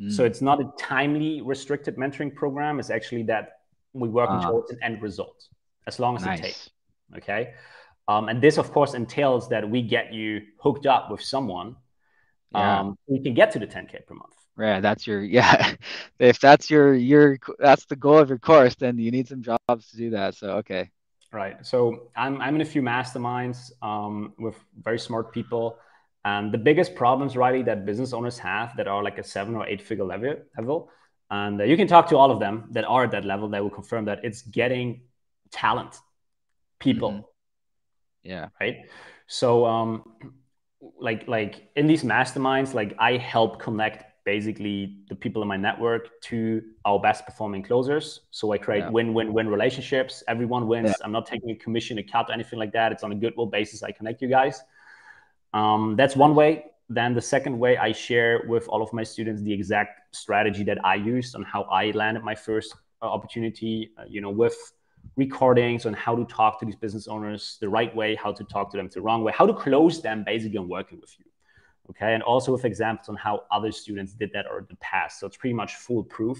Mm, 0.00 0.10
So 0.12 0.24
it's 0.24 0.40
not 0.42 0.60
a 0.60 0.70
timely 0.78 1.40
restricted 1.42 1.96
mentoring 1.96 2.34
program. 2.34 2.78
It's 2.78 2.90
actually 2.90 3.24
that 3.24 3.60
we 3.92 4.08
work 4.08 4.28
Ah. 4.30 4.40
towards 4.48 4.70
an 4.70 4.78
end 4.82 5.02
result 5.02 5.48
as 5.86 5.98
long 5.98 6.16
as 6.16 6.22
it 6.24 6.42
takes. 6.42 6.70
Okay. 7.16 7.54
Um, 8.08 8.28
and 8.28 8.40
this, 8.42 8.58
of 8.58 8.70
course, 8.72 8.94
entails 8.94 9.48
that 9.48 9.68
we 9.68 9.82
get 9.82 10.12
you 10.12 10.42
hooked 10.60 10.86
up 10.86 11.10
with 11.10 11.22
someone. 11.22 11.76
Yeah. 12.52 12.80
Um, 12.80 12.98
we 13.06 13.20
can 13.20 13.34
get 13.34 13.50
to 13.52 13.58
the 13.58 13.66
10K 13.66 14.00
per 14.06 14.14
month. 14.14 14.34
Right, 14.56 14.80
that's 14.80 15.06
your 15.06 15.20
yeah. 15.24 15.74
If 16.18 16.38
that's 16.40 16.70
your 16.70 16.94
your 16.94 17.38
that's 17.58 17.86
the 17.86 17.96
goal 17.96 18.18
of 18.18 18.28
your 18.28 18.38
course, 18.38 18.74
then 18.76 18.98
you 18.98 19.10
need 19.10 19.28
some 19.28 19.42
jobs 19.42 19.90
to 19.90 19.96
do 19.96 20.10
that. 20.10 20.34
So 20.36 20.58
okay, 20.58 20.90
Right. 21.32 21.64
So 21.66 22.10
I'm, 22.16 22.40
I'm 22.40 22.54
in 22.54 22.60
a 22.60 22.64
few 22.64 22.82
masterminds 22.82 23.72
um, 23.82 24.34
with 24.38 24.56
very 24.80 24.98
smart 24.98 25.32
people. 25.32 25.78
And 26.24 26.52
the 26.52 26.58
biggest 26.58 26.94
problems, 26.94 27.36
Riley, 27.36 27.62
that 27.64 27.84
business 27.84 28.12
owners 28.12 28.38
have 28.38 28.76
that 28.76 28.86
are 28.86 29.02
like 29.02 29.18
a 29.18 29.24
seven 29.24 29.54
or 29.54 29.66
eight 29.66 29.82
figure 29.82 30.04
level, 30.04 30.36
level 30.56 30.90
and 31.30 31.60
uh, 31.60 31.64
you 31.64 31.76
can 31.76 31.86
talk 31.88 32.08
to 32.10 32.16
all 32.16 32.30
of 32.30 32.38
them 32.40 32.68
that 32.72 32.84
are 32.84 33.04
at 33.04 33.10
that 33.12 33.24
level. 33.24 33.48
They 33.48 33.60
will 33.60 33.70
confirm 33.70 34.04
that 34.06 34.20
it's 34.24 34.42
getting 34.42 35.02
talent, 35.50 35.98
people, 36.78 37.10
Mhm. 37.12 37.24
yeah, 38.22 38.48
right? 38.60 38.76
So, 39.26 39.66
um, 39.66 40.14
like, 40.98 41.26
like 41.28 41.70
in 41.76 41.86
these 41.86 42.02
masterminds, 42.04 42.74
like 42.74 42.94
I 42.98 43.16
help 43.16 43.60
connect 43.60 44.04
basically 44.24 44.98
the 45.08 45.14
people 45.14 45.42
in 45.42 45.48
my 45.48 45.56
network 45.56 46.20
to 46.22 46.62
our 46.84 46.98
best 46.98 47.26
performing 47.26 47.62
closers. 47.62 48.20
So 48.30 48.52
I 48.52 48.58
create 48.58 48.80
Yeah. 48.80 48.90
win-win-win 48.90 49.48
relationships. 49.48 50.22
Everyone 50.28 50.66
wins. 50.66 50.88
Yeah. 50.90 51.04
I'm 51.04 51.12
not 51.12 51.26
taking 51.26 51.50
a 51.50 51.54
commission, 51.56 51.98
a 51.98 52.02
cut, 52.02 52.30
or 52.30 52.32
anything 52.32 52.58
like 52.58 52.72
that. 52.72 52.92
It's 52.92 53.04
on 53.04 53.12
a 53.12 53.14
goodwill 53.14 53.46
basis. 53.46 53.82
I 53.82 53.92
connect 53.92 54.22
you 54.22 54.28
guys. 54.28 54.62
Um, 55.52 55.94
that's 55.96 56.16
one 56.16 56.34
way. 56.34 56.66
Then 56.88 57.14
the 57.14 57.22
second 57.22 57.58
way, 57.58 57.76
I 57.76 57.92
share 57.92 58.44
with 58.48 58.68
all 58.68 58.82
of 58.82 58.92
my 58.92 59.02
students 59.02 59.42
the 59.42 59.52
exact 59.52 60.14
strategy 60.14 60.64
that 60.64 60.78
I 60.84 60.96
used 60.96 61.34
on 61.34 61.42
how 61.42 61.62
I 61.64 61.90
landed 61.92 62.22
my 62.22 62.34
first 62.34 62.74
uh, 63.02 63.06
opportunity. 63.06 63.92
Uh, 63.98 64.04
you 64.08 64.20
know, 64.20 64.30
with 64.30 64.56
recordings 65.16 65.86
on 65.86 65.94
how 65.94 66.16
to 66.16 66.24
talk 66.24 66.58
to 66.60 66.66
these 66.66 66.76
business 66.76 67.08
owners 67.08 67.58
the 67.60 67.68
right 67.68 67.94
way, 67.94 68.14
how 68.14 68.32
to 68.32 68.44
talk 68.44 68.70
to 68.70 68.76
them 68.76 68.88
the 68.92 69.00
wrong 69.00 69.22
way, 69.22 69.32
how 69.36 69.46
to 69.46 69.54
close 69.54 70.02
them 70.02 70.24
basically 70.24 70.58
on 70.58 70.68
working 70.68 71.00
with 71.00 71.14
you. 71.18 71.24
Okay. 71.90 72.14
And 72.14 72.22
also 72.22 72.52
with 72.52 72.64
examples 72.64 73.08
on 73.08 73.16
how 73.16 73.42
other 73.50 73.70
students 73.70 74.14
did 74.14 74.30
that 74.32 74.46
or 74.50 74.66
the 74.68 74.76
past. 74.76 75.20
So 75.20 75.26
it's 75.26 75.36
pretty 75.36 75.54
much 75.54 75.74
foolproof. 75.76 76.38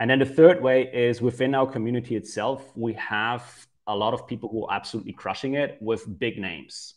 And 0.00 0.08
then 0.10 0.18
the 0.18 0.26
third 0.26 0.62
way 0.62 0.82
is 0.92 1.20
within 1.20 1.54
our 1.54 1.66
community 1.66 2.16
itself, 2.16 2.70
we 2.76 2.92
have 2.94 3.42
a 3.86 3.96
lot 3.96 4.14
of 4.14 4.26
people 4.26 4.48
who 4.48 4.66
are 4.66 4.74
absolutely 4.74 5.12
crushing 5.12 5.54
it 5.54 5.76
with 5.80 6.18
big 6.18 6.38
names. 6.38 6.94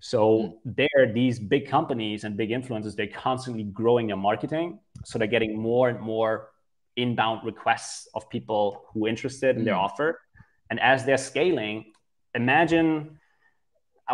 So 0.00 0.58
there, 0.64 1.12
these 1.12 1.40
big 1.40 1.68
companies 1.68 2.24
and 2.24 2.36
big 2.36 2.50
influencers, 2.50 2.94
they're 2.94 3.08
constantly 3.08 3.64
growing 3.64 4.06
their 4.06 4.16
marketing. 4.16 4.78
So 5.04 5.18
they're 5.18 5.26
getting 5.26 5.58
more 5.58 5.88
and 5.88 6.00
more 6.00 6.50
inbound 6.96 7.44
requests 7.44 8.08
of 8.14 8.28
people 8.30 8.84
who 8.92 9.06
are 9.06 9.08
interested 9.08 9.56
in 9.56 9.64
their 9.64 9.74
Mm. 9.74 9.84
offer. 9.86 10.20
And 10.70 10.78
as 10.80 11.04
they're 11.04 11.18
scaling, 11.18 11.92
imagine 12.34 13.18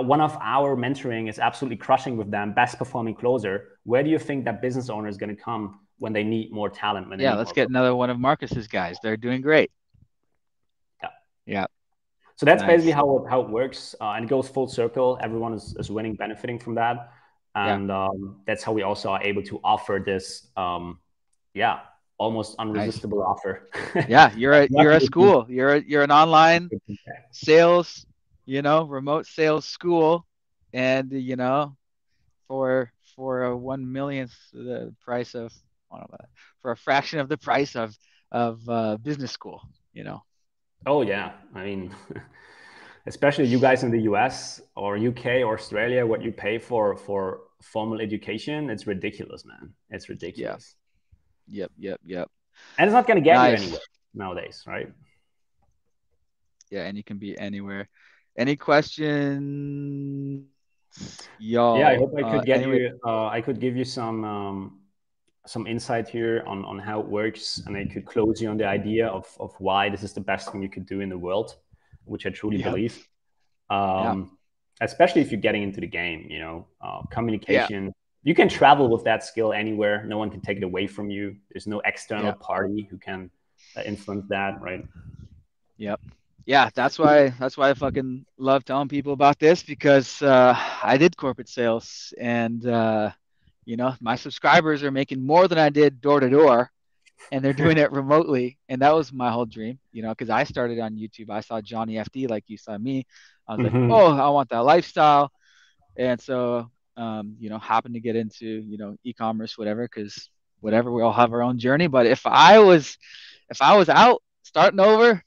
one 0.02 0.20
of 0.20 0.36
our 0.40 0.76
mentoring 0.76 1.28
is 1.28 1.38
absolutely 1.38 1.76
crushing 1.76 2.16
with 2.16 2.30
them, 2.30 2.52
best 2.52 2.78
performing 2.78 3.14
closer. 3.14 3.78
Where 3.84 4.02
do 4.02 4.10
you 4.10 4.18
think 4.18 4.44
that 4.46 4.60
business 4.60 4.90
owner 4.90 5.08
is 5.08 5.16
going 5.16 5.34
to 5.34 5.40
come 5.40 5.80
when 5.98 6.12
they 6.12 6.24
need 6.24 6.52
more 6.52 6.68
talent? 6.68 7.08
When 7.08 7.20
yeah. 7.20 7.34
Let's 7.34 7.52
get 7.52 7.68
another 7.68 7.94
one 7.94 8.10
of 8.10 8.18
Marcus's 8.18 8.66
guys. 8.66 8.98
They're 9.02 9.16
doing 9.16 9.40
great. 9.40 9.70
Yeah. 11.02 11.08
Yeah. 11.46 11.66
So 12.36 12.46
that's 12.46 12.62
Nice. 12.62 12.70
basically 12.70 12.92
how 12.92 13.18
it, 13.18 13.30
how 13.30 13.40
it 13.42 13.48
works, 13.48 13.94
uh, 14.00 14.10
and 14.16 14.24
it 14.24 14.28
goes 14.28 14.48
full 14.48 14.66
circle. 14.66 15.18
Everyone 15.22 15.54
is, 15.54 15.76
is 15.78 15.90
winning, 15.90 16.16
benefiting 16.16 16.58
from 16.58 16.74
that, 16.74 17.12
Yeah. 17.54 17.74
and 17.74 17.92
um, 17.92 18.40
that's 18.46 18.64
how 18.64 18.72
we 18.72 18.82
also 18.82 19.10
are 19.10 19.22
able 19.22 19.42
to 19.44 19.60
offer 19.62 20.02
this, 20.04 20.48
um, 20.56 20.98
yeah, 21.54 21.80
almost 22.18 22.56
unresistible 22.58 23.22
offer. 23.22 23.68
Yeah, 24.08 24.32
you're 24.34 24.52
a 24.52 24.68
you're 24.68 24.92
a 24.92 25.00
school. 25.00 25.46
You're 25.48 25.74
a, 25.76 25.80
you're 25.80 26.02
an 26.02 26.10
online 26.10 26.70
sales, 27.30 28.04
you 28.46 28.62
know, 28.62 28.84
remote 28.84 29.26
sales 29.26 29.64
school, 29.64 30.26
and 30.72 31.10
you 31.12 31.36
know, 31.36 31.76
for 32.48 32.92
for 33.16 33.44
a 33.44 33.56
one 33.56 33.90
millionth 33.92 34.34
the 34.52 34.94
price 35.00 35.34
of 35.34 35.52
I 35.92 35.98
don't 35.98 36.10
know, 36.10 36.26
for 36.62 36.72
a 36.72 36.76
fraction 36.76 37.18
of 37.20 37.28
the 37.28 37.38
price 37.38 37.76
of 37.76 37.96
of 38.32 38.68
uh, 38.68 38.96
business 38.98 39.32
school. 39.32 39.62
You 39.92 40.04
know. 40.04 40.22
Oh 40.86 41.02
yeah, 41.02 41.32
I 41.54 41.64
mean, 41.64 41.94
especially 43.06 43.46
you 43.46 43.58
guys 43.58 43.82
in 43.84 43.90
the 43.90 44.02
US 44.02 44.60
or 44.76 44.96
UK 44.96 45.26
or 45.46 45.54
Australia, 45.54 46.04
what 46.06 46.22
you 46.22 46.32
pay 46.32 46.58
for 46.58 46.96
for 46.96 47.40
formal 47.62 48.00
education, 48.00 48.68
it's 48.70 48.86
ridiculous, 48.86 49.44
man. 49.46 49.72
It's 49.90 50.08
ridiculous, 50.08 50.76
Yep. 51.48 51.70
Yep. 51.78 52.00
Yep. 52.04 52.30
and 52.78 52.88
it's 52.88 52.92
not 52.94 53.06
going 53.06 53.16
to 53.16 53.22
get 53.24 53.36
Nice. 53.36 53.58
you 53.60 53.64
anywhere 53.64 53.80
nowadays, 54.14 54.64
right? 54.66 54.88
Yeah, 56.70 56.82
and 56.84 56.96
you 56.96 57.04
can 57.04 57.18
be 57.18 57.38
anywhere. 57.38 57.88
Any 58.36 58.56
questions, 58.56 60.44
y'all? 61.38 61.78
yeah, 61.78 61.88
I 61.88 61.96
hope 61.96 62.12
I 62.16 62.22
could 62.22 62.40
Uh, 62.40 62.44
get 62.44 62.60
anyway- 62.62 62.80
you. 62.80 62.98
Uh, 63.04 63.26
I 63.28 63.40
could 63.40 63.60
give 63.60 63.76
you 63.76 63.84
some 63.84 64.24
um, 64.24 64.80
some 65.46 65.66
insight 65.66 66.08
here 66.08 66.42
on 66.46 66.64
on 66.64 66.78
how 66.78 67.00
it 67.00 67.06
works, 67.06 67.62
and 67.66 67.76
I 67.76 67.84
could 67.86 68.06
close 68.06 68.40
you 68.42 68.48
on 68.50 68.56
the 68.56 68.66
idea 68.66 69.06
of 69.06 69.26
of 69.38 69.54
why 69.60 69.88
this 69.88 70.02
is 70.02 70.12
the 70.14 70.20
best 70.20 70.50
thing 70.50 70.62
you 70.62 70.68
could 70.70 70.86
do 70.86 71.00
in 71.00 71.08
the 71.08 71.18
world, 71.18 71.56
which 72.06 72.26
I 72.26 72.30
truly 72.30 72.56
Yeah. 72.58 72.70
believe. 72.70 73.08
Um, 73.70 74.38
Especially 74.80 75.22
if 75.22 75.30
you're 75.30 75.40
getting 75.48 75.62
into 75.62 75.80
the 75.80 75.86
game, 75.86 76.26
you 76.28 76.40
know, 76.40 76.66
uh, 76.80 77.02
communication. 77.16 77.92
You 78.24 78.34
can 78.34 78.48
travel 78.48 78.88
with 78.88 79.04
that 79.04 79.22
skill 79.22 79.52
anywhere. 79.52 80.04
No 80.04 80.18
one 80.18 80.30
can 80.30 80.40
take 80.40 80.56
it 80.56 80.64
away 80.64 80.88
from 80.88 81.10
you. 81.10 81.36
There's 81.50 81.68
no 81.68 81.78
external 81.84 82.32
Yeah. 82.34 82.48
party 82.50 82.82
who 82.90 82.98
can 82.98 83.30
uh, 83.76 83.82
influence 83.86 84.26
that, 84.30 84.60
right? 84.60 84.84
Yeah 86.46 86.68
that's 86.74 86.98
why 86.98 87.30
that's 87.38 87.56
why 87.56 87.70
i 87.70 87.74
fucking 87.74 88.24
love 88.38 88.64
telling 88.64 88.88
people 88.88 89.12
about 89.12 89.38
this 89.38 89.62
because 89.62 90.22
uh, 90.22 90.54
i 90.82 90.96
did 90.96 91.16
corporate 91.16 91.48
sales 91.48 92.12
and 92.18 92.66
uh, 92.66 93.10
you 93.64 93.76
know 93.76 93.94
my 94.00 94.16
subscribers 94.16 94.82
are 94.82 94.90
making 94.90 95.24
more 95.24 95.48
than 95.48 95.58
i 95.58 95.68
did 95.68 96.00
door 96.00 96.20
to 96.20 96.28
door 96.28 96.70
and 97.30 97.44
they're 97.44 97.52
doing 97.52 97.78
it 97.78 97.90
remotely. 97.92 98.58
And 98.68 98.80
that 98.82 98.94
was 98.94 99.12
my 99.12 99.30
whole 99.30 99.46
dream 99.46 99.78
you 99.92 100.02
know 100.02 100.10
because 100.10 100.30
i 100.30 100.44
started 100.44 100.78
on 100.80 100.94
youtube. 100.96 101.30
I 101.30 101.40
saw 101.40 101.60
johnny 101.60 101.94
fd 101.94 102.28
like 102.28 102.44
you 102.48 102.56
saw 102.58 102.76
me. 102.78 103.06
I 103.48 103.52
was 103.52 103.62
Mhm. 103.62 103.62
like 103.62 103.74
oh 103.88 104.16
i 104.16 104.28
want 104.30 104.48
that 104.50 104.60
lifestyle. 104.64 105.30
And 105.96 106.20
so 106.20 106.70
um, 106.96 107.36
you 107.38 107.48
know 107.50 107.58
happened 107.58 107.94
to 107.94 108.00
get 108.00 108.16
into 108.16 108.46
you 108.46 108.76
know 108.78 108.96
e-commerce 109.04 109.56
whatever 109.58 109.84
because 109.84 110.30
whatever 110.60 110.90
we 110.92 111.02
all 111.02 111.12
have 111.12 111.32
our 111.32 111.42
own 111.42 111.58
journey. 111.58 111.86
But 111.88 112.06
if 112.06 112.26
i 112.26 112.58
was 112.58 112.96
if 113.50 113.60
i 113.62 113.76
was 113.76 113.88
out 113.88 114.22
starting 114.42 114.80
over 114.80 115.22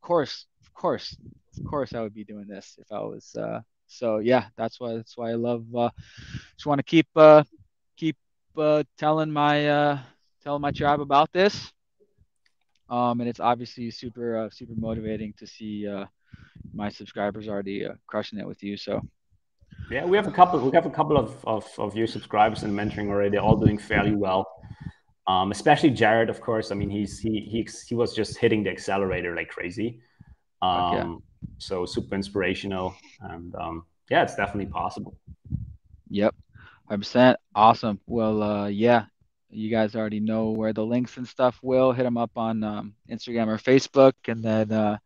course, 0.00 0.46
of 0.62 0.72
course, 0.74 1.16
of 1.58 1.64
course, 1.64 1.94
I 1.94 2.00
would 2.00 2.14
be 2.14 2.24
doing 2.24 2.46
this 2.46 2.76
if 2.78 2.90
I 2.92 3.00
was. 3.00 3.34
Uh, 3.34 3.60
so 3.86 4.18
yeah, 4.18 4.46
that's 4.56 4.78
why 4.80 4.94
that's 4.94 5.16
why 5.16 5.30
I 5.30 5.34
love. 5.34 5.64
Uh, 5.74 5.90
just 6.56 6.66
want 6.66 6.78
to 6.78 6.84
keep 6.84 7.08
uh, 7.16 7.42
keep 7.96 8.16
uh, 8.56 8.84
telling 8.98 9.30
my 9.30 9.68
uh, 9.68 9.98
telling 10.42 10.62
my 10.62 10.70
tribe 10.70 11.00
about 11.00 11.32
this. 11.32 11.72
Um, 12.88 13.20
and 13.20 13.28
it's 13.28 13.40
obviously 13.40 13.90
super 13.90 14.36
uh, 14.36 14.50
super 14.50 14.74
motivating 14.76 15.32
to 15.38 15.46
see 15.46 15.86
uh, 15.86 16.06
my 16.72 16.88
subscribers 16.88 17.48
already 17.48 17.86
uh, 17.86 17.94
crushing 18.06 18.38
it 18.38 18.46
with 18.46 18.62
you. 18.62 18.76
So 18.76 19.00
Yeah, 19.90 20.04
we 20.04 20.16
have 20.16 20.26
a 20.26 20.32
couple. 20.32 20.58
We 20.60 20.74
have 20.74 20.86
a 20.86 20.90
couple 20.90 21.16
of 21.16 21.44
of, 21.44 21.66
of 21.78 21.96
your 21.96 22.06
subscribers 22.06 22.62
and 22.62 22.72
mentoring 22.72 23.08
already. 23.08 23.38
All 23.38 23.56
doing 23.56 23.78
fairly 23.78 24.14
well. 24.14 24.46
Um, 25.30 25.52
especially 25.52 25.90
Jared, 26.02 26.30
of 26.30 26.40
course. 26.40 26.72
I 26.72 26.74
mean, 26.80 26.90
he's 26.90 27.12
he 27.24 27.34
he 27.52 27.60
he 27.88 27.94
was 27.94 28.10
just 28.20 28.32
hitting 28.42 28.64
the 28.64 28.70
accelerator 28.70 29.32
like 29.36 29.48
crazy. 29.56 29.88
Um, 30.60 30.94
yeah. 30.94 31.14
So 31.58 31.86
super 31.86 32.14
inspirational, 32.14 32.94
and 33.20 33.54
um, 33.54 33.84
yeah, 34.10 34.22
it's 34.24 34.34
definitely 34.34 34.70
possible. 34.72 35.12
Yep, 36.08 36.34
hundred 36.86 37.02
percent. 37.04 37.34
Awesome. 37.54 37.96
Well, 38.06 38.42
uh, 38.42 38.68
yeah. 38.68 39.02
you 39.50 39.70
guys 39.70 39.94
already 39.94 40.20
know 40.20 40.50
where 40.50 40.72
the 40.72 40.84
links 40.84 41.16
and 41.16 41.26
stuff 41.26 41.58
will. 41.62 41.92
Hit 41.92 42.04
them 42.04 42.16
up 42.16 42.30
on 42.36 42.62
um, 42.62 42.94
Instagram 43.10 43.48
or 43.48 43.58
Facebook, 43.58 44.14
and 44.28 44.42
then 44.42 44.72
uh, 44.72 44.98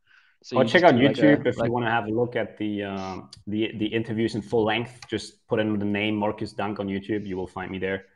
so 0.43 0.59
or 0.59 0.65
check 0.65 0.83
out 0.83 0.95
YouTube 0.95 1.39
like 1.39 1.47
a, 1.47 1.49
if 1.49 1.59
like, 1.59 1.69
you 1.69 1.73
want 1.73 1.87
to 1.87 1.91
have 1.91 2.07
a 2.07 2.11
look 2.11 2.37
at 2.37 2.59
the 2.59 2.85
um, 2.85 3.31
the 3.47 3.73
the 3.77 3.87
interviews 3.87 4.35
in 4.35 4.43
full 4.43 4.65
length. 4.65 5.01
Just 5.09 5.47
put 5.49 5.61
in 5.61 5.79
the 5.79 5.85
name 5.85 6.15
Marcus 6.15 6.53
Dunk 6.53 6.81
on 6.81 6.87
YouTube. 6.87 7.27
You 7.27 7.37
will 7.37 7.47
find 7.47 7.71
me 7.71 7.79
there. 7.79 8.07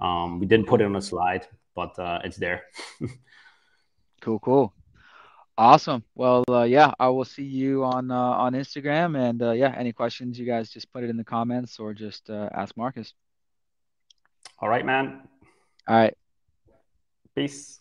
Um, 0.00 0.40
we 0.40 0.46
didn't 0.46 0.66
put 0.66 0.80
it 0.80 0.84
on 0.84 0.96
a 0.96 1.02
slide, 1.02 1.46
but 1.74 1.98
uh, 1.98 2.20
it's 2.24 2.36
there. 2.36 2.62
cool, 4.20 4.38
cool. 4.40 4.74
Awesome. 5.58 6.02
Well, 6.14 6.44
uh, 6.48 6.62
yeah, 6.62 6.92
I 6.98 7.08
will 7.08 7.26
see 7.26 7.44
you 7.44 7.84
on 7.84 8.10
uh, 8.10 8.14
on 8.16 8.54
Instagram, 8.54 9.18
and 9.18 9.42
uh, 9.42 9.52
yeah, 9.52 9.74
any 9.76 9.92
questions 9.92 10.38
you 10.38 10.46
guys 10.46 10.70
just 10.70 10.90
put 10.92 11.04
it 11.04 11.10
in 11.10 11.16
the 11.16 11.24
comments 11.24 11.78
or 11.78 11.92
just 11.92 12.30
uh, 12.30 12.48
ask 12.54 12.76
Marcus. 12.76 13.12
All 14.58 14.68
right, 14.68 14.84
man. 14.84 15.28
All 15.86 15.96
right. 15.96 16.16
Peace. 17.34 17.78